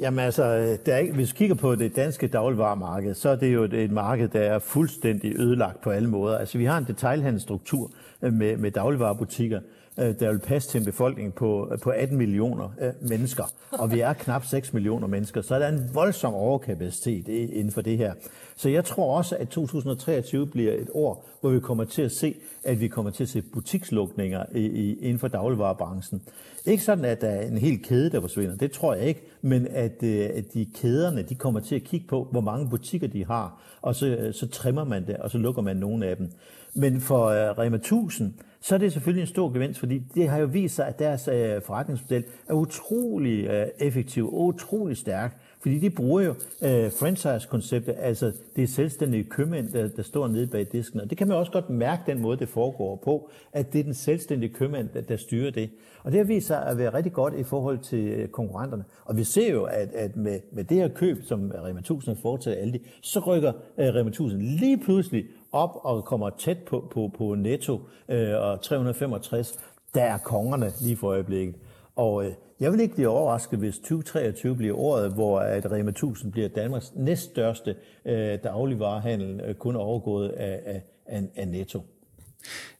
Jamen 0.00 0.18
altså, 0.18 0.42
der 0.86 0.94
er 0.94 0.98
ikke, 0.98 1.14
hvis 1.14 1.32
vi 1.32 1.36
kigger 1.36 1.54
på 1.54 1.74
det 1.74 1.96
danske 1.96 2.26
dagligvarermarked, 2.26 3.14
så 3.14 3.28
er 3.28 3.36
det 3.36 3.54
jo 3.54 3.64
et, 3.64 3.74
et 3.74 3.90
marked, 3.90 4.28
der 4.28 4.40
er 4.40 4.58
fuldstændig 4.58 5.40
ødelagt 5.40 5.80
på 5.80 5.90
alle 5.90 6.08
måder. 6.08 6.38
Altså, 6.38 6.58
vi 6.58 6.64
har 6.64 6.78
en 6.78 6.84
detailhandelsstruktur 6.84 7.90
øh, 8.22 8.32
med, 8.32 8.56
med 8.56 8.70
dagligvarerbutikker, 8.70 9.60
Øh, 9.98 10.20
der 10.20 10.30
vil 10.30 10.38
passe 10.38 10.68
til 10.68 10.78
en 10.78 10.84
befolkning 10.84 11.34
på, 11.34 11.68
øh, 11.72 11.78
på 11.78 11.90
18 11.90 12.18
millioner 12.18 12.68
øh, 12.80 13.08
mennesker, 13.08 13.44
og 13.70 13.92
vi 13.92 14.00
er 14.00 14.12
knap 14.12 14.44
6 14.44 14.72
millioner 14.72 15.06
mennesker, 15.06 15.42
så 15.42 15.54
er 15.54 15.58
der 15.58 15.68
en 15.68 15.90
voldsom 15.94 16.34
overkapacitet 16.34 17.28
inden 17.28 17.72
for 17.72 17.80
det 17.80 17.98
her. 17.98 18.12
Så 18.56 18.68
jeg 18.68 18.84
tror 18.84 19.16
også, 19.16 19.36
at 19.36 19.48
2023 19.48 20.46
bliver 20.46 20.72
et 20.72 20.88
år, 20.94 21.28
hvor 21.40 21.50
vi 21.50 21.60
kommer 21.60 21.84
til 21.84 22.02
at 22.02 22.12
se, 22.12 22.34
at 22.64 22.80
vi 22.80 22.88
kommer 22.88 23.10
til 23.10 23.22
at 23.22 23.28
se 23.28 23.42
butikslukninger 23.42 24.44
i, 24.54 24.60
i, 24.60 24.98
inden 25.00 25.18
for 25.18 25.28
dagligvarerbranchen. 25.28 26.22
Ikke 26.66 26.82
sådan, 26.82 27.04
at 27.04 27.20
der 27.20 27.28
er 27.28 27.46
en 27.46 27.58
hel 27.58 27.82
kæde, 27.82 28.10
der 28.10 28.20
forsvinder, 28.20 28.56
det 28.56 28.72
tror 28.72 28.94
jeg 28.94 29.04
ikke, 29.04 29.22
men 29.42 29.66
at, 29.66 30.02
øh, 30.02 30.30
at 30.34 30.54
de 30.54 30.66
kæderne, 30.74 31.22
de 31.22 31.34
kommer 31.34 31.60
til 31.60 31.74
at 31.74 31.84
kigge 31.84 32.06
på, 32.06 32.28
hvor 32.30 32.40
mange 32.40 32.68
butikker 32.68 33.06
de 33.06 33.24
har, 33.24 33.62
og 33.82 33.94
så, 33.94 34.30
så 34.32 34.48
trimmer 34.48 34.84
man 34.84 35.06
det, 35.06 35.16
og 35.16 35.30
så 35.30 35.38
lukker 35.38 35.62
man 35.62 35.76
nogle 35.76 36.06
af 36.06 36.16
dem. 36.16 36.30
Men 36.74 37.00
for 37.00 37.26
uh, 37.26 37.58
Rema 37.58 37.76
1000, 37.76 38.34
så 38.60 38.74
er 38.74 38.78
det 38.78 38.92
selvfølgelig 38.92 39.20
en 39.20 39.26
stor 39.26 39.52
gevinst, 39.52 39.78
fordi 39.78 40.02
det 40.14 40.28
har 40.28 40.38
jo 40.38 40.46
vist 40.46 40.74
sig, 40.74 40.86
at 40.86 40.98
deres 40.98 41.28
uh, 41.28 41.62
forretningsmodel 41.66 42.24
er 42.48 42.54
utrolig 42.54 43.50
uh, 43.50 43.86
effektiv 43.86 44.34
og 44.34 44.40
utrolig 44.40 44.96
stærk. 44.96 45.38
Fordi 45.60 45.78
de 45.78 45.90
bruger 45.90 46.22
jo 46.22 46.30
uh, 46.30 46.92
franchise-konceptet, 47.00 47.94
altså 47.98 48.32
det 48.56 48.64
er 48.64 48.68
selvstændige 48.68 49.24
købmænd, 49.24 49.72
der, 49.72 49.88
der 49.88 50.02
står 50.02 50.28
nede 50.28 50.46
bag 50.46 50.66
disken. 50.72 51.00
Og 51.00 51.10
det 51.10 51.18
kan 51.18 51.28
man 51.28 51.36
også 51.36 51.52
godt 51.52 51.70
mærke, 51.70 52.02
den 52.06 52.22
måde, 52.22 52.38
det 52.38 52.48
foregår 52.48 52.96
på, 53.04 53.30
at 53.52 53.72
det 53.72 53.78
er 53.78 53.84
den 53.84 53.94
selvstændige 53.94 54.54
købmand, 54.54 54.88
der, 54.94 55.00
der 55.00 55.16
styrer 55.16 55.50
det. 55.50 55.70
Og 56.02 56.12
det 56.12 56.18
har 56.18 56.24
vist 56.24 56.46
sig 56.46 56.66
at 56.66 56.78
være 56.78 56.94
rigtig 56.94 57.12
godt 57.12 57.34
i 57.34 57.42
forhold 57.42 57.78
til 57.78 58.28
konkurrenterne. 58.32 58.84
Og 59.04 59.16
vi 59.16 59.24
ser 59.24 59.52
jo, 59.52 59.64
at, 59.64 59.88
at 59.94 60.16
med, 60.16 60.40
med 60.52 60.64
det 60.64 60.76
her 60.76 60.88
køb, 60.88 61.22
som 61.24 61.52
Rema 61.64 61.78
1000 61.78 62.14
har 62.14 62.22
foretaget 62.22 62.56
Aldi, 62.56 62.86
så 63.00 63.20
rykker 63.20 63.52
uh, 63.52 63.84
Rema 63.84 64.08
1000 64.08 64.42
lige 64.42 64.78
pludselig 64.78 65.24
op 65.52 65.80
og 65.82 66.04
kommer 66.04 66.30
tæt 66.30 66.58
på, 66.66 66.88
på, 66.90 67.10
på 67.18 67.34
netto 67.34 67.80
øh, 68.08 68.36
og 68.36 68.60
365, 68.62 69.58
der 69.94 70.02
er 70.02 70.18
kongerne 70.18 70.72
lige 70.80 70.96
for 70.96 71.08
øjeblikket. 71.08 71.54
Og 71.96 72.24
øh, 72.24 72.32
jeg 72.60 72.72
vil 72.72 72.80
ikke 72.80 72.94
blive 72.94 73.08
overrasket, 73.08 73.58
hvis 73.58 73.78
2023 73.78 74.56
bliver 74.56 74.76
året, 74.76 75.14
hvor 75.14 75.40
at 75.40 75.72
Rema 75.72 75.90
1000 75.90 76.32
bliver 76.32 76.48
Danmarks 76.48 76.92
næststørste 76.96 77.76
øh, 78.04 78.38
dagligvarehandel, 78.42 79.40
øh, 79.40 79.54
kun 79.54 79.76
overgået 79.76 80.28
af, 80.28 80.60
af, 80.66 80.82
af, 81.06 81.22
af 81.36 81.48
netto. 81.48 81.82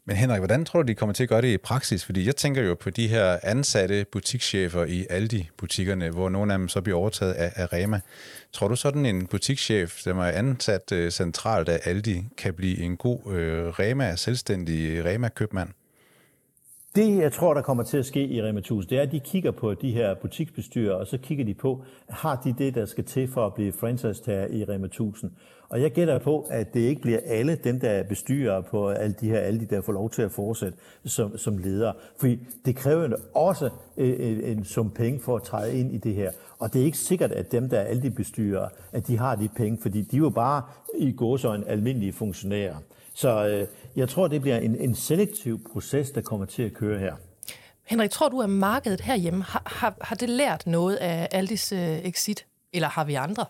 Men 0.05 0.17
Henrik, 0.17 0.39
hvordan 0.39 0.65
tror 0.65 0.83
du, 0.83 0.87
de 0.89 0.95
kommer 0.95 1.13
til 1.13 1.23
at 1.23 1.29
gøre 1.29 1.43
det 1.43 1.49
i 1.49 1.57
praksis? 1.57 2.05
Fordi 2.05 2.27
jeg 2.27 2.37
tænker 2.37 2.63
jo 2.63 2.75
på 2.75 2.91
de 2.91 3.09
her 3.09 3.39
ansatte 3.43 4.07
butikschefer 4.13 4.85
i 4.85 5.07
Aldi-butikkerne, 5.11 6.11
hvor 6.11 6.29
nogle 6.29 6.53
af 6.53 6.59
dem 6.59 6.69
så 6.69 6.81
bliver 6.81 6.99
overtaget 6.99 7.33
af, 7.33 7.53
af 7.57 7.73
Rema. 7.73 8.01
Tror 8.53 8.69
du 8.69 8.77
sådan 8.77 9.07
en 9.07 9.27
butikschef, 9.27 9.99
som 9.99 10.19
er 10.19 10.25
ansat 10.25 10.93
uh, 10.93 11.09
centralt 11.09 11.69
af 11.69 11.81
Aldi, 11.85 12.25
kan 12.37 12.55
blive 12.55 12.79
en 12.79 12.97
god 12.97 13.19
uh, 13.27 13.33
Rema, 13.79 14.17
selvstændig 14.17 15.05
Rema-købmand? 15.05 15.69
Det, 16.95 17.17
jeg 17.17 17.33
tror, 17.33 17.55
der 17.55 17.63
kommer 17.63 17.83
til 17.83 17.97
at 17.97 18.07
ske 18.07 18.27
i 18.27 18.43
Rema 18.43 18.59
1000, 18.59 18.91
det 18.91 18.99
er, 18.99 19.03
at 19.03 19.13
de 19.13 19.21
kigger 19.21 19.51
på 19.51 19.75
de 19.75 19.93
her 19.93 20.15
butiksbestyrer, 20.15 20.95
og 20.95 21.07
så 21.07 21.19
kigger 21.19 21.45
de 21.45 21.55
på, 21.55 21.85
har 22.09 22.41
de 22.45 22.55
det, 22.59 22.75
der 22.75 22.87
skal 22.87 23.05
til 23.05 23.29
for 23.29 23.47
at 23.47 23.55
blive 23.55 23.73
franchise-tager 23.73 24.47
i 24.47 24.65
Rema 24.65 24.87
1000? 24.87 25.31
Og 25.71 25.83
jeg 25.83 25.91
gætter 25.91 26.19
på, 26.19 26.47
at 26.51 26.75
det 26.75 26.81
ikke 26.81 27.03
bliver 27.03 27.19
alle 27.27 27.55
dem, 27.55 27.81
der 27.81 28.03
bestyrer 28.03 28.61
på 28.61 28.89
alle 28.89 29.15
de 29.21 29.29
her, 29.29 29.39
alle 29.39 29.61
de 29.61 29.67
der 29.67 29.81
får 29.81 29.93
lov 29.93 30.11
til 30.11 30.23
at 30.23 30.33
fortsætte 30.33 30.79
som, 31.05 31.39
som 31.39 31.59
ledere. 31.59 31.95
Fordi 32.21 32.39
det 32.65 32.77
kræver 32.77 33.17
også 33.35 33.71
en, 33.97 34.41
en 34.41 34.65
sum 34.65 34.91
penge 34.91 35.21
for 35.21 35.37
at 35.37 35.43
træde 35.43 35.79
ind 35.81 35.95
i 35.95 35.99
det 35.99 36.15
her. 36.15 36.31
Og 36.59 36.73
det 36.73 36.81
er 36.81 36.85
ikke 36.85 36.99
sikkert, 36.99 37.33
at 37.33 37.53
dem, 37.53 37.69
der 37.69 37.79
er 37.79 37.85
alle 37.85 38.03
de 38.03 38.11
bestyrer, 38.11 38.69
at 38.93 39.07
de 39.07 39.19
har 39.19 39.37
de 39.37 39.49
penge, 39.57 39.79
fordi 39.83 40.03
de 40.03 40.17
er 40.17 40.21
jo 40.21 40.31
bare 40.31 40.63
i 40.99 41.13
gåsøjne 41.13 41.69
almindelige 41.69 42.13
funktionærer. 42.13 42.77
Så 43.15 43.49
øh, 43.49 43.67
jeg 43.97 44.09
tror, 44.09 44.29
det 44.29 44.41
bliver 44.41 44.59
en, 44.59 44.77
en 44.77 44.95
selektiv 44.95 45.61
proces, 45.73 46.11
der 46.11 46.21
kommer 46.21 46.47
til 46.47 46.63
at 46.63 46.73
køre 46.73 46.99
her. 46.99 47.15
Henrik, 47.85 48.11
tror 48.11 48.29
du, 48.29 48.41
at 48.41 48.51
markedet 48.51 49.01
herhjemme 49.01 49.43
har, 49.43 49.63
har, 49.67 49.95
har 50.01 50.17
det 50.17 50.29
lært 50.29 50.67
noget 50.67 50.97
af 50.97 51.29
Aldis 51.31 51.73
øh, 51.73 51.79
exit, 51.79 52.47
eller 52.73 52.89
har 52.89 53.05
vi 53.05 53.15
andre? 53.15 53.45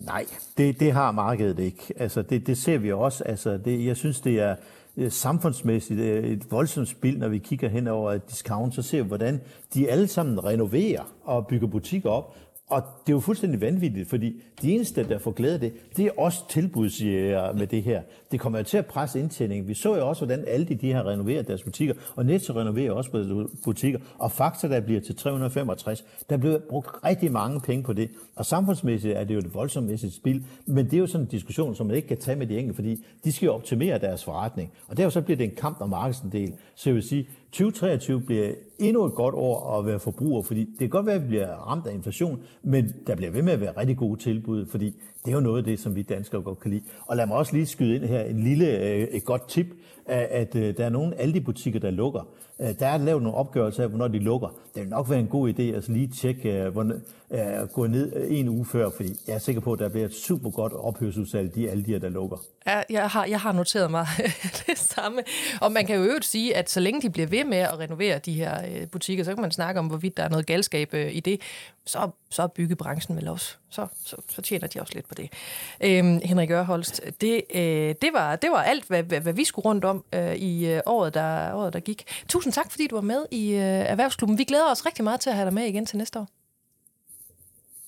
Nej, 0.00 0.26
det, 0.58 0.80
det 0.80 0.92
har 0.92 1.12
markedet 1.12 1.58
ikke. 1.58 1.92
Altså, 1.96 2.22
det, 2.22 2.46
det 2.46 2.58
ser 2.58 2.78
vi 2.78 2.92
også. 2.92 3.24
Altså, 3.24 3.56
det, 3.56 3.86
jeg 3.86 3.96
synes, 3.96 4.20
det 4.20 4.40
er, 4.40 4.56
øh, 4.96 5.10
samfundsmæssigt 5.12 6.00
øh, 6.00 6.24
et 6.24 6.50
voldsomt 6.50 6.88
spil, 6.88 7.18
når 7.18 7.28
vi 7.28 7.38
kigger 7.38 7.68
hen 7.68 7.88
over 7.88 8.12
et 8.12 8.30
discount, 8.30 8.74
så 8.74 8.82
ser 8.82 9.02
vi, 9.02 9.08
hvordan 9.08 9.40
de 9.74 9.90
alle 9.90 10.08
sammen 10.08 10.44
renoverer 10.44 11.02
og 11.24 11.46
bygger 11.46 11.66
butikker 11.66 12.10
op, 12.10 12.36
og 12.70 12.82
det 13.06 13.12
er 13.12 13.16
jo 13.16 13.20
fuldstændig 13.20 13.60
vanvittigt, 13.60 14.08
fordi 14.08 14.42
de 14.62 14.72
eneste, 14.72 15.08
der 15.08 15.18
får 15.18 15.30
glæde 15.30 15.54
af 15.54 15.60
det, 15.60 15.72
det 15.96 16.06
er 16.06 16.10
også 16.18 16.48
tilbudsjæger 16.48 17.52
med 17.52 17.66
det 17.66 17.82
her. 17.82 18.02
Det 18.32 18.40
kommer 18.40 18.58
jo 18.58 18.64
til 18.64 18.78
at 18.78 18.86
presse 18.86 19.20
indtjeningen. 19.20 19.68
Vi 19.68 19.74
så 19.74 19.96
jo 19.96 20.08
også, 20.08 20.24
hvordan 20.24 20.44
alle 20.48 20.66
de 20.66 20.92
har 20.92 21.06
renoveret 21.06 21.48
deres 21.48 21.62
butikker, 21.62 21.94
og 22.16 22.26
Netto 22.26 22.52
renoverer 22.52 22.92
også 22.92 23.46
butikker, 23.64 23.98
og 24.18 24.32
Fakta, 24.32 24.68
der 24.68 24.80
bliver 24.80 25.00
til 25.00 25.16
365. 25.16 26.04
Der 26.30 26.36
bliver 26.36 26.58
brugt 26.58 26.88
rigtig 27.04 27.32
mange 27.32 27.60
penge 27.60 27.82
på 27.82 27.92
det, 27.92 28.10
og 28.36 28.46
samfundsmæssigt 28.46 29.14
er 29.14 29.24
det 29.24 29.34
jo 29.34 29.38
et 29.38 29.54
voldsomtmæssigt 29.54 30.14
spil, 30.14 30.44
men 30.66 30.84
det 30.84 30.94
er 30.94 30.98
jo 30.98 31.06
sådan 31.06 31.26
en 31.26 31.30
diskussion, 31.30 31.74
som 31.74 31.86
man 31.86 31.96
ikke 31.96 32.08
kan 32.08 32.18
tage 32.18 32.36
med 32.36 32.46
de 32.46 32.58
enkelte, 32.58 32.74
fordi 32.74 33.04
de 33.24 33.32
skal 33.32 33.46
jo 33.46 33.54
optimere 33.54 33.98
deres 33.98 34.24
forretning, 34.24 34.72
og 34.88 34.96
derfor 34.96 35.10
så 35.10 35.20
bliver 35.20 35.36
det 35.36 35.44
en 35.44 35.56
kamp 35.56 35.80
om 35.80 35.88
markedsandel. 35.88 36.52
Så 36.74 36.90
jeg 36.90 36.94
vil 36.94 37.02
sige, 37.02 37.28
2023 37.52 38.20
bliver 38.20 38.52
endnu 38.78 39.04
et 39.04 39.14
godt 39.14 39.34
år 39.34 39.78
at 39.78 39.86
være 39.86 40.00
forbruger, 40.00 40.42
fordi 40.42 40.60
det 40.60 40.78
kan 40.78 40.88
godt 40.88 41.06
være, 41.06 41.14
at 41.14 41.22
vi 41.22 41.26
bliver 41.26 41.48
ramt 41.48 41.86
af 41.86 41.94
inflation, 41.94 42.42
men 42.62 42.94
der 43.06 43.16
bliver 43.16 43.30
ved 43.30 43.42
med 43.42 43.52
at 43.52 43.60
være 43.60 43.76
rigtig 43.76 43.96
gode 43.96 44.20
tilbud, 44.20 44.66
fordi 44.66 44.86
det 45.24 45.30
er 45.30 45.34
jo 45.34 45.40
noget 45.40 45.58
af 45.58 45.64
det, 45.64 45.78
som 45.78 45.96
vi 45.96 46.02
danskere 46.02 46.42
godt 46.42 46.60
kan 46.60 46.70
lide. 46.70 46.82
Og 47.06 47.16
lad 47.16 47.26
mig 47.26 47.36
også 47.36 47.52
lige 47.52 47.66
skyde 47.66 47.94
ind 47.94 48.04
her 48.04 48.20
en 48.20 48.42
lille, 48.42 48.78
øh, 48.78 49.02
et 49.02 49.24
godt 49.24 49.48
tip, 49.48 49.66
at, 50.06 50.56
øh, 50.56 50.76
der 50.76 50.84
er 50.84 50.88
nogle 50.88 51.20
Aldi-butikker, 51.20 51.80
der 51.80 51.90
lukker. 51.90 52.28
Øh, 52.60 52.74
der 52.78 52.86
er 52.86 52.98
lavet 52.98 53.22
nogle 53.22 53.38
opgørelser 53.38 53.82
af, 53.82 53.88
hvornår 53.88 54.08
de 54.08 54.18
lukker. 54.18 54.48
Det 54.74 54.82
vil 54.82 54.88
nok 54.88 55.10
være 55.10 55.18
en 55.18 55.26
god 55.26 55.50
idé 55.50 55.62
at 55.62 55.88
lige 55.88 56.08
tjekke, 56.08 56.52
øh, 56.52 56.72
hvornår, 56.72 56.96
øh, 57.30 57.68
gå 57.68 57.86
ned 57.86 58.26
en 58.28 58.48
uge 58.48 58.64
før, 58.64 58.90
fordi 58.96 59.08
jeg 59.26 59.34
er 59.34 59.38
sikker 59.38 59.60
på, 59.60 59.72
at 59.72 59.78
der 59.78 59.88
bliver 59.88 60.06
et 60.06 60.14
super 60.14 60.50
godt 60.50 60.72
ophørsudsalg, 60.72 61.54
de 61.54 61.70
Aldi'er, 61.70 61.98
der 61.98 62.08
lukker. 62.08 62.36
Ja, 62.66 62.82
jeg 62.90 63.08
har, 63.08 63.24
jeg 63.24 63.40
har 63.40 63.52
noteret 63.52 63.90
mig 63.90 64.06
det 64.66 64.78
samme. 64.78 65.22
Og 65.60 65.72
man 65.72 65.86
kan 65.86 65.96
jo 65.96 66.02
øvrigt 66.02 66.24
sige, 66.24 66.56
at 66.56 66.70
så 66.70 66.80
længe 66.80 67.02
de 67.02 67.10
bliver 67.10 67.26
ved 67.26 67.44
med 67.44 67.58
at 67.58 67.78
renovere 67.78 68.18
de 68.18 68.32
her 68.32 68.86
butikker, 68.92 69.24
så 69.24 69.34
kan 69.34 69.42
man 69.42 69.50
snakke 69.50 69.80
om, 69.80 69.86
hvorvidt 69.86 70.16
der 70.16 70.22
er 70.22 70.28
noget 70.28 70.46
galskab 70.46 70.94
i 70.94 71.20
det. 71.20 71.40
Så, 71.86 72.10
så 72.30 72.42
er 72.42 72.46
byggebranchen 72.46 73.16
vel 73.16 73.28
også. 73.28 73.56
Så, 73.70 73.86
så, 74.04 74.16
så 74.28 74.42
tjener 74.42 74.66
de 74.66 74.80
også 74.80 74.94
lidt 74.94 75.08
på 75.08 75.14
det. 75.14 75.32
Øhm, 75.80 76.20
Henrik 76.24 76.50
Ørholst, 76.50 77.00
det, 77.20 77.42
øh, 77.54 77.94
det, 78.02 78.10
var, 78.12 78.36
det 78.36 78.50
var 78.50 78.62
alt, 78.62 78.84
hvad, 78.84 79.02
hvad, 79.02 79.20
hvad 79.20 79.32
vi 79.32 79.44
skulle 79.44 79.64
rundt 79.64 79.84
om 79.84 80.04
øh, 80.12 80.34
i 80.34 80.66
øh, 80.66 80.80
året, 80.86 81.14
der, 81.14 81.54
året, 81.54 81.72
der 81.72 81.80
gik. 81.80 82.04
Tusind 82.28 82.52
tak, 82.52 82.70
fordi 82.70 82.86
du 82.86 82.94
var 82.94 83.02
med 83.02 83.26
i 83.30 83.50
øh, 83.52 83.60
Erhvervsklubben. 83.60 84.38
Vi 84.38 84.44
glæder 84.44 84.70
os 84.70 84.86
rigtig 84.86 85.04
meget 85.04 85.20
til 85.20 85.30
at 85.30 85.36
have 85.36 85.46
dig 85.46 85.54
med 85.54 85.64
igen 85.64 85.86
til 85.86 85.98
næste 85.98 86.18
år. 86.18 86.28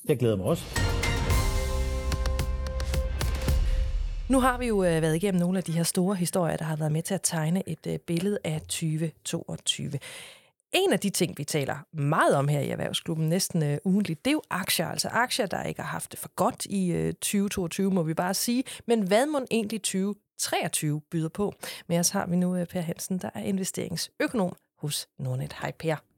Jeg 0.08 0.18
glæder 0.18 0.36
mig 0.36 0.46
også. 0.46 0.64
Nu 4.28 4.40
har 4.40 4.58
vi 4.58 4.66
jo 4.66 4.84
øh, 4.84 5.02
været 5.02 5.16
igennem 5.16 5.40
nogle 5.40 5.58
af 5.58 5.64
de 5.64 5.72
her 5.72 5.82
store 5.82 6.14
historier, 6.16 6.56
der 6.56 6.64
har 6.64 6.76
været 6.76 6.92
med 6.92 7.02
til 7.02 7.14
at 7.14 7.20
tegne 7.22 7.68
et 7.68 7.86
øh, 7.86 7.98
billede 7.98 8.38
af 8.44 8.60
2022. 8.60 9.98
En 10.72 10.92
af 10.92 11.00
de 11.00 11.10
ting, 11.10 11.38
vi 11.38 11.44
taler 11.44 11.76
meget 11.92 12.36
om 12.36 12.48
her 12.48 12.60
i 12.60 12.68
Erhvervsklubben 12.68 13.28
næsten 13.28 13.62
øh, 13.62 13.78
ugentligt, 13.84 14.24
det 14.24 14.30
er 14.30 14.32
jo 14.32 14.42
aktier. 14.50 14.88
Altså 14.88 15.08
aktier, 15.08 15.46
der 15.46 15.62
ikke 15.62 15.82
har 15.82 15.88
haft 15.88 16.12
det 16.12 16.18
for 16.18 16.30
godt 16.36 16.64
i 16.64 16.92
øh, 16.92 17.12
2022, 17.12 17.90
må 17.90 18.02
vi 18.02 18.14
bare 18.14 18.34
sige. 18.34 18.64
Men 18.86 19.02
hvad 19.02 19.26
må 19.26 19.40
egentlig 19.50 19.82
2023 19.82 21.00
byder 21.00 21.28
på? 21.28 21.54
Med 21.86 21.98
os 21.98 22.10
har 22.10 22.26
vi 22.26 22.36
nu 22.36 22.56
øh, 22.56 22.66
Per 22.66 22.80
Hansen, 22.80 23.18
der 23.18 23.30
er 23.34 23.40
investeringsøkonom 23.40 24.56
hos 24.78 25.08
Nordnet. 25.18 25.52
Hej 25.52 25.72
Per. 25.78 26.11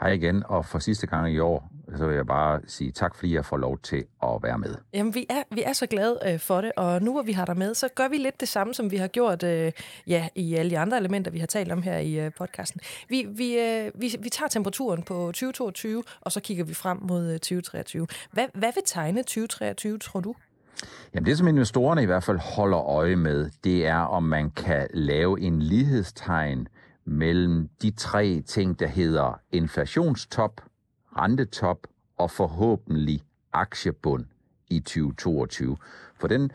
Hej 0.00 0.10
igen, 0.10 0.42
og 0.46 0.66
for 0.66 0.78
sidste 0.78 1.06
gang 1.06 1.32
i 1.32 1.38
år, 1.38 1.70
så 1.96 2.06
vil 2.06 2.16
jeg 2.16 2.26
bare 2.26 2.60
sige 2.66 2.92
tak, 2.92 3.14
fordi 3.14 3.34
jeg 3.34 3.44
får 3.44 3.56
lov 3.56 3.78
til 3.78 4.04
at 4.22 4.28
være 4.42 4.58
med. 4.58 4.74
Jamen, 4.94 5.14
vi 5.14 5.26
er, 5.30 5.42
vi 5.54 5.62
er 5.62 5.72
så 5.72 5.86
glade 5.86 6.18
øh, 6.26 6.38
for 6.38 6.60
det, 6.60 6.72
og 6.76 7.02
nu 7.02 7.12
hvor 7.12 7.22
vi 7.22 7.32
har 7.32 7.44
dig 7.44 7.56
med, 7.56 7.74
så 7.74 7.88
gør 7.94 8.08
vi 8.08 8.16
lidt 8.16 8.40
det 8.40 8.48
samme, 8.48 8.74
som 8.74 8.90
vi 8.90 8.96
har 8.96 9.08
gjort 9.08 9.42
øh, 9.42 9.72
ja, 10.06 10.28
i 10.34 10.54
alle 10.54 10.70
de 10.70 10.78
andre 10.78 10.98
elementer, 10.98 11.30
vi 11.30 11.38
har 11.38 11.46
talt 11.46 11.72
om 11.72 11.82
her 11.82 11.98
i 11.98 12.20
øh, 12.20 12.32
podcasten. 12.38 12.80
Vi, 13.08 13.26
vi, 13.28 13.58
øh, 13.58 13.90
vi, 13.94 14.16
vi 14.20 14.28
tager 14.28 14.48
temperaturen 14.48 15.02
på 15.02 15.14
2022, 15.14 16.02
og 16.20 16.32
så 16.32 16.40
kigger 16.40 16.64
vi 16.64 16.74
frem 16.74 16.98
mod 17.02 17.26
øh, 17.26 17.32
2023. 17.32 18.06
Hvad, 18.32 18.46
hvad 18.54 18.72
vil 18.74 18.82
tegne 18.86 19.22
2023, 19.22 19.98
tror 19.98 20.20
du? 20.20 20.34
Jamen 21.14 21.26
det, 21.26 21.38
som 21.38 21.48
investorerne 21.48 22.02
i 22.02 22.06
hvert 22.06 22.24
fald 22.24 22.38
holder 22.38 22.80
øje 22.88 23.16
med, 23.16 23.50
det 23.64 23.86
er, 23.86 23.98
om 23.98 24.22
man 24.22 24.50
kan 24.50 24.86
lave 24.94 25.40
en 25.40 25.62
lighedstegn 25.62 26.68
mellem 27.10 27.68
de 27.82 27.90
tre 27.90 28.40
ting, 28.40 28.78
der 28.80 28.86
hedder 28.86 29.40
inflationstop, 29.52 30.60
rentetop 31.16 31.86
og 32.16 32.30
forhåbentlig 32.30 33.20
aktiebund 33.52 34.24
i 34.70 34.80
2022. 34.80 35.76
For 36.14 36.28
den 36.28 36.50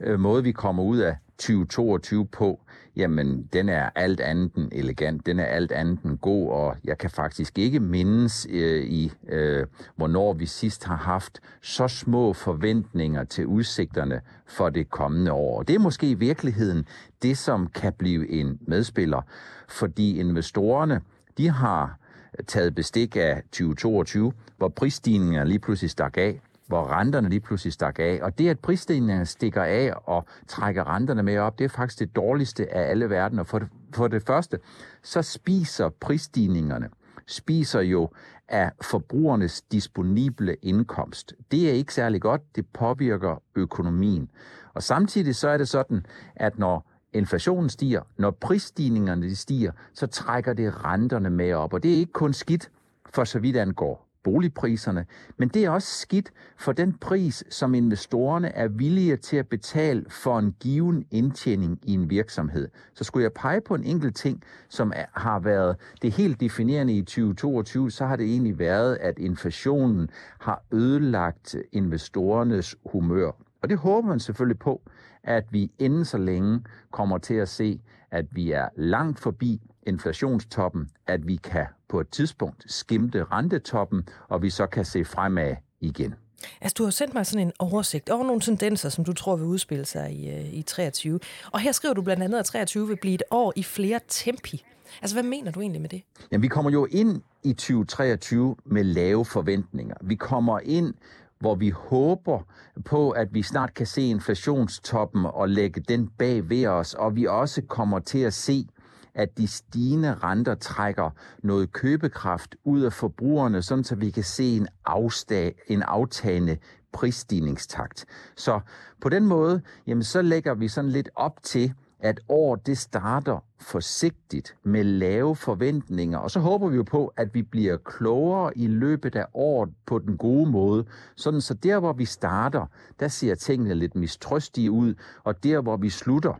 øh, 0.00 0.20
måde, 0.20 0.42
vi 0.42 0.52
kommer 0.52 0.82
ud 0.82 0.98
af 0.98 1.16
2022 1.38 2.26
på, 2.26 2.60
jamen 2.96 3.48
den 3.52 3.68
er 3.68 3.90
alt 3.94 4.20
andet 4.20 4.54
end 4.54 4.68
elegant, 4.72 5.26
den 5.26 5.38
er 5.38 5.44
alt 5.44 5.72
andet 5.72 6.02
end 6.02 6.18
god, 6.18 6.50
og 6.50 6.76
jeg 6.84 6.98
kan 6.98 7.10
faktisk 7.10 7.58
ikke 7.58 7.80
mindes 7.80 8.46
øh, 8.50 8.84
i, 8.84 9.12
øh, 9.28 9.66
hvornår 9.96 10.32
vi 10.32 10.46
sidst 10.46 10.84
har 10.84 10.96
haft 10.96 11.40
så 11.62 11.88
små 11.88 12.32
forventninger 12.32 13.24
til 13.24 13.46
udsigterne 13.46 14.20
for 14.46 14.70
det 14.70 14.90
kommende 14.90 15.32
år. 15.32 15.62
Det 15.62 15.74
er 15.74 15.78
måske 15.78 16.10
i 16.10 16.14
virkeligheden 16.14 16.86
det, 17.22 17.38
som 17.38 17.66
kan 17.66 17.92
blive 17.92 18.30
en 18.30 18.58
medspiller, 18.60 19.22
fordi 19.68 20.18
investorerne, 20.18 21.00
de 21.38 21.48
har 21.48 21.98
taget 22.46 22.74
bestik 22.74 23.16
af 23.16 23.42
2022, 23.52 24.32
hvor 24.56 24.68
prisstigningerne 24.68 25.48
lige 25.48 25.58
pludselig 25.58 25.90
stak 25.90 26.16
af, 26.16 26.40
hvor 26.70 26.92
renterne 26.92 27.28
lige 27.28 27.40
pludselig 27.40 27.72
stak 27.72 27.98
af. 27.98 28.18
Og 28.22 28.38
det, 28.38 28.48
at 28.48 28.58
prisstigningerne 28.58 29.26
stikker 29.26 29.62
af 29.62 29.92
og 30.04 30.24
trækker 30.48 30.94
renterne 30.94 31.22
med 31.22 31.38
op, 31.38 31.58
det 31.58 31.64
er 31.64 31.68
faktisk 31.68 31.98
det 31.98 32.16
dårligste 32.16 32.74
af 32.74 32.90
alle 32.90 33.10
verdener. 33.10 33.42
For 33.42 33.58
det, 33.58 33.68
for 33.94 34.08
det 34.08 34.22
første, 34.22 34.58
så 35.02 35.22
spiser 35.22 35.88
prisstigningerne 35.88 36.88
spiser 37.26 37.80
jo 37.80 38.08
af 38.48 38.72
forbrugernes 38.82 39.62
disponible 39.62 40.56
indkomst. 40.62 41.34
Det 41.50 41.68
er 41.68 41.72
ikke 41.72 41.94
særlig 41.94 42.20
godt, 42.20 42.56
det 42.56 42.66
påvirker 42.66 43.42
økonomien. 43.54 44.30
Og 44.74 44.82
samtidig 44.82 45.36
så 45.36 45.48
er 45.48 45.56
det 45.56 45.68
sådan, 45.68 46.06
at 46.36 46.58
når 46.58 46.90
inflationen 47.12 47.68
stiger, 47.68 48.02
når 48.16 48.30
prisstigningerne 48.30 49.22
de 49.22 49.36
stiger, 49.36 49.72
så 49.94 50.06
trækker 50.06 50.52
det 50.52 50.84
renterne 50.84 51.30
med 51.30 51.52
op. 51.52 51.72
Og 51.72 51.82
det 51.82 51.92
er 51.92 51.96
ikke 51.96 52.12
kun 52.12 52.32
skidt 52.32 52.70
for 53.14 53.24
så 53.24 53.38
vidt 53.38 53.56
angår 53.56 54.09
boligpriserne, 54.24 55.06
men 55.36 55.48
det 55.48 55.64
er 55.64 55.70
også 55.70 56.00
skidt 56.00 56.32
for 56.58 56.72
den 56.72 56.92
pris, 56.92 57.44
som 57.50 57.74
investorerne 57.74 58.48
er 58.48 58.68
villige 58.68 59.16
til 59.16 59.36
at 59.36 59.48
betale 59.48 60.04
for 60.08 60.38
en 60.38 60.54
given 60.60 61.04
indtjening 61.10 61.78
i 61.82 61.92
en 61.92 62.10
virksomhed. 62.10 62.68
Så 62.94 63.04
skulle 63.04 63.22
jeg 63.22 63.32
pege 63.32 63.60
på 63.60 63.74
en 63.74 63.84
enkelt 63.84 64.16
ting, 64.16 64.42
som 64.68 64.92
har 65.12 65.38
været 65.38 65.76
det 66.02 66.12
helt 66.12 66.40
definerende 66.40 66.92
i 66.92 67.02
2022, 67.02 67.90
så 67.90 68.06
har 68.06 68.16
det 68.16 68.26
egentlig 68.26 68.58
været, 68.58 68.98
at 69.00 69.18
inflationen 69.18 70.10
har 70.40 70.62
ødelagt 70.72 71.56
investorernes 71.72 72.76
humør. 72.86 73.30
Og 73.62 73.70
det 73.70 73.78
håber 73.78 74.08
man 74.08 74.20
selvfølgelig 74.20 74.58
på, 74.58 74.82
at 75.24 75.44
vi 75.50 75.70
inden 75.78 76.04
så 76.04 76.18
længe 76.18 76.60
kommer 76.90 77.18
til 77.18 77.34
at 77.34 77.48
se, 77.48 77.80
at 78.10 78.26
vi 78.30 78.52
er 78.52 78.68
langt 78.76 79.20
forbi 79.20 79.60
inflationstoppen, 79.90 80.90
at 81.06 81.26
vi 81.26 81.36
kan 81.36 81.66
på 81.88 82.00
et 82.00 82.08
tidspunkt 82.08 82.64
skimte 82.66 83.24
rentetoppen, 83.24 84.08
og 84.28 84.42
vi 84.42 84.50
så 84.50 84.66
kan 84.66 84.84
se 84.84 85.04
fremad 85.04 85.56
igen. 85.80 86.14
Altså, 86.60 86.74
du 86.78 86.84
har 86.84 86.90
sendt 86.90 87.14
mig 87.14 87.26
sådan 87.26 87.46
en 87.46 87.52
oversigt 87.58 88.10
over 88.10 88.24
nogle 88.24 88.40
tendenser, 88.40 88.88
som 88.88 89.04
du 89.04 89.12
tror 89.12 89.36
vil 89.36 89.46
udspille 89.46 89.84
sig 89.84 90.12
i, 90.12 90.30
øh, 90.30 90.54
i 90.54 90.62
23. 90.62 91.20
Og 91.52 91.60
her 91.60 91.72
skriver 91.72 91.94
du 91.94 92.02
blandt 92.02 92.22
andet, 92.22 92.38
at 92.38 92.44
23 92.44 92.88
vil 92.88 92.96
blive 92.96 93.14
et 93.14 93.22
år 93.30 93.52
i 93.56 93.62
flere 93.62 94.00
tempi. 94.08 94.64
Altså, 95.02 95.16
hvad 95.16 95.22
mener 95.22 95.50
du 95.50 95.60
egentlig 95.60 95.80
med 95.80 95.88
det? 95.88 96.02
Jamen, 96.32 96.42
vi 96.42 96.48
kommer 96.48 96.70
jo 96.70 96.86
ind 96.90 97.22
i 97.42 97.52
2023 97.52 98.56
med 98.64 98.84
lave 98.84 99.24
forventninger. 99.24 99.94
Vi 100.00 100.14
kommer 100.14 100.60
ind 100.62 100.94
hvor 101.40 101.54
vi 101.54 101.70
håber 101.70 102.40
på, 102.84 103.10
at 103.10 103.34
vi 103.34 103.42
snart 103.42 103.74
kan 103.74 103.86
se 103.86 104.02
inflationstoppen 104.02 105.26
og 105.26 105.48
lægge 105.48 105.80
den 105.80 106.08
bag 106.18 106.50
ved 106.50 106.66
os, 106.66 106.94
og 106.94 107.16
vi 107.16 107.26
også 107.26 107.62
kommer 107.62 107.98
til 107.98 108.18
at 108.18 108.34
se, 108.34 108.66
at 109.14 109.38
de 109.38 109.46
stigende 109.46 110.14
renter 110.14 110.54
trækker 110.54 111.10
noget 111.42 111.72
købekraft 111.72 112.56
ud 112.64 112.80
af 112.80 112.92
forbrugerne, 112.92 113.62
sådan 113.62 113.84
så 113.84 113.94
vi 113.94 114.10
kan 114.10 114.24
se 114.24 114.56
en, 114.56 114.68
afstag, 114.84 115.54
en 115.66 115.82
aftagende 115.82 116.56
prisstigningstakt. 116.92 118.06
Så 118.36 118.60
på 119.00 119.08
den 119.08 119.26
måde, 119.26 119.62
jamen, 119.86 120.04
så 120.04 120.22
lægger 120.22 120.54
vi 120.54 120.68
sådan 120.68 120.90
lidt 120.90 121.08
op 121.14 121.42
til, 121.42 121.74
at 122.02 122.20
år 122.28 122.56
det 122.56 122.78
starter 122.78 123.44
forsigtigt 123.60 124.56
med 124.62 124.84
lave 124.84 125.36
forventninger, 125.36 126.18
og 126.18 126.30
så 126.30 126.40
håber 126.40 126.68
vi 126.68 126.76
jo 126.76 126.82
på, 126.82 127.12
at 127.16 127.34
vi 127.34 127.42
bliver 127.42 127.76
klogere 127.76 128.58
i 128.58 128.66
løbet 128.66 129.16
af 129.16 129.26
året 129.34 129.70
på 129.86 129.98
den 129.98 130.16
gode 130.16 130.50
måde, 130.50 130.84
sådan 131.16 131.40
så 131.40 131.54
der, 131.54 131.78
hvor 131.78 131.92
vi 131.92 132.04
starter, 132.04 132.66
der 133.00 133.08
ser 133.08 133.34
tingene 133.34 133.74
lidt 133.74 133.96
mistrøstige 133.96 134.70
ud, 134.70 134.94
og 135.24 135.44
der, 135.44 135.60
hvor 135.60 135.76
vi 135.76 135.90
slutter, 135.90 136.34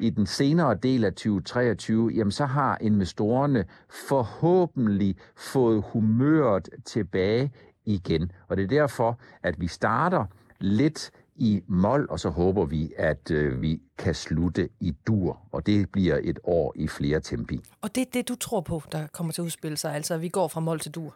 i 0.00 0.10
den 0.10 0.26
senere 0.26 0.74
del 0.74 1.04
af 1.04 1.12
2023, 1.12 2.10
jamen 2.14 2.32
så 2.32 2.46
har 2.46 2.78
investorerne 2.80 3.64
forhåbentlig 4.08 5.16
fået 5.36 5.84
humøret 5.92 6.68
tilbage 6.84 7.52
igen. 7.84 8.32
Og 8.48 8.56
det 8.56 8.62
er 8.62 8.68
derfor, 8.68 9.18
at 9.42 9.60
vi 9.60 9.66
starter 9.66 10.24
lidt 10.60 11.10
i 11.36 11.62
mål, 11.66 12.06
og 12.10 12.20
så 12.20 12.28
håber 12.28 12.64
vi, 12.64 12.92
at 12.96 13.30
øh, 13.30 13.62
vi 13.62 13.80
kan 13.98 14.14
slutte 14.14 14.68
i 14.80 14.96
dur, 15.06 15.40
og 15.52 15.66
det 15.66 15.90
bliver 15.90 16.18
et 16.22 16.38
år 16.44 16.72
i 16.76 16.88
flere 16.88 17.20
tempi. 17.20 17.60
Og 17.80 17.94
det 17.94 18.00
er 18.00 18.10
det, 18.12 18.28
du 18.28 18.34
tror 18.34 18.60
på, 18.60 18.82
der 18.92 19.06
kommer 19.06 19.32
til 19.32 19.42
at 19.42 19.44
udspille 19.44 19.76
sig, 19.76 19.94
altså 19.94 20.14
at 20.14 20.22
vi 20.22 20.28
går 20.28 20.48
fra 20.48 20.60
mål 20.60 20.80
til 20.80 20.90
dur? 20.94 21.14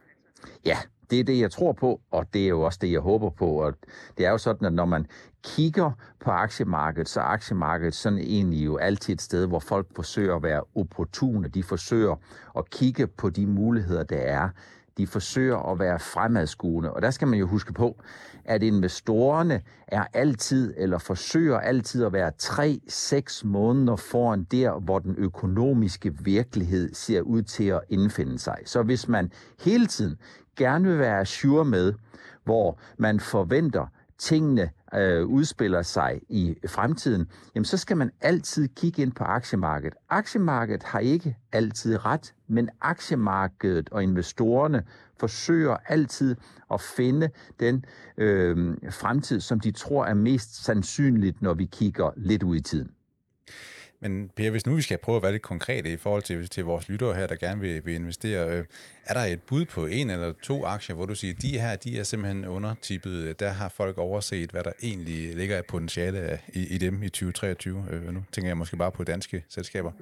Ja, 0.65 0.79
det 1.11 1.21
er 1.21 1.25
det, 1.25 1.41
jeg 1.41 1.51
tror 1.51 1.73
på, 1.73 2.01
og 2.11 2.27
det 2.35 2.45
er 2.45 2.49
jo 2.49 2.63
også 2.63 2.79
det, 2.83 2.93
jeg 2.93 3.01
håber 3.01 3.31
på. 3.31 3.47
Og 3.47 3.75
det 4.19 4.27
er 4.27 4.31
jo 4.31 4.39
sådan, 4.39 4.67
at 4.67 4.73
når 4.73 4.85
man 4.85 5.07
kigger 5.43 5.91
på 6.21 6.31
aktiemarkedet, 6.31 7.09
så 7.09 7.21
er 7.21 7.25
aktiemarkedet 7.25 7.95
sådan 7.95 8.19
egentlig 8.19 8.65
jo 8.65 8.77
altid 8.77 9.15
et 9.15 9.23
sted, 9.23 9.47
hvor 9.47 9.59
folk 9.59 9.87
forsøger 9.95 10.37
at 10.37 10.43
være 10.43 10.63
opportune. 10.75 11.49
De 11.49 11.63
forsøger 11.63 12.17
at 12.57 12.71
kigge 12.71 13.07
på 13.07 13.31
de 13.31 13.47
muligheder, 13.47 14.03
der 14.03 14.17
er. 14.17 14.49
De 14.97 15.07
forsøger 15.07 15.73
at 15.73 15.79
være 15.79 15.99
fremadskuende. 15.99 16.93
Og 16.93 17.03
der 17.03 17.11
skal 17.11 17.29
man 17.29 17.39
jo 17.39 17.47
huske 17.47 17.73
på, 17.73 17.97
at 18.45 18.63
investorerne 18.63 19.63
er 19.89 20.05
altid, 20.13 20.75
eller 20.77 20.99
forsøger 20.99 21.59
altid 21.59 22.05
at 22.05 22.13
være 22.13 22.33
3-6 22.43 23.47
måneder 23.47 23.97
foran 23.97 24.45
der, 24.51 24.81
hvor 24.81 24.99
den 24.99 25.15
økonomiske 25.19 26.15
virkelighed 26.25 26.95
ser 26.95 27.21
ud 27.21 27.43
til 27.43 27.65
at 27.65 27.81
indfinde 27.89 28.39
sig. 28.39 28.59
Så 28.65 28.83
hvis 28.83 29.09
man 29.09 29.33
hele 29.61 29.87
tiden 29.87 30.17
gerne 30.57 30.89
vil 30.89 30.99
være 30.99 31.27
sure 31.27 31.65
med, 31.65 31.95
hvor 32.45 32.79
man 32.99 33.21
forventer, 33.21 33.87
tingene 34.23 34.71
øh, 34.95 35.27
udspiller 35.27 35.83
sig 35.83 36.21
i 36.29 36.55
fremtiden, 36.69 37.29
jamen 37.55 37.65
så 37.65 37.77
skal 37.77 37.97
man 37.97 38.11
altid 38.21 38.69
kigge 38.69 39.03
ind 39.03 39.13
på 39.13 39.25
aktiemarkedet. 39.25 39.95
Aktiemarkedet 40.11 40.83
har 40.83 40.99
ikke 40.99 41.37
altid 41.53 42.05
ret, 42.05 42.35
men 42.49 42.69
aktiemarkedet 42.81 43.89
og 43.91 44.03
investorerne 44.03 44.83
forsøger 45.21 45.77
altid 45.89 46.37
at 46.73 46.81
finde 46.81 47.31
den 47.61 47.85
øh, 48.17 48.77
fremtid, 48.91 49.41
som 49.41 49.61
de 49.61 49.71
tror 49.71 50.05
er 50.05 50.15
mest 50.15 50.65
sandsynligt, 50.65 51.43
når 51.43 51.55
vi 51.55 51.65
kigger 51.65 52.11
lidt 52.17 52.43
ud 52.43 52.57
i 52.57 52.61
tiden. 52.61 52.91
Men 54.03 54.31
Per, 54.37 54.51
hvis 54.51 54.67
nu 54.67 54.75
vi 54.75 54.83
skal 54.83 54.99
prøve 54.99 55.17
at 55.17 55.23
være 55.23 55.33
lidt 55.33 55.43
konkrete 55.43 55.93
i 55.93 55.97
forhold 55.97 56.23
til, 56.23 56.49
til 56.49 56.65
vores 56.65 56.89
lyttere 56.89 57.15
her, 57.15 57.27
der 57.27 57.37
gerne 57.37 57.61
vil, 57.61 57.87
vil 57.87 57.95
investere, 57.95 58.49
øh, 58.49 58.65
er 59.05 59.15
der 59.15 59.21
et 59.21 59.43
bud 59.43 59.65
på 59.65 59.87
en 59.87 60.11
eller 60.11 60.33
to 60.43 60.65
aktier, 60.65 60.97
hvor 60.97 61.07
du 61.07 61.15
siger, 61.15 61.35
de 61.35 61.61
her, 61.61 61.77
de 61.77 61.99
er 61.99 62.03
simpelthen 62.03 62.47
undertippet, 62.47 63.11
øh, 63.11 63.35
der 63.39 63.49
har 63.51 63.69
folk 63.69 63.99
overset, 63.99 64.51
hvad 64.51 64.65
der 64.65 64.73
egentlig 64.83 65.37
ligger 65.37 65.57
af 65.57 65.65
potentiale 65.65 66.33
øh, 66.33 66.39
i, 66.53 66.67
i 66.75 66.79
dem 66.79 67.03
i 67.03 67.09
2023? 67.09 67.85
Øh, 67.91 68.15
nu 68.15 68.25
tænker 68.33 68.49
jeg 68.49 68.57
måske 68.57 68.77
bare 68.77 68.93
på 68.93 69.05
danske 69.05 69.45
selskaber. 69.49 69.93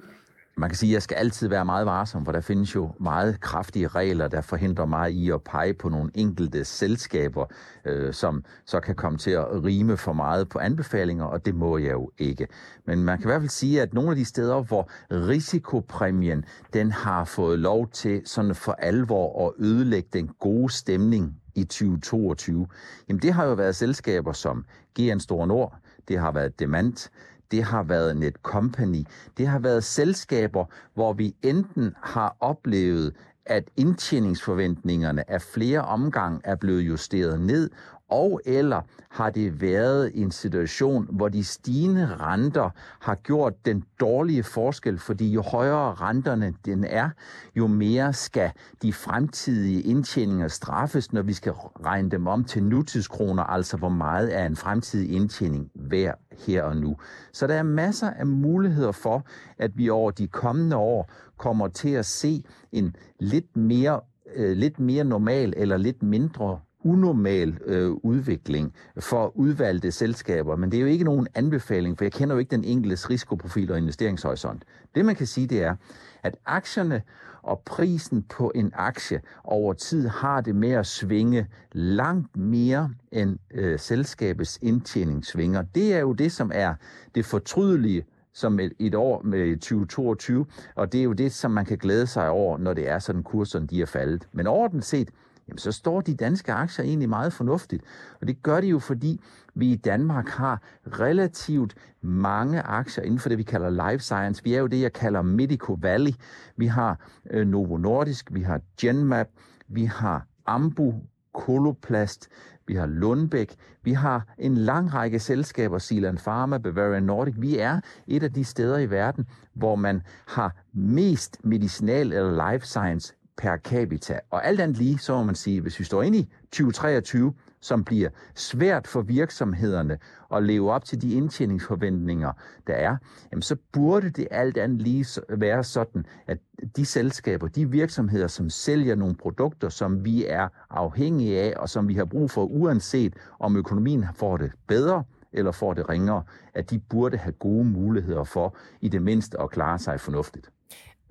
Man 0.61 0.69
kan 0.69 0.77
sige, 0.77 0.89
at 0.89 0.93
jeg 0.93 1.01
skal 1.01 1.15
altid 1.15 1.47
være 1.47 1.65
meget 1.65 1.85
varsom, 1.85 2.25
for 2.25 2.31
der 2.31 2.41
findes 2.41 2.75
jo 2.75 2.91
meget 2.99 3.39
kraftige 3.39 3.87
regler, 3.87 4.27
der 4.27 4.41
forhindrer 4.41 4.85
mig 4.85 5.11
i 5.11 5.29
at 5.29 5.41
pege 5.43 5.73
på 5.73 5.89
nogle 5.89 6.11
enkelte 6.13 6.65
selskaber, 6.65 7.45
øh, 7.85 8.13
som 8.13 8.43
så 8.65 8.79
kan 8.79 8.95
komme 8.95 9.17
til 9.17 9.31
at 9.31 9.63
rime 9.63 9.97
for 9.97 10.13
meget 10.13 10.49
på 10.49 10.59
anbefalinger, 10.59 11.25
og 11.25 11.45
det 11.45 11.55
må 11.55 11.77
jeg 11.77 11.91
jo 11.91 12.11
ikke. 12.17 12.47
Men 12.85 13.03
man 13.03 13.17
kan 13.17 13.25
i 13.25 13.29
hvert 13.29 13.41
fald 13.41 13.49
sige, 13.49 13.81
at 13.81 13.93
nogle 13.93 14.09
af 14.09 14.15
de 14.15 14.25
steder, 14.25 14.63
hvor 14.63 14.89
risikopræmien 15.11 16.45
den 16.73 16.91
har 16.91 17.25
fået 17.25 17.59
lov 17.59 17.87
til 17.89 18.21
sådan 18.25 18.55
for 18.55 18.71
alvor 18.71 19.47
at 19.47 19.53
ødelægge 19.65 20.09
den 20.13 20.29
gode 20.39 20.73
stemning 20.73 21.35
i 21.55 21.63
2022, 21.63 22.67
jamen 23.09 23.21
det 23.21 23.33
har 23.33 23.45
jo 23.45 23.53
været 23.53 23.75
selskaber 23.75 24.33
som 24.33 24.65
GN 24.99 25.19
Store 25.19 25.47
Nord, 25.47 25.75
det 26.07 26.19
har 26.19 26.31
været 26.31 26.59
Demant, 26.59 27.11
det 27.51 27.63
har 27.63 27.83
været 27.83 28.17
Net 28.17 28.35
Company, 28.43 29.05
det 29.37 29.47
har 29.47 29.59
været 29.59 29.83
selskaber, 29.83 30.65
hvor 30.93 31.13
vi 31.13 31.35
enten 31.41 31.93
har 32.01 32.35
oplevet, 32.39 33.13
at 33.45 33.63
indtjeningsforventningerne 33.77 35.31
af 35.31 35.41
flere 35.41 35.81
omgang 35.81 36.41
er 36.43 36.55
blevet 36.55 36.81
justeret 36.81 37.41
ned, 37.41 37.69
og 38.11 38.41
eller 38.45 38.81
har 39.09 39.29
det 39.29 39.61
været 39.61 40.11
en 40.13 40.31
situation, 40.31 41.07
hvor 41.09 41.29
de 41.29 41.43
stigende 41.43 42.15
renter 42.15 42.69
har 42.99 43.15
gjort 43.15 43.65
den 43.65 43.83
dårlige 43.99 44.43
forskel, 44.43 44.99
fordi 44.99 45.31
jo 45.31 45.41
højere 45.41 45.93
renterne 45.93 46.53
den 46.65 46.83
er, 46.83 47.09
jo 47.55 47.67
mere 47.67 48.13
skal 48.13 48.51
de 48.81 48.93
fremtidige 48.93 49.81
indtjeninger 49.81 50.47
straffes, 50.47 51.13
når 51.13 51.21
vi 51.21 51.33
skal 51.33 51.51
regne 51.85 52.09
dem 52.09 52.27
om 52.27 52.43
til 52.43 52.63
nutidskroner, 52.63 53.43
altså 53.43 53.77
hvor 53.77 53.89
meget 53.89 54.37
er 54.37 54.45
en 54.45 54.55
fremtidig 54.55 55.11
indtjening 55.11 55.71
værd 55.75 56.19
her 56.45 56.63
og 56.63 56.77
nu. 56.77 56.97
Så 57.33 57.47
der 57.47 57.55
er 57.55 57.63
masser 57.63 58.09
af 58.09 58.27
muligheder 58.27 58.91
for, 58.91 59.25
at 59.57 59.71
vi 59.77 59.89
over 59.89 60.11
de 60.11 60.27
kommende 60.27 60.75
år 60.75 61.09
kommer 61.37 61.67
til 61.67 61.89
at 61.89 62.05
se 62.05 62.43
en 62.71 62.95
lidt 63.19 63.57
mere, 63.57 64.01
øh, 64.35 64.57
lidt 64.57 64.79
mere 64.79 65.03
normal 65.03 65.53
eller 65.57 65.77
lidt 65.77 66.03
mindre 66.03 66.59
unormal 66.83 67.57
øh, 67.65 67.91
udvikling 67.91 68.73
for 68.99 69.37
udvalgte 69.37 69.91
selskaber, 69.91 70.55
men 70.55 70.71
det 70.71 70.77
er 70.77 70.81
jo 70.81 70.87
ikke 70.87 71.03
nogen 71.03 71.27
anbefaling, 71.35 71.97
for 71.97 72.05
jeg 72.05 72.11
kender 72.11 72.35
jo 72.35 72.39
ikke 72.39 72.51
den 72.51 72.63
enkeltes 72.63 73.09
risikoprofil 73.09 73.71
og 73.71 73.77
investeringshorisont. 73.77 74.63
Det 74.95 75.05
man 75.05 75.15
kan 75.15 75.27
sige, 75.27 75.47
det 75.47 75.63
er, 75.63 75.75
at 76.23 76.35
aktierne 76.45 77.01
og 77.43 77.61
prisen 77.65 78.23
på 78.23 78.51
en 78.55 78.71
aktie 78.75 79.21
over 79.43 79.73
tid 79.73 80.07
har 80.07 80.41
det 80.41 80.55
med 80.55 80.71
at 80.71 80.85
svinge 80.85 81.47
langt 81.71 82.37
mere 82.37 82.89
end 83.11 83.37
øh, 83.53 83.79
selskabets 83.79 84.59
indtjening 84.61 85.25
svinger. 85.25 85.61
Det 85.61 85.93
er 85.93 85.99
jo 85.99 86.13
det, 86.13 86.31
som 86.31 86.51
er 86.53 86.73
det 87.15 87.25
fortrydelige 87.25 88.05
som 88.33 88.59
et, 88.59 88.73
et 88.79 88.95
år 88.95 89.21
med 89.21 89.57
2022, 89.57 90.45
og 90.75 90.91
det 90.91 90.99
er 90.99 91.03
jo 91.03 91.13
det, 91.13 91.31
som 91.31 91.51
man 91.51 91.65
kan 91.65 91.77
glæde 91.77 92.07
sig 92.07 92.29
over, 92.29 92.57
når 92.57 92.73
det 92.73 92.89
er 92.89 92.99
sådan 92.99 93.23
kurserne 93.23 93.67
de 93.67 93.81
er 93.81 93.85
faldet. 93.85 94.27
Men 94.31 94.47
overordnet 94.47 94.85
set, 94.85 95.09
jamen 95.51 95.59
så 95.59 95.71
står 95.71 96.01
de 96.01 96.15
danske 96.15 96.53
aktier 96.53 96.85
egentlig 96.85 97.09
meget 97.09 97.33
fornuftigt. 97.33 97.83
Og 98.21 98.27
det 98.27 98.43
gør 98.43 98.61
de 98.61 98.67
jo, 98.67 98.79
fordi 98.79 99.21
vi 99.53 99.71
i 99.71 99.75
Danmark 99.75 100.27
har 100.27 100.61
relativt 100.85 101.75
mange 102.01 102.61
aktier 102.61 103.03
inden 103.03 103.19
for 103.19 103.29
det, 103.29 103.37
vi 103.37 103.43
kalder 103.43 103.91
life 103.91 104.03
science. 104.03 104.43
Vi 104.43 104.53
er 104.53 104.59
jo 104.59 104.67
det, 104.67 104.81
jeg 104.81 104.93
kalder 104.93 105.21
Medico 105.21 105.77
Valley. 105.81 106.11
Vi 106.57 106.65
har 106.65 106.99
øh, 107.31 107.47
Novo 107.47 107.77
Nordisk, 107.77 108.29
vi 108.33 108.41
har 108.41 108.61
Genmap, 108.81 109.27
vi 109.67 109.85
har 109.85 110.25
Ambu, 110.45 110.93
Koloplast, 111.33 112.29
vi 112.67 112.75
har 112.75 112.85
Lundbæk, 112.85 113.55
vi 113.83 113.93
har 113.93 114.33
en 114.37 114.55
lang 114.55 114.93
række 114.93 115.19
selskaber, 115.19 115.79
Zealand 115.79 116.17
Pharma, 116.17 116.57
Bavarian 116.57 117.03
Nordic. 117.03 117.35
Vi 117.37 117.57
er 117.57 117.79
et 118.07 118.23
af 118.23 118.33
de 118.33 118.43
steder 118.43 118.77
i 118.77 118.89
verden, 118.89 119.27
hvor 119.53 119.75
man 119.75 120.01
har 120.27 120.55
mest 120.73 121.37
medicinal 121.43 122.13
eller 122.13 122.51
life 122.51 122.65
science 122.65 123.15
per 123.37 123.57
capita. 123.57 124.19
Og 124.29 124.45
alt 124.45 124.61
andet 124.61 124.77
lige, 124.77 124.99
så 124.99 125.15
må 125.17 125.23
man 125.23 125.35
sige, 125.35 125.61
hvis 125.61 125.79
vi 125.79 125.83
står 125.83 126.03
ind 126.03 126.15
i 126.15 126.29
2023, 126.51 127.33
som 127.61 127.83
bliver 127.83 128.09
svært 128.35 128.87
for 128.87 129.01
virksomhederne 129.01 129.97
at 130.33 130.43
leve 130.43 130.71
op 130.71 130.85
til 130.85 131.01
de 131.01 131.13
indtjeningsforventninger, 131.13 132.31
der 132.67 132.73
er, 132.73 132.97
jamen 133.31 133.41
så 133.41 133.55
burde 133.71 134.09
det 134.09 134.27
alt 134.31 134.57
andet 134.57 134.81
lige 134.81 135.05
være 135.29 135.63
sådan, 135.63 136.05
at 136.27 136.37
de 136.75 136.85
selskaber, 136.85 137.47
de 137.47 137.69
virksomheder, 137.69 138.27
som 138.27 138.49
sælger 138.49 138.95
nogle 138.95 139.15
produkter, 139.15 139.69
som 139.69 140.05
vi 140.05 140.25
er 140.25 140.47
afhængige 140.69 141.41
af, 141.41 141.53
og 141.57 141.69
som 141.69 141.87
vi 141.87 141.93
har 141.93 142.05
brug 142.05 142.31
for, 142.31 142.45
uanset 142.45 143.13
om 143.39 143.57
økonomien 143.57 144.05
får 144.15 144.37
det 144.37 144.51
bedre 144.67 145.03
eller 145.33 145.51
får 145.51 145.73
det 145.73 145.89
ringere, 145.89 146.23
at 146.53 146.69
de 146.69 146.79
burde 146.79 147.17
have 147.17 147.33
gode 147.33 147.65
muligheder 147.65 148.23
for 148.23 148.55
i 148.81 148.89
det 148.89 149.01
mindste 149.01 149.41
at 149.41 149.49
klare 149.49 149.79
sig 149.79 149.99
fornuftigt. 149.99 150.49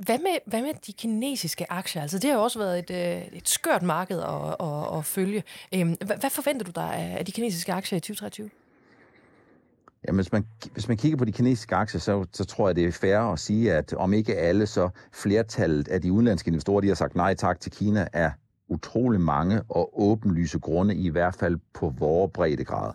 Hvad 0.05 0.19
med, 0.19 0.39
hvad 0.47 0.63
med 0.63 0.75
de 0.87 0.93
kinesiske 0.93 1.73
aktier? 1.73 2.03
Altså, 2.03 2.19
det 2.19 2.31
har 2.31 2.37
jo 2.37 2.43
også 2.43 2.59
været 2.59 2.79
et, 2.79 2.91
øh, 2.91 3.39
et 3.39 3.49
skørt 3.49 3.83
marked 3.83 4.21
at, 4.21 4.57
at, 4.61 4.99
at 4.99 5.05
følge. 5.05 5.43
Øhm, 5.75 5.97
hvad, 6.07 6.17
hvad 6.17 6.31
forventer 6.31 6.65
du 6.65 6.73
dig 6.75 6.95
af 6.95 7.25
de 7.25 7.33
kinesiske 7.33 7.73
aktier 7.73 7.97
i 7.97 8.01
2023? 8.01 8.51
Jamen, 10.07 10.17
hvis 10.17 10.33
man, 10.33 10.47
hvis 10.73 10.89
man 10.89 10.97
kigger 10.97 11.19
på 11.19 11.25
de 11.25 11.33
kinesiske 11.33 11.75
aktier, 11.75 12.01
så, 12.01 12.27
så 12.33 12.45
tror 12.45 12.69
jeg, 12.69 12.77
det 12.77 12.85
er 12.85 12.93
fair 12.93 13.19
at 13.19 13.39
sige, 13.39 13.73
at 13.73 13.95
om 13.95 14.13
ikke 14.13 14.37
alle, 14.37 14.67
så 14.67 14.89
flertallet 15.13 15.89
af 15.89 16.03
de 16.03 16.13
udenlandske 16.13 16.49
investorer, 16.49 16.81
de 16.81 16.89
har 16.89 16.95
sagt 16.95 17.15
nej 17.15 17.35
tak 17.35 17.61
til 17.61 17.73
Kina, 17.73 18.09
er 18.13 18.31
utrolig 18.69 19.21
mange 19.21 19.63
og 19.69 20.01
åbenlyse 20.03 20.59
grunde, 20.59 20.95
i 20.95 21.09
hvert 21.09 21.35
fald 21.35 21.59
på 21.75 21.95
vores 21.99 22.31
breddegrad. 22.35 22.93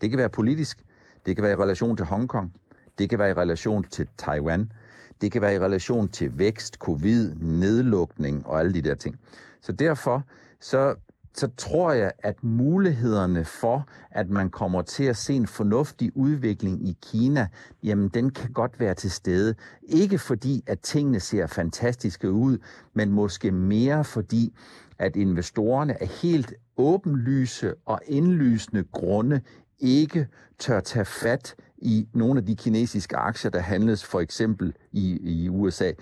Det 0.00 0.10
kan 0.10 0.18
være 0.18 0.28
politisk, 0.28 0.84
det 1.26 1.36
kan 1.36 1.42
være 1.42 1.52
i 1.52 1.56
relation 1.56 1.96
til 1.96 2.06
Hongkong, 2.06 2.52
det 2.98 3.10
kan 3.10 3.18
være 3.18 3.30
i 3.30 3.34
relation 3.34 3.84
til 3.84 4.08
Taiwan, 4.18 4.72
det 5.20 5.32
kan 5.32 5.42
være 5.42 5.54
i 5.54 5.58
relation 5.58 6.08
til 6.08 6.38
vækst, 6.38 6.74
covid, 6.74 7.34
nedlukning 7.34 8.46
og 8.46 8.60
alle 8.60 8.74
de 8.74 8.82
der 8.82 8.94
ting. 8.94 9.16
Så 9.60 9.72
derfor 9.72 10.22
så, 10.60 10.94
så 11.34 11.48
tror 11.56 11.92
jeg, 11.92 12.12
at 12.18 12.44
mulighederne 12.44 13.44
for, 13.44 13.88
at 14.10 14.30
man 14.30 14.50
kommer 14.50 14.82
til 14.82 15.04
at 15.04 15.16
se 15.16 15.34
en 15.34 15.46
fornuftig 15.46 16.16
udvikling 16.16 16.88
i 16.88 16.96
Kina, 17.02 17.48
jamen 17.82 18.08
den 18.08 18.30
kan 18.30 18.52
godt 18.52 18.80
være 18.80 18.94
til 18.94 19.10
stede. 19.10 19.54
Ikke 19.82 20.18
fordi, 20.18 20.64
at 20.66 20.80
tingene 20.80 21.20
ser 21.20 21.46
fantastiske 21.46 22.30
ud, 22.30 22.58
men 22.94 23.12
måske 23.12 23.52
mere 23.52 24.04
fordi, 24.04 24.54
at 24.98 25.16
investorerne 25.16 26.02
er 26.02 26.06
helt 26.06 26.54
åbenlyse 26.76 27.74
og 27.84 28.00
indlysende 28.06 28.84
grunde 28.92 29.40
ikke 29.78 30.28
tør 30.58 30.80
tage 30.80 31.04
fat 31.04 31.54
i 31.78 32.08
nogle 32.12 32.40
af 32.40 32.46
de 32.46 32.56
kinesiske 32.56 33.16
aktier, 33.16 33.50
der 33.50 33.60
handles 33.60 34.04
for 34.04 34.20
eksempel 34.20 34.74
i, 34.92 35.18
i 35.22 35.48
USA. 35.48 35.92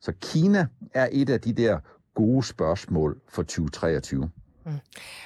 Så 0.00 0.12
Kina 0.20 0.66
er 0.94 1.08
et 1.12 1.30
af 1.30 1.40
de 1.40 1.52
der 1.52 1.78
gode 2.14 2.46
spørgsmål 2.46 3.20
for 3.28 3.42
2023. 3.42 4.30
Mm. 4.66 4.78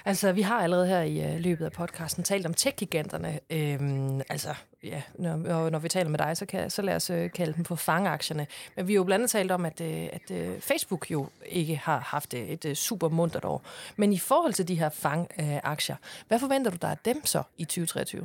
Altså, 0.05 0.33
vi 0.33 0.43
har 0.43 0.63
allerede 0.63 0.87
her 0.87 1.03
i 1.03 1.35
uh, 1.35 1.41
løbet 1.41 1.65
af 1.65 1.73
podcasten 1.73 2.25
talt 2.25 2.47
om 2.47 2.55
tech-giganterne. 2.55 3.41
Øhm, 3.51 4.21
altså, 4.29 4.55
ja, 4.83 5.03
når, 5.19 5.71
når 5.71 5.79
vi 5.79 5.89
taler 5.89 6.11
med 6.11 6.19
dig, 6.19 6.37
så, 6.37 6.47
kan, 6.47 6.71
så 6.71 6.83
lad 6.83 6.97
os 6.97 7.11
uh, 7.11 7.31
kalde 7.35 7.53
dem 7.53 7.65
for 7.65 7.75
fangaktierne. 7.75 8.47
Men 8.77 8.89
vi 8.89 8.93
har 8.93 8.97
jo 8.97 9.05
blandt 9.05 9.21
andet 9.21 9.31
talt 9.31 9.51
om, 9.51 9.67
at, 9.67 9.81
uh, 9.81 9.87
at 9.89 10.31
uh, 10.31 10.61
Facebook 10.61 11.11
jo 11.11 11.29
ikke 11.47 11.77
har 11.77 11.99
haft 11.99 12.35
et, 12.35 12.65
et 12.65 12.77
super 12.77 13.09
muntert 13.09 13.45
år. 13.45 13.63
Men 13.97 14.13
i 14.13 14.19
forhold 14.19 14.53
til 14.53 14.69
de 14.69 14.75
her 14.75 14.89
fangaktier, 14.89 15.97
uh, 15.97 16.29
hvad 16.29 16.39
forventer 16.39 16.71
du 16.71 16.77
dig 16.83 16.91
af 16.91 16.99
dem 17.05 17.27
så 17.27 17.43
i 17.59 17.65
2023? 17.65 18.25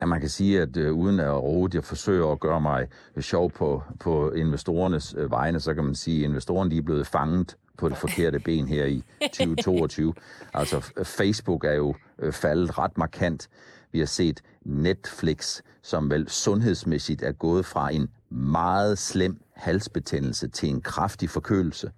Ja, 0.00 0.06
man 0.06 0.20
kan 0.20 0.28
sige, 0.28 0.62
at 0.62 0.76
øh, 0.76 0.92
uden 0.92 1.20
at 1.20 1.42
råde, 1.42 1.70
jeg 1.74 1.84
forsøger 1.84 2.32
at 2.32 2.40
gøre 2.40 2.60
mig 2.60 2.88
sjov 3.20 3.50
på, 3.50 3.82
på 4.00 4.30
investorernes 4.30 5.14
øh, 5.18 5.30
vegne, 5.30 5.60
så 5.60 5.74
kan 5.74 5.84
man 5.84 5.94
sige, 5.94 6.24
at 6.24 6.30
investorerne 6.30 6.76
er 6.76 6.82
blevet 6.82 7.06
fanget 7.06 7.56
på 7.78 7.88
det 7.88 7.96
forkerte 7.96 8.38
ben 8.38 8.68
her 8.68 8.84
i 8.84 9.04
2022. 9.22 10.14
altså 10.54 10.92
Facebook 11.04 11.64
er 11.64 11.72
jo 11.72 11.94
øh, 12.18 12.32
faldet 12.32 12.78
ret 12.78 12.98
markant. 12.98 13.48
Vi 13.92 13.98
har 13.98 14.06
set 14.06 14.40
Netflix, 14.64 15.60
som 15.82 16.10
vel 16.10 16.28
sundhedsmæssigt 16.28 17.22
er 17.22 17.32
gået 17.32 17.66
fra 17.66 17.92
en 17.92 18.08
meget 18.30 18.98
slem 18.98 19.40
halsbetændelse 19.54 20.48
til 20.48 20.68
en 20.68 20.80
kraftig 20.80 21.30
forkølelse. 21.30 21.90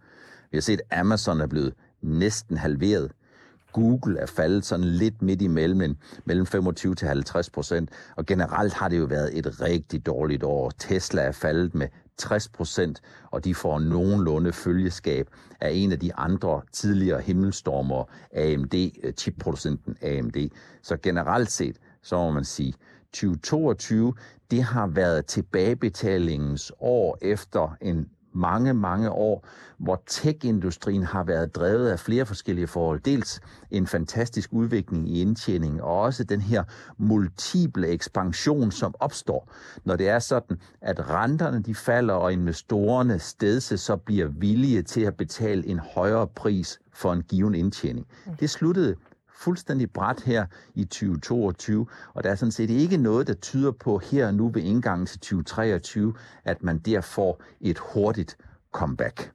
Vi 0.50 0.56
har 0.56 0.62
set 0.62 0.80
Amazon 0.90 1.40
er 1.40 1.46
blevet 1.46 1.74
næsten 2.02 2.56
halveret. 2.56 3.12
Google 3.72 4.18
er 4.18 4.26
faldet 4.26 4.64
sådan 4.64 4.86
lidt 4.86 5.22
midt 5.22 5.42
imellem, 5.42 5.96
mellem 6.24 6.46
25 6.46 6.94
til 6.94 7.08
50 7.08 7.50
procent. 7.50 7.90
Og 8.16 8.26
generelt 8.26 8.72
har 8.72 8.88
det 8.88 8.98
jo 8.98 9.04
været 9.04 9.38
et 9.38 9.60
rigtig 9.60 10.06
dårligt 10.06 10.42
år. 10.42 10.72
Tesla 10.78 11.22
er 11.22 11.32
faldet 11.32 11.74
med 11.74 11.88
60 12.18 12.48
procent, 12.48 13.00
og 13.30 13.44
de 13.44 13.54
får 13.54 13.78
nogenlunde 13.78 14.52
følgeskab 14.52 15.28
af 15.60 15.70
en 15.72 15.92
af 15.92 16.00
de 16.00 16.14
andre 16.14 16.62
tidligere 16.72 17.20
himmelstormer, 17.20 18.04
AMD, 18.34 18.74
øh, 19.02 19.12
chipproducenten 19.12 19.96
AMD. 20.02 20.50
Så 20.82 20.96
generelt 21.02 21.50
set, 21.50 21.76
så 22.02 22.16
må 22.16 22.30
man 22.30 22.44
sige, 22.44 22.74
2022, 23.12 24.14
det 24.50 24.62
har 24.62 24.86
været 24.86 25.26
tilbagebetalingens 25.26 26.72
år 26.80 27.18
efter 27.22 27.76
en 27.80 28.08
mange, 28.32 28.74
mange 28.74 29.10
år, 29.10 29.46
hvor 29.78 30.02
tech-industrien 30.06 31.02
har 31.02 31.24
været 31.24 31.56
drevet 31.56 31.88
af 31.88 31.98
flere 31.98 32.26
forskellige 32.26 32.66
forhold. 32.66 33.00
Dels 33.00 33.40
en 33.70 33.86
fantastisk 33.86 34.52
udvikling 34.52 35.08
i 35.08 35.20
indtjening, 35.20 35.82
og 35.82 36.00
også 36.00 36.24
den 36.24 36.40
her 36.40 36.64
multiple 36.98 37.88
ekspansion, 37.88 38.70
som 38.70 38.94
opstår, 39.00 39.52
når 39.84 39.96
det 39.96 40.08
er 40.08 40.18
sådan, 40.18 40.60
at 40.80 41.10
renterne 41.10 41.62
de 41.62 41.74
falder, 41.74 42.14
og 42.14 42.32
investorerne 42.32 43.18
stedse 43.18 43.78
så 43.78 43.96
bliver 43.96 44.26
villige 44.26 44.82
til 44.82 45.00
at 45.00 45.16
betale 45.16 45.66
en 45.66 45.78
højere 45.78 46.26
pris 46.26 46.80
for 46.92 47.12
en 47.12 47.22
given 47.22 47.54
indtjening. 47.54 48.06
Det 48.40 48.50
sluttede 48.50 48.96
fuldstændig 49.44 49.90
bræt 49.90 50.22
her 50.26 50.46
i 50.74 50.84
2022, 50.84 51.86
og 52.14 52.24
der 52.24 52.30
er 52.30 52.34
sådan 52.34 52.52
set 52.52 52.70
ikke 52.70 52.96
noget, 52.96 53.26
der 53.26 53.34
tyder 53.34 53.70
på 53.70 53.98
her 53.98 54.26
og 54.26 54.34
nu 54.34 54.48
ved 54.48 54.62
indgangen 54.62 55.06
til 55.06 55.18
2023, 55.20 56.14
at 56.44 56.62
man 56.62 56.78
der 56.78 57.00
får 57.00 57.42
et 57.60 57.78
hurtigt 57.78 58.36
comeback. 58.72 59.32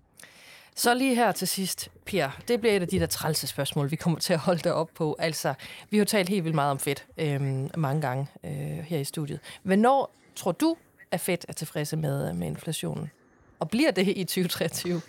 Så 0.76 0.94
lige 0.94 1.16
her 1.16 1.32
til 1.32 1.48
sidst, 1.48 1.92
Pierre, 2.06 2.32
det 2.48 2.60
bliver 2.60 2.76
et 2.76 2.82
af 2.82 2.88
de 2.88 3.00
der 3.00 3.06
trælse 3.06 3.48
spørgsmål, 3.48 3.92
vi 3.92 3.96
kommer 3.96 4.20
til 4.20 4.34
at 4.34 4.40
holde 4.40 4.60
dig 4.60 4.74
op 4.74 4.90
på. 4.96 5.16
Altså, 5.20 5.54
vi 5.90 5.98
har 5.98 6.06
talt 6.06 6.30
helt 6.30 6.44
vildt 6.44 6.56
meget 6.56 6.72
om 6.72 6.80
fedt 6.80 7.06
øh, 7.18 7.42
mange 7.78 8.02
gange 8.02 8.28
øh, 8.44 8.52
her 8.86 9.00
i 9.00 9.04
studiet. 9.04 9.40
Hvornår 9.64 10.16
tror 10.36 10.52
du, 10.52 10.76
at 11.12 11.20
fedt 11.20 11.46
er 11.50 11.54
tilfredse 11.54 11.98
med, 11.98 12.34
med 12.34 12.48
inflationen? 12.48 13.12
Og 13.60 13.70
bliver 13.70 13.92
det 13.92 14.08
i 14.08 14.24
2023? 14.24 15.02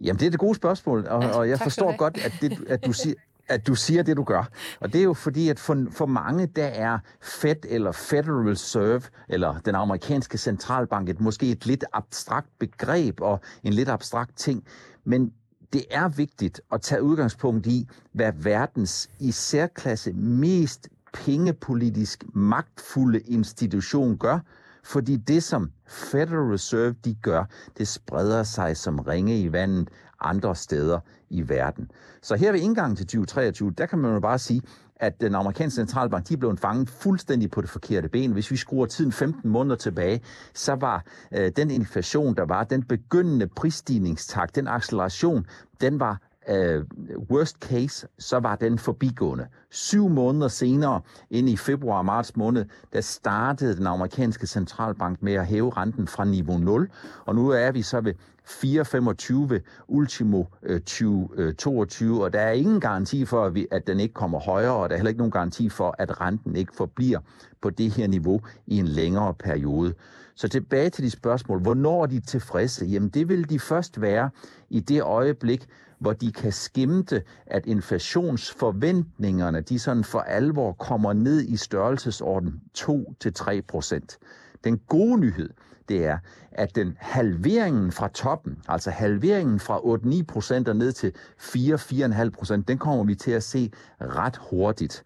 Jamen, 0.00 0.20
det 0.20 0.26
er 0.26 0.30
det 0.30 0.40
gode 0.40 0.54
spørgsmål, 0.54 1.06
og, 1.06 1.22
ja, 1.22 1.28
og 1.28 1.48
jeg 1.48 1.58
forstår 1.58 1.96
godt, 1.96 2.24
at, 2.24 2.32
det, 2.40 2.64
at 2.68 2.86
du 2.86 2.92
siger, 2.92 3.14
at 3.48 3.66
du 3.66 3.74
siger 3.74 4.02
det, 4.02 4.16
du 4.16 4.24
gør. 4.24 4.48
Og 4.80 4.92
det 4.92 4.98
er 4.98 5.04
jo 5.04 5.14
fordi, 5.14 5.48
at 5.48 5.58
for, 5.58 5.86
for 5.90 6.06
mange, 6.06 6.46
der 6.46 6.64
er 6.64 6.98
Fed 7.22 7.56
eller 7.68 7.92
Federal 7.92 8.48
Reserve, 8.48 9.02
eller 9.28 9.58
den 9.58 9.74
amerikanske 9.74 10.38
centralbank, 10.38 11.08
et 11.08 11.20
måske 11.20 11.50
et 11.50 11.66
lidt 11.66 11.84
abstrakt 11.92 12.48
begreb 12.58 13.20
og 13.20 13.40
en 13.62 13.72
lidt 13.72 13.88
abstrakt 13.88 14.36
ting. 14.36 14.64
Men 15.04 15.32
det 15.72 15.84
er 15.90 16.08
vigtigt 16.08 16.60
at 16.72 16.82
tage 16.82 17.02
udgangspunkt 17.02 17.66
i, 17.66 17.88
hvad 18.12 18.32
verdens 18.36 19.10
i 19.20 19.30
særklasse 19.30 20.12
mest 20.12 20.88
pengepolitisk 21.12 22.24
magtfulde 22.34 23.20
institution 23.20 24.18
gør, 24.18 24.38
fordi 24.84 25.16
det, 25.16 25.42
som 25.42 25.70
Federal 25.88 26.50
Reserve 26.50 26.94
de 27.04 27.14
gør, 27.14 27.44
det 27.78 27.88
spreder 27.88 28.42
sig 28.42 28.76
som 28.76 28.98
ringe 28.98 29.40
i 29.40 29.52
vandet 29.52 29.88
andre 30.20 30.56
steder 30.56 31.00
i 31.30 31.48
verden. 31.48 31.90
Så 32.22 32.36
her 32.36 32.52
ved 32.52 32.60
indgangen 32.60 32.96
til 32.96 33.06
2023, 33.06 33.70
der 33.78 33.86
kan 33.86 33.98
man 33.98 34.14
jo 34.14 34.20
bare 34.20 34.38
sige, 34.38 34.62
at 34.96 35.20
den 35.20 35.34
amerikanske 35.34 35.76
centralbank, 35.76 36.28
de 36.28 36.36
blev 36.36 36.56
fanget 36.56 36.88
fuldstændig 36.88 37.50
på 37.50 37.60
det 37.60 37.70
forkerte 37.70 38.08
ben. 38.08 38.32
Hvis 38.32 38.50
vi 38.50 38.56
skruer 38.56 38.86
tiden 38.86 39.12
15 39.12 39.50
måneder 39.50 39.76
tilbage, 39.76 40.20
så 40.54 40.74
var 40.74 41.04
øh, 41.32 41.52
den 41.56 41.70
inflation, 41.70 42.34
der 42.34 42.44
var, 42.44 42.64
den 42.64 42.82
begyndende 42.82 43.46
prisstigningstakt, 43.46 44.56
den 44.56 44.68
acceleration, 44.68 45.46
den 45.80 46.00
var 46.00 46.29
øh, 46.50 46.84
worst 47.30 47.56
case, 47.60 48.06
så 48.18 48.38
var 48.38 48.56
den 48.56 48.78
forbigående. 48.78 49.46
Syv 49.70 50.08
måneder 50.08 50.48
senere, 50.48 51.00
ind 51.30 51.48
i 51.48 51.56
februar-marts 51.56 52.36
måned, 52.36 52.64
der 52.92 53.00
startede 53.00 53.76
den 53.76 53.86
amerikanske 53.86 54.46
centralbank 54.46 55.22
med 55.22 55.32
at 55.32 55.46
hæve 55.46 55.70
renten 55.70 56.06
fra 56.06 56.24
niveau 56.24 56.58
0, 56.58 56.90
og 57.26 57.34
nu 57.34 57.48
er 57.48 57.70
vi 57.70 57.82
så 57.82 58.00
ved 58.00 58.14
4,25 58.50 59.84
ultimo 59.88 60.44
2022, 60.86 62.10
øh, 62.10 62.16
øh 62.16 62.20
og 62.20 62.32
der 62.32 62.40
er 62.40 62.52
ingen 62.52 62.80
garanti 62.80 63.24
for, 63.24 63.44
at, 63.44 63.54
vi, 63.54 63.66
at 63.70 63.86
den 63.86 64.00
ikke 64.00 64.14
kommer 64.14 64.38
højere, 64.38 64.74
og 64.74 64.88
der 64.88 64.94
er 64.94 64.98
heller 64.98 65.08
ikke 65.08 65.18
nogen 65.18 65.30
garanti 65.30 65.68
for, 65.68 65.94
at 65.98 66.20
renten 66.20 66.56
ikke 66.56 66.76
forbliver 66.76 67.18
på 67.60 67.70
det 67.70 67.90
her 67.90 68.06
niveau 68.06 68.40
i 68.66 68.78
en 68.78 68.88
længere 68.88 69.34
periode. 69.34 69.94
Så 70.40 70.48
tilbage 70.48 70.90
til 70.90 71.04
de 71.04 71.10
spørgsmål. 71.10 71.60
Hvornår 71.60 72.02
er 72.02 72.06
de 72.06 72.20
tilfredse? 72.20 72.84
Jamen 72.86 73.08
det 73.08 73.28
vil 73.28 73.50
de 73.50 73.58
først 73.58 74.00
være 74.00 74.30
i 74.70 74.80
det 74.80 75.02
øjeblik, 75.02 75.66
hvor 75.98 76.12
de 76.12 76.32
kan 76.32 76.52
skimte, 76.52 77.22
at 77.46 77.66
inflationsforventningerne, 77.66 79.60
de 79.60 79.78
sådan 79.78 80.04
for 80.04 80.20
alvor 80.20 80.72
kommer 80.72 81.12
ned 81.12 81.42
i 81.42 81.56
størrelsesorden 81.56 82.60
2-3 82.78 83.60
procent. 83.68 84.18
Den 84.64 84.78
gode 84.78 85.20
nyhed, 85.20 85.50
det 85.88 86.06
er, 86.06 86.18
at 86.52 86.74
den 86.74 86.96
halveringen 86.98 87.92
fra 87.92 88.08
toppen, 88.08 88.58
altså 88.68 88.90
halveringen 88.90 89.60
fra 89.60 89.78
8-9 89.78 90.22
procent 90.28 90.68
og 90.68 90.76
ned 90.76 90.92
til 90.92 91.12
4-4,5 91.40 92.30
procent, 92.30 92.68
den 92.68 92.78
kommer 92.78 93.04
vi 93.04 93.14
til 93.14 93.30
at 93.30 93.42
se 93.42 93.70
ret 94.00 94.36
hurtigt. 94.50 95.04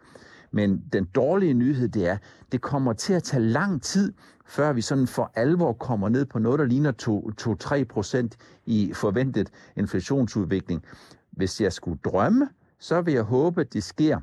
Men 0.55 0.83
den 0.93 1.05
dårlige 1.05 1.55
nyhed, 1.55 1.89
det 1.89 2.09
er, 2.09 2.17
det 2.53 2.61
kommer 2.61 2.93
til 2.93 3.13
at 3.13 3.23
tage 3.23 3.43
lang 3.43 3.83
tid, 3.83 4.13
før 4.47 4.73
vi 4.73 4.81
sådan 4.81 5.07
for 5.07 5.33
alvor 5.35 5.73
kommer 5.73 6.09
ned 6.09 6.25
på 6.27 6.39
noget, 6.39 6.59
der 6.59 6.65
ligner 6.65 6.93
2-3 7.81 7.85
procent 7.85 8.37
i 8.67 8.93
forventet 8.95 9.51
inflationsudvikling. 9.77 10.85
Hvis 11.31 11.61
jeg 11.61 11.73
skulle 11.73 11.99
drømme, 12.05 12.49
så 12.79 13.01
vil 13.01 13.15
jeg 13.15 13.23
håbe, 13.23 13.61
at 13.61 13.73
det 13.73 13.85
sker 13.85 14.21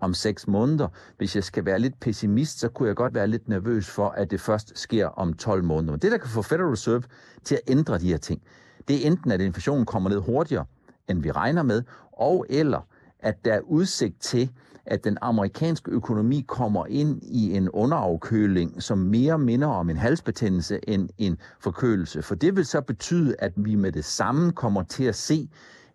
om 0.00 0.14
seks 0.14 0.48
måneder. 0.48 0.88
Hvis 1.18 1.36
jeg 1.36 1.44
skal 1.44 1.64
være 1.64 1.78
lidt 1.78 2.00
pessimist, 2.00 2.58
så 2.58 2.68
kunne 2.68 2.88
jeg 2.88 2.96
godt 2.96 3.14
være 3.14 3.26
lidt 3.26 3.48
nervøs 3.48 3.90
for, 3.90 4.08
at 4.08 4.30
det 4.30 4.40
først 4.40 4.78
sker 4.78 5.06
om 5.06 5.34
12 5.34 5.64
måneder. 5.64 5.92
Men 5.92 6.00
Det, 6.00 6.12
der 6.12 6.18
kan 6.18 6.30
få 6.30 6.42
Federal 6.42 6.70
Reserve 6.70 7.02
til 7.44 7.54
at 7.54 7.60
ændre 7.66 7.98
de 7.98 8.08
her 8.08 8.18
ting, 8.18 8.42
det 8.88 9.02
er 9.02 9.10
enten, 9.10 9.30
at 9.30 9.40
inflationen 9.40 9.86
kommer 9.86 10.10
ned 10.10 10.18
hurtigere, 10.18 10.64
end 11.08 11.22
vi 11.22 11.30
regner 11.30 11.62
med, 11.62 11.82
og 12.12 12.46
eller 12.48 12.86
at 13.22 13.44
der 13.44 13.54
er 13.54 13.60
udsigt 13.60 14.20
til, 14.20 14.50
at 14.86 15.04
den 15.04 15.18
amerikanske 15.20 15.90
økonomi 15.90 16.44
kommer 16.48 16.86
ind 16.86 17.22
i 17.22 17.56
en 17.56 17.68
underafkøling, 17.68 18.82
som 18.82 18.98
mere 18.98 19.38
minder 19.38 19.68
om 19.68 19.90
en 19.90 19.96
halsbetændelse 19.96 20.80
end 20.88 21.08
en 21.18 21.38
forkølelse. 21.60 22.22
For 22.22 22.34
det 22.34 22.56
vil 22.56 22.66
så 22.66 22.80
betyde, 22.80 23.34
at 23.38 23.52
vi 23.56 23.74
med 23.74 23.92
det 23.92 24.04
samme 24.04 24.52
kommer 24.52 24.82
til 24.82 25.04
at 25.04 25.14
se, 25.14 25.48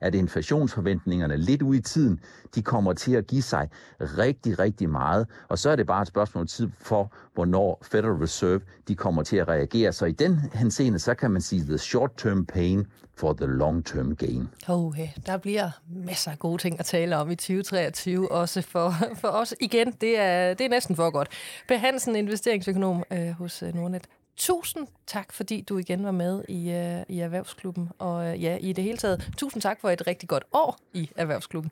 at 0.06 0.16
inflationsforventningerne 0.16 1.38
lidt 1.38 1.62
ude 1.62 1.78
i 1.78 1.82
tiden, 1.82 2.20
de 2.56 2.62
kommer 2.62 2.93
til 2.93 3.16
at 3.16 3.28
give 3.28 3.41
sig 3.41 3.70
rigtig, 3.99 4.60
rigtig 4.60 4.89
meget. 4.89 5.28
Og 5.47 5.60
så 5.60 5.70
er 5.70 5.76
det 5.76 5.88
bare 5.88 6.01
et 6.01 6.08
spørgsmål 6.08 6.41
om 6.41 6.47
tid 6.47 6.70
for, 6.80 7.14
hvornår 7.34 7.82
Federal 7.91 8.14
Reserve 8.14 8.62
de 8.88 8.95
kommer 8.95 9.24
til 9.24 9.38
at 9.38 9.47
reagere. 9.47 9.93
Så 9.93 10.06
i 10.06 10.12
den 10.12 10.39
henseende, 10.53 10.99
så 10.99 11.14
kan 11.14 11.32
man 11.32 11.41
sige, 11.41 11.64
the 11.64 11.78
short-term 11.78 12.45
pain 12.45 12.86
for 13.18 13.34
the 13.34 13.45
long-term 13.45 14.16
gain. 14.16 14.49
Oh, 14.68 14.97
der 15.26 15.38
bliver 15.38 15.70
masser 15.88 16.32
af 16.32 16.39
gode 16.39 16.62
ting 16.62 16.80
at 16.80 16.86
tale 16.86 17.18
om 17.18 17.32
i 17.32 17.36
2023, 17.36 18.32
også 18.32 18.62
for, 18.62 18.93
for 19.22 19.28
os. 19.28 19.56
Igen, 19.62 19.91
det 20.01 20.20
er, 20.20 20.53
det 20.53 20.66
er 20.66 20.70
næsten 20.70 20.95
for 20.95 21.12
godt. 21.12 21.30
Per 21.68 21.78
Hansen, 21.78 22.16
investeringsøkonom 22.16 23.03
øh, 23.12 23.30
hos 23.30 23.64
øh, 23.64 23.76
Nordnet. 23.76 24.08
Tusind 24.38 24.88
tak, 25.08 25.34
fordi 25.34 25.62
du 25.62 25.78
igen 25.78 26.04
var 26.04 26.12
med 26.12 26.44
i, 26.50 26.56
uh, 26.56 27.16
i 27.16 27.20
Erhvervsklubben. 27.20 27.90
Og 28.00 28.16
uh, 28.16 28.44
ja, 28.44 28.58
i 28.58 28.74
det 28.74 28.84
hele 28.84 28.98
taget, 28.98 29.32
tusind 29.38 29.62
tak 29.62 29.82
for 29.82 29.90
et 29.90 30.08
rigtig 30.08 30.30
godt 30.30 30.44
år 30.54 30.78
i 30.94 31.10
Erhvervsklubben. 31.16 31.72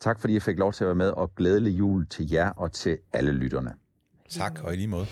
Tak, 0.00 0.20
fordi 0.20 0.34
jeg 0.34 0.42
fik 0.42 0.58
lov 0.58 0.72
til 0.72 0.84
at 0.84 0.88
være 0.88 0.94
med, 0.94 1.10
og 1.10 1.34
glædelig 1.34 1.78
jul 1.78 2.06
til 2.06 2.30
jer 2.30 2.50
og 2.50 2.72
til 2.72 2.98
alle 3.12 3.32
lytterne. 3.32 3.74
Tak, 4.30 4.60
og 4.64 4.72
i 4.72 4.76
lige 4.76 4.88
måde. 4.88 5.06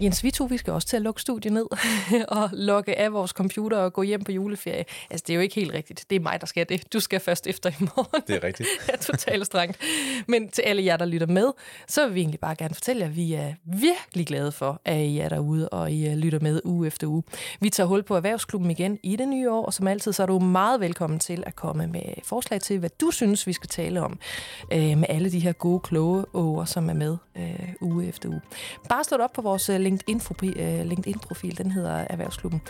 Jens, 0.00 0.24
vi 0.24 0.30
to 0.30 0.44
vi 0.44 0.56
skal 0.56 0.72
også 0.72 0.88
til 0.88 0.96
at 0.96 1.02
lukke 1.02 1.20
studiet 1.20 1.52
ned 1.54 1.66
og 2.38 2.50
logge 2.52 2.98
af 2.98 3.12
vores 3.12 3.30
computer 3.30 3.78
og 3.78 3.92
gå 3.92 4.02
hjem 4.02 4.24
på 4.24 4.32
juleferie. 4.32 4.84
Altså, 5.10 5.24
det 5.26 5.32
er 5.32 5.34
jo 5.34 5.40
ikke 5.40 5.54
helt 5.54 5.74
rigtigt. 5.74 6.04
Det 6.10 6.16
er 6.16 6.20
mig, 6.20 6.40
der 6.40 6.46
skal 6.46 6.68
det. 6.68 6.92
Du 6.92 7.00
skal 7.00 7.20
først 7.20 7.46
efter 7.46 7.70
i 7.70 7.74
morgen. 7.80 8.22
Det 8.26 8.36
er 8.36 8.44
rigtigt. 8.44 8.68
er 8.92 8.96
totalt 8.96 9.46
strengt. 9.46 9.78
Men 10.26 10.48
til 10.48 10.62
alle 10.62 10.84
jer, 10.84 10.96
der 10.96 11.04
lytter 11.04 11.26
med, 11.26 11.50
så 11.88 12.06
vil 12.06 12.14
vi 12.14 12.20
egentlig 12.20 12.40
bare 12.40 12.56
gerne 12.56 12.74
fortælle 12.74 13.00
jer, 13.00 13.08
at 13.08 13.16
vi 13.16 13.32
er 13.32 13.54
virkelig 13.64 14.26
glade 14.26 14.52
for, 14.52 14.80
at 14.84 15.00
I 15.00 15.18
er 15.18 15.28
derude, 15.28 15.68
og 15.68 15.92
I 15.92 16.08
øh, 16.08 16.16
lytter 16.16 16.40
med 16.40 16.60
uge 16.64 16.86
efter 16.86 17.06
uge. 17.06 17.22
Vi 17.60 17.70
tager 17.70 17.86
hul 17.86 18.02
på 18.02 18.16
Erhvervsklubben 18.16 18.70
igen 18.70 18.98
i 19.02 19.16
det 19.16 19.28
nye 19.28 19.50
år, 19.50 19.66
og 19.66 19.74
som 19.74 19.88
altid, 19.88 20.12
så 20.12 20.22
er 20.22 20.26
du 20.26 20.38
meget 20.38 20.80
velkommen 20.80 21.18
til 21.18 21.42
at 21.46 21.56
komme 21.56 21.86
med 21.86 22.02
forslag 22.24 22.60
til, 22.60 22.78
hvad 22.78 22.90
du 23.00 23.10
synes, 23.10 23.46
vi 23.46 23.52
skal 23.52 23.68
tale 23.68 24.02
om 24.02 24.18
øh, 24.72 24.98
med 24.98 25.06
alle 25.08 25.32
de 25.32 25.40
her 25.40 25.52
gode, 25.52 25.80
kloge 25.80 26.24
åger, 26.34 26.64
som 26.64 26.90
er 26.90 26.94
med 26.94 27.16
øh, 27.36 27.68
uge 27.80 28.08
efter 28.08 28.28
uge. 28.28 28.40
Bare 28.88 29.04
slå 29.04 29.16
op 29.16 29.32
på 29.32 29.42
vores 29.42 29.68
øh, 29.68 29.87
LinkedIn-profil, 29.88 30.60
øh, 30.60 30.86
LinkedIn-profil 30.86 31.58
den 31.58 31.70
hedder 31.70 32.04
Erhvervsklubben. 32.10 32.62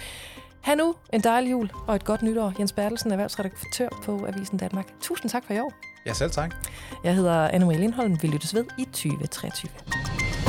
Ha' 0.60 0.74
nu 0.74 0.94
en 1.12 1.20
dejlig 1.20 1.50
jul 1.50 1.70
og 1.86 1.96
et 1.96 2.04
godt 2.04 2.22
nytår. 2.22 2.52
Jens 2.58 2.72
Bertelsen, 2.72 3.10
erhvervsredaktør 3.10 3.88
på 4.04 4.26
Avisen 4.26 4.58
Danmark. 4.58 4.86
Tusind 5.00 5.30
tak 5.30 5.44
for 5.44 5.54
i 5.54 5.60
år. 5.60 5.72
Ja, 6.06 6.12
selv 6.12 6.30
tak. 6.30 6.54
Jeg 7.04 7.14
hedder 7.14 7.48
Anne-Marie 7.48 7.78
Lindholm. 7.78 8.18
Vi 8.22 8.28
lyttes 8.28 8.54
ved 8.54 8.64
i 8.78 8.84
2023. 8.84 10.47